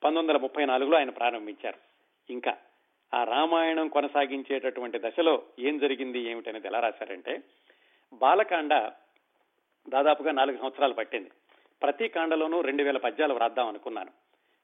పంతొమ్మిది 0.04 0.34
వందల 0.34 0.41
ముప్పై 0.41 0.66
నాలుగులో 0.66 0.97
ఆయన 0.97 1.10
ప్రారంభించారు. 1.10 1.78
ఇంకా 2.32 2.58
ఆ 3.14 3.24
రామాయణం 3.24 3.88
కొనసాగించేటటువంటి 3.88 4.99
దశలో 4.99 5.43
ఏం 5.60 5.80
జరిగింది 5.80 6.20
ఏమిటనేది 6.20 6.68
ఎలా 6.68 6.80
రాశారంటే 6.80 7.43
బాలకాండ 8.14 8.91
దాదాపుగా 9.89 10.32
నాలుగు 10.32 10.58
సంవత్సరాలు 10.58 10.93
పట్టింది. 10.93 11.32
ప్రతి 11.82 12.08
కాండలోనూ 12.08 12.62
రెండు 12.62 12.84
వేల 12.84 12.97
పద్యాలు 12.97 13.34
వ్రాద్దాం 13.34 13.68
అనుకున్నాను. 13.68 14.12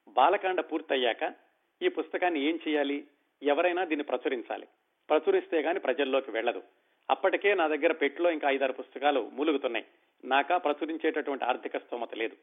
బాలకాండ 0.08 0.60
పూర్తయ్యాక 0.60 1.34
ఈ 1.82 1.88
పుస్తకాన్ని 1.88 2.40
ఏం 2.40 2.58
చేయాలి? 2.68 3.04
ఎవరైనా 3.42 3.84
దీన్ని 3.84 4.04
ప్రచురించాలి. 4.04 4.66
ప్రచురిస్తే 5.10 5.60
గాని 5.60 5.80
ప్రజల్లోకి 5.80 6.30
వెళ్ళదు. 6.30 6.62
అప్పటికే 7.10 7.54
నా 7.54 7.68
దగ్గర 7.68 7.92
పెట్టులో 7.92 8.30
ఇంకా 8.30 8.50
ఐదారు 8.50 8.72
పుస్తకాలు 8.72 9.30
మూలుగుతున్నాయి. 9.32 9.84
నాకా 10.24 10.56
ప్రచురించేటటువంటి 10.56 11.44
ఆర్థిక 11.44 11.76
స్తోమత 11.76 12.14
లేదు. 12.14 12.36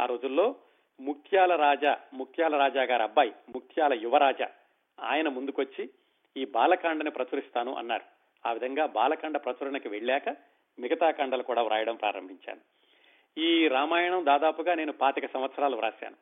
ఆ 0.00 0.06
రోజుల్లో 0.06 0.54
ముఖ్యాల 1.00 1.56
రాజా 1.56 1.98
ముఖ్యాల 2.14 2.56
రాజా 2.56 2.82
గారి 2.82 3.02
అబ్బాయి 3.02 3.32
ముఖ్యాల 3.48 3.94
యువరాజా 3.94 4.48
ఆయన 5.00 5.28
ముందుకొచ్చి 5.28 5.90
ఈ 6.36 6.44
బాలకాండని 6.44 7.10
ప్రచురిస్తాను 7.10 7.74
అన్నారు. 7.74 8.04
ఆ 8.48 8.52
విధంగా 8.52 8.86
బాలకాండ 8.86 9.36
ప్రచురణకి 9.36 9.88
వెళ్ళాక 9.88 10.28
మిగతా 10.78 11.10
కాండలు 11.10 11.42
కూడా 11.42 11.62
వ్రాయడం 11.62 11.96
ప్రారంభించాను. 11.96 12.60
ఈ 13.40 13.68
రామాయణం 13.68 14.26
దాదాపుగా 14.26 14.74
నేను 14.74 14.92
పాతిక 14.92 15.32
సంవత్సరాలు 15.32 15.76
వ్రాశాను. 15.76 16.16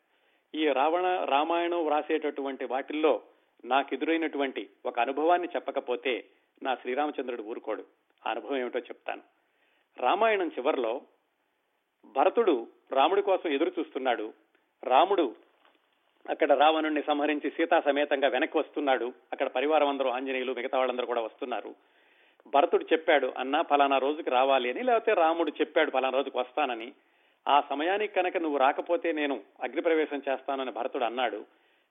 ఈ 0.54 0.68
రావణ 0.68 1.24
రామాయణం 1.24 1.84
వ్రాసేటటువంటి 1.84 2.64
వాటిల్లో 2.64 3.22
నాకు 3.64 3.94
ఎదురైనటువంటి 3.94 4.70
ఒక 4.86 5.00
అనుభవాన్ని 5.00 5.48
చెప్పకపోతే 5.56 6.24
నా 6.62 6.74
శ్రీరామచంద్రుడు 6.74 7.42
ఊరుకోడు. 7.42 7.84
ఆ 8.26 8.30
అనుభవం 8.30 8.56
ఏమిటో 8.56 8.78
చెప్తాను. 8.78 9.22
రామాయణం 9.98 10.48
చివరిలో 10.48 11.00
భరతుడు 12.06 12.66
రాముడి 12.92 13.22
కోసం 13.22 13.50
ఎదురు 13.50 13.72
చూస్తున్నాడు 13.78 14.34
రాముడు 14.84 15.34
అక్కడ 16.30 16.52
రావణుణ్ణి 16.52 17.02
సంహరించి 17.02 17.50
సీతా 17.50 17.80
సమేతంగా 17.80 18.28
వెనక్కి 18.28 18.58
వస్తున్నాడు. 18.58 19.12
అక్కడ 19.32 19.46
పరివారం 19.46 19.88
అందరూ 19.88 20.10
ఆంజనేయులు 20.10 20.52
మిగతా 20.52 20.78
వాళ్ళందరూ 20.78 21.06
కూడా 21.06 21.20
వస్తున్నారు. 21.20 21.74
భరతుడు 22.46 22.84
చెప్పాడు 22.84 23.32
అన్న 23.38 23.62
ఫలానా 23.62 23.98
రోజుకి 23.98 24.30
రావాలి 24.30 24.70
అని 24.70 24.82
లేకపోతే 24.82 25.14
రాముడు 25.14 25.50
చెప్పాడు 25.50 25.90
ఫలానా 25.90 26.16
రోజుకి 26.16 26.38
వస్తానని. 26.38 26.92
ఆ 27.48 27.62
సమయానికి 27.70 28.14
కనుక 28.14 28.36
నువ్వు 28.36 28.58
రాకపోతే 28.58 29.12
నేను 29.12 29.40
అగ్నిప్రవేశం 29.62 30.22
చేస్తానని 30.28 30.70
భరతుడు 30.70 31.04
అన్నాడు. 31.04 31.44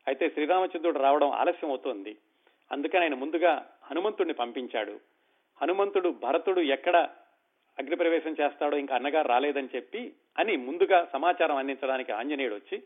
అయితే 0.08 0.30
శ్రీరామచంద్రుడు 0.30 1.00
రావడం 1.00 1.30
ఆలస్యం 1.30 1.70
అవుతోంది. 1.70 2.18
అందుకని 2.72 3.02
ఆయన 3.02 3.14
ముందుగా 3.14 3.70
హనుమంతుడిని 3.84 4.34
పంపించాడు. 4.34 5.00
హనుమంతుడు 5.62 6.10
భరతుడు 6.10 6.62
ఎక్కడ 6.62 7.10
అగ్నిప్రవేశం 7.80 8.36
చేస్తాడో 8.42 8.78
ఇంకా 8.78 8.96
అన్నగారు 8.96 9.28
రాలేదని 9.28 9.70
చెప్పి 9.76 10.14
అని 10.40 10.58
ముందుగా 10.58 11.08
సమాచారం 11.14 11.56
అందించడానికి 11.56 12.12
ఆంజనేయుడు 12.12 12.56
వచ్చి 12.56 12.84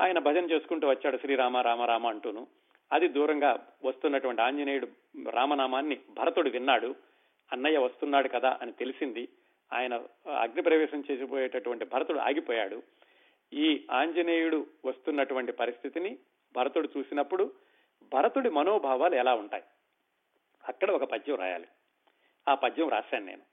ఆయన 0.00 0.18
భజన 0.18 0.44
చేసుకుంటూ 0.50 0.88
వచ్చాడు 0.88 1.16
శ్రీరామ 1.16 1.56
రామ 1.56 1.82
రామ 1.82 2.06
అంటూను. 2.06 2.46
అది 2.92 3.08
దూరంగా 3.08 3.66
వస్తున్నటువంటి 3.84 4.42
ఆంజనేయుడు 4.42 4.88
రామనామాన్ని 5.30 5.98
భరతుడు 6.10 6.50
విన్నాడు. 6.50 6.94
అన్నయ్య 7.52 7.78
వస్తున్నాడు 7.78 8.28
కదా 8.28 8.58
అని 8.62 8.72
తెలిసింది. 8.72 9.28
ఆయన 9.72 9.94
అగ్నిప్రవేశం 10.28 11.04
చేసిపోయేటటువంటి 11.10 11.84
భరతుడు 11.84 12.18
ఆగిపోయాడు. 12.18 12.82
ఈ 13.52 13.86
ఆంజనేయుడు 13.90 14.66
వస్తున్నటువంటి 14.84 15.52
పరిస్థితిని 15.52 16.18
భరతుడు 16.56 16.88
చూసినప్పుడు 16.98 17.52
భరతుడి 18.12 18.50
మనోభావాలు 18.50 19.14
ఎలా 19.14 19.34
ఉంటాయి? 19.34 19.62
అక్కడ 20.68 20.90
ఒక 20.90 21.04
పద్యం 21.04 21.36
రాయాలి. 21.36 21.66
ఆ 22.48 22.54
పద్యం 22.54 22.88
రాశాను 22.88 23.26
నేను. 23.26 23.49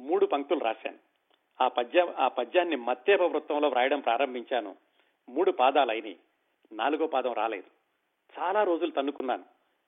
మూడు 0.00 0.26
పంక్తులు 0.26 0.60
రాశాను. 0.60 0.96
ఆ 1.60 1.68
పద్య 1.68 2.12
ఆ 2.18 2.28
పద్యాన్ని 2.28 2.76
మత్తేప 2.76 3.22
వృత్తంలో 3.22 3.68
వ్రాయడం 3.68 4.00
ప్రారంభించాను. 4.00 4.76
మూడు 5.28 5.50
పాదాలు 5.50 5.90
అయినాయి. 5.90 6.16
నాలుగో 6.72 7.06
పాదం 7.06 7.32
రాలేదు. 7.32 7.82
చాలా 8.38 8.62
రోజులు 8.62 8.90
తన్నుకున్నాను. 8.90 9.44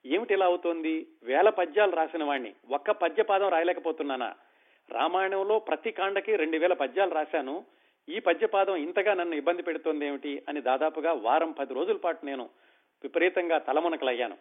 ఏమిటి 0.06 0.34
ఇలా 0.34 0.46
అవుతోంది? 0.46 1.06
వేల 1.22 1.48
పద్యాలు 1.48 1.96
రాసిన 1.96 2.24
వాడిని 2.24 2.54
ఒక్క 2.70 2.90
పద్య 2.90 3.22
పాదం 3.22 3.48
రాయలేకపోతున్నానా? 3.48 4.34
రామాయణంలో 4.90 5.58
ప్రతి 5.58 5.90
కాండకి 5.90 6.36
రెండు 6.36 6.56
వేల 6.56 6.72
పద్యాలు 6.72 7.14
రాశాను. 7.14 7.64
ఈ 8.08 8.18
పద్యపాదం 8.18 8.76
ఇంతగా 8.76 9.14
నన్ను 9.14 9.34
ఇబ్బంది 9.34 9.62
పెడుతోంది 9.62 10.06
ఏమిటి 10.06 10.42
అని 10.48 10.60
దాదాపుగా 10.60 11.12
వారం 11.12 11.52
పది 11.52 11.74
రోజుల 11.74 11.96
పాటు 11.96 12.26
నేను 12.26 12.50
విపరీతంగా 13.02 13.58
తలమునకలయ్యాను. 13.58 14.36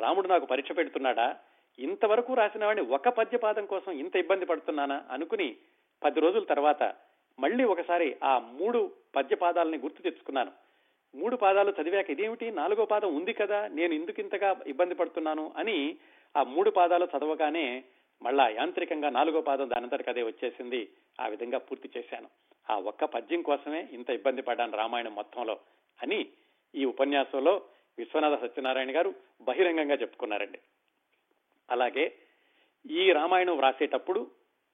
రాముడు 0.00 0.28
నాకు 0.28 0.46
పరీక్ష 0.46 0.72
పెడుతున్నాడా? 0.72 1.36
ఇంతవరకు 1.78 2.34
రాసిన 2.34 2.64
వాడిని 2.64 2.86
ఒక 2.86 3.08
పద్యపాదం 3.08 3.66
కోసం 3.66 3.92
ఇంత 3.92 4.16
ఇబ్బంది 4.16 4.44
పడుతున్నానా 4.44 5.04
అనుకుని 5.10 5.56
పది 6.04 6.20
రోజుల 6.20 6.44
తర్వాత 6.44 6.94
మళ్ళీ 7.38 7.64
ఒకసారి 7.64 8.16
ఆ 8.24 8.38
మూడు 8.38 8.92
పద్యపాదాలని 9.16 9.78
గుర్తు 9.78 10.02
తెచ్చుకున్నాను. 10.02 10.52
మూడు 11.14 11.36
పాదాలు 11.36 11.74
చదివాక 11.82 12.10
ఇదేమిటి? 12.10 12.50
నాలుగో 12.50 12.84
పాదం 12.84 13.16
ఉంది 13.16 13.32
కదా 13.32 13.68
నేను 13.68 13.94
ఎందుకు 13.94 14.20
ఇంతగా 14.20 14.60
ఇబ్బంది 14.66 14.94
పడుతున్నాను 14.94 15.52
అని 15.56 15.96
ఆ 16.36 16.42
మూడు 16.42 16.70
పాదాలు 16.70 17.08
చదవగానే 17.18 17.84
మళ్ళా 18.22 18.48
యాంత్రికంగా 18.48 19.08
నాలుగో 19.08 19.40
పాదం 19.40 19.70
దానంతటికి 19.70 20.10
అదే 20.10 20.22
వచ్చేసింది. 20.22 20.88
ఆ 21.20 21.26
విధంగా 21.26 21.58
పూర్తి 21.58 21.90
చేశాను. 21.96 22.28
ఆ 22.70 22.78
ఒక్క 22.78 23.04
పద్యం 23.04 23.42
కోసమే 23.42 23.88
ఇంత 23.92 24.10
ఇబ్బంది 24.10 24.42
పడ్డాను 24.42 24.76
రామాయణం 24.76 25.14
మొత్తంలో 25.14 25.58
అని 26.02 26.26
ఈ 26.74 26.84
ఉపన్యాసంలో 26.84 27.62
విశ్వనాథ 27.98 28.40
సత్యనారాయణ 28.40 28.96
గారు 28.96 29.14
బహిరంగంగా 29.42 29.94
చెప్పుకున్నారండి. 29.94 30.58
అలాగే 31.70 32.12
ఈ 32.90 33.12
రామాయణం 33.12 33.56
వ్రాసేటప్పుడు 33.56 34.30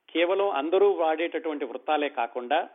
కేవలం 0.09 0.51
అందరూ 0.51 0.93
వాడేటటువంటి 0.93 1.64
వృత్తాలే 1.64 2.09
కాకుండా 2.09 2.68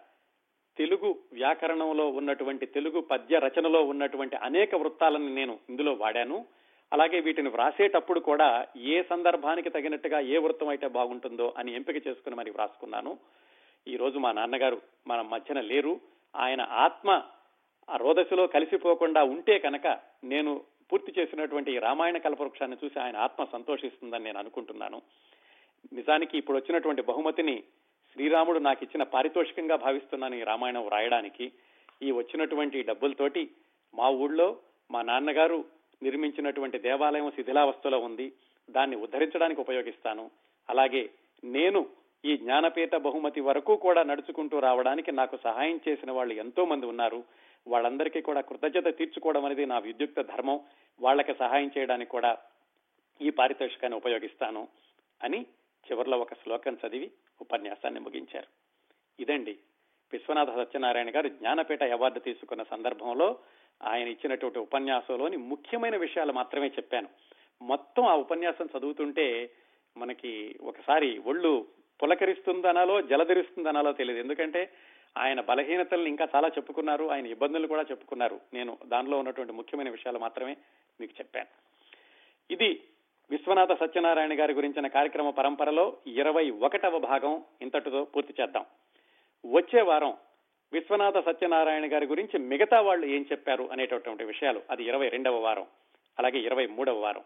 తెలుగు 0.77 1.15
వ్యాకరణంలో 1.33 2.09
ఉన్నటువంటి 2.09 2.65
తెలుగు 2.65 3.01
పద్య 3.01 3.39
రచనలో 3.39 3.83
ఉన్నటువంటి 3.83 4.35
అనేక 4.35 4.75
వృత్తాలను 4.75 5.35
నేను 5.35 5.59
ఇందులో 5.69 5.93
వాడాను. 5.93 6.45
అలాగే 6.93 7.19
వీటిని 7.19 7.49
వ్రాసేటప్పుడు 7.49 8.19
కూడా 8.19 8.67
ఏ 8.77 9.03
సందర్భానికి 9.03 9.69
తగినట్టుగా 9.69 10.19
ఏ 10.19 10.37
వృత్తం 10.37 10.67
అయితే 10.67 10.87
బాగుంటుందో 10.87 11.53
అని 11.57 11.75
ఎంపిక 11.75 12.07
చేసుకుని 12.07 12.35
మరి 12.35 12.51
వ్రాసుకున్నాను. 12.51 13.17
ఈ 13.87 13.95
రోజు 13.95 14.19
మా 14.19 14.31
నాన్నగారు 14.31 14.81
మన 15.07 15.21
మధ్యన 15.21 15.61
లేరు. 15.61 15.99
ఆయన 16.35 16.61
ఆత్మ 16.61 17.23
ఆ 17.89 17.95
రోదశలో 17.95 18.47
కలిసిపోకుండా 18.47 19.23
ఉంటే 19.23 19.59
కనుక 19.59 19.87
నేను 20.23 20.61
పూర్తి 20.91 21.13
చేసినటువంటి 21.17 21.75
ఈ 21.75 21.79
రామాయణ 21.79 22.17
కల్పవృక్షాన్ని 22.17 22.77
చూసి 22.83 22.99
ఆయన 22.99 23.17
ఆత్మ 23.17 23.43
సంతోషిస్తుందని 23.43 24.23
నేను 24.23 24.39
అనుకుంటున్నాను. 24.39 25.01
నిజానికి 25.93 26.37
ఇప్పుడు 26.37 26.57
వచ్చినటువంటి 26.57 27.01
బహుమతిని 27.01 27.63
శ్రీరాముడు 28.13 28.59
నాకు 28.59 28.83
ఇచ్చిన 28.83 29.03
పారితోషికంగా 29.03 29.75
భావిస్తున్నాను 29.75 30.35
ఈ 30.35 30.43
రామాయణం 30.43 30.85
వ్రాయడానికి 30.85 31.51
ఈ 32.01 32.11
వచ్చినటువంటి 32.11 32.83
డబ్బులతోటి 32.83 33.49
మా 33.95 34.09
ఊళ్ళో 34.09 34.57
మా 34.91 35.01
నాన్నగారు 35.01 35.65
నిర్మించినటువంటి 36.03 36.79
దేవాలయం 36.79 37.31
శిథిలావస్థలో 37.31 37.99
ఉంది. 37.99 38.31
దాన్ని 38.69 38.95
ఉద్ధరించడానికి 38.95 39.61
ఉపయోగిస్తాను. 39.61 40.31
అలాగే 40.69 41.09
నేను 41.43 41.89
ఈ 42.25 42.37
జ్ఞానపీఠ 42.37 42.95
బహుమతి 42.95 43.41
వరకు 43.41 43.75
కూడా 43.75 44.03
నడుచుకుంటూ 44.03 44.59
రావడానికి 44.59 45.11
నాకు 45.11 45.37
సహాయం 45.43 45.79
చేసిన 45.87 46.11
వాళ్ళు 46.11 46.33
ఎంతో 46.33 46.65
మంది 46.65 46.85
ఉన్నారు. 46.85 47.23
వాళ్ళందరికీ 47.67 48.21
కూడా 48.21 48.41
కృతజ్ఞత 48.41 48.97
తీర్చుకోవడం 48.97 49.45
అనేది 49.45 49.65
నా 49.65 49.79
విద్యుక్త 49.79 50.21
ధర్మం. 50.21 50.59
వాళ్ళకి 50.99 51.33
సహాయం 51.33 51.71
చేయడానికి 51.77 52.11
కూడా 52.11 52.37
ఈ 53.21 53.29
పారితోషికాన్ని 53.29 53.97
ఉపయోగిస్తాను 53.97 54.67
అని 55.23 55.45
చివరిలో 55.91 56.17
ఒక 56.17 56.33
శ్లోకం 56.33 56.77
చదివి 56.87 57.11
ఉపన్యాసాన్ని 57.41 57.99
ముగించారు. 57.99 58.47
ఇదండి 59.19 59.57
విశ్వనాథ 60.13 60.55
సత్యనారాయణ 60.55 61.09
గారు 61.15 61.29
జ్ఞానపీఠ 61.29 61.83
అవార్డు 61.83 62.19
తీసుకున్న 62.19 62.63
సందర్భంలో 62.63 63.39
ఆయన 63.83 64.07
ఇచ్చినటువంటి 64.07 64.59
ఉపన్యాసంలోని 64.59 65.37
ముఖ్యమైన 65.37 65.97
విషయాలు 65.97 66.33
మాత్రమే 66.33 66.67
చెప్పాను. 66.67 67.07
మొత్తం 67.61 68.03
ఆ 68.03 68.15
ఉపన్యాసం 68.15 68.69
చదువుతుంటే 68.77 69.49
మనకి 69.97 70.55
ఒకసారి 70.61 71.17
ఒళ్ళు 71.17 71.67
పులకరిస్తుందనాలో 72.03 73.01
జలధరిస్తుందనాలో 73.01 73.93
తెలియదు. 73.93 74.19
ఎందుకంటే 74.19 74.73
ఆయన 75.17 75.41
బలహీనతలను 75.41 76.05
ఇంకా 76.05 76.27
చాలా 76.35 76.47
చెప్పుకున్నారు 76.47 77.05
ఆయన 77.05 77.27
ఇబ్బందులు 77.27 77.67
కూడా 77.67 77.81
చెప్పుకున్నారు. 77.81 78.39
నేను 78.53 78.77
దానిలో 78.85 79.19
ఉన్నటువంటి 79.19 79.53
ముఖ్యమైన 79.53 79.89
విషయాలు 79.89 80.19
మాత్రమే 80.19 80.57
మీకు 81.01 81.13
చెప్పాను. 81.19 81.47
ఇది 82.53 82.83
విశ్వనాథ 83.31 83.79
సత్యనారాయణ 83.79 84.39
గారి 84.39 84.53
గురించిన 84.53 84.87
కార్యక్రమ 84.87 85.29
పరంపరలో 85.29 85.97
ఇరవై 86.07 86.49
ఒకటవ 86.49 86.99
భాగం 86.99 87.43
ఇంతటితో 87.61 88.03
పూర్తి 88.03 88.33
చేద్దాం. 88.41 88.65
వచ్చే 89.45 89.81
వారం 89.81 90.13
విశ్వనాథ 90.73 91.25
సత్యనారాయణ 91.25 91.93
గారి 91.93 92.05
గురించి 92.05 92.39
మిగతా 92.39 92.81
వాళ్ళు 92.81 93.05
ఏం 93.05 93.25
చెప్పారు 93.31 93.69
అనేటటువంటి 93.71 94.23
విషయాలు. 94.23 94.61
అది 94.69 94.83
ఇరవై 94.83 95.09
రెండవ 95.09 95.39
వారం 95.39 95.65
అలాగే 96.19 96.39
ఇరవై 96.39 96.67
మూడవ 96.67 96.99
వారం. 96.99 97.21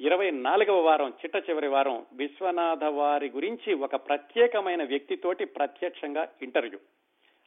ఇరవై 0.00 0.30
నాలుగవ 0.30 0.80
వారం 0.80 1.08
చిట్ట 1.08 1.50
చివరి 1.50 1.68
వారం 1.68 2.06
విశ్వనాథ 2.12 2.84
వారి 2.84 3.28
గురించి 3.28 3.74
ఒక 3.74 3.96
ప్రత్యేకమైన 3.96 4.84
వ్యక్తితోటి 4.84 5.44
ప్రత్యక్షంగా 5.44 6.28
ఇంటర్వ్యూ. 6.42 6.78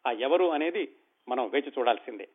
ఆ 0.08 0.12
ఎవరు 0.12 0.49
అనేది 0.49 0.91
మనం 1.28 1.49
వేచి 1.49 1.72
చూడాల్సిందే. 1.80 2.28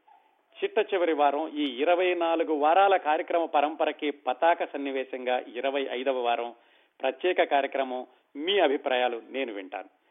చిట్ట 0.57 0.95
చివరి 0.95 1.13
వారం 1.13 1.49
ఈ 1.49 1.65
ఇరవై 1.77 2.15
నాలుగు 2.15 2.55
వారాల 2.55 2.97
కార్యక్రమ 2.97 3.45
పరంపరకి 3.45 4.11
పతాక 4.11 4.65
సన్నివేశంగా 4.65 5.39
ఇరవై 5.39 5.87
ఐదవ 5.91 6.23
వారం 6.23 6.55
ప్రత్యేక 7.01 7.43
కార్యక్రమం 7.43 8.07
మీ 8.37 8.59
అభిప్రాయాలు 8.59 9.23
నేను 9.31 9.53
వింటాను. 9.53 10.06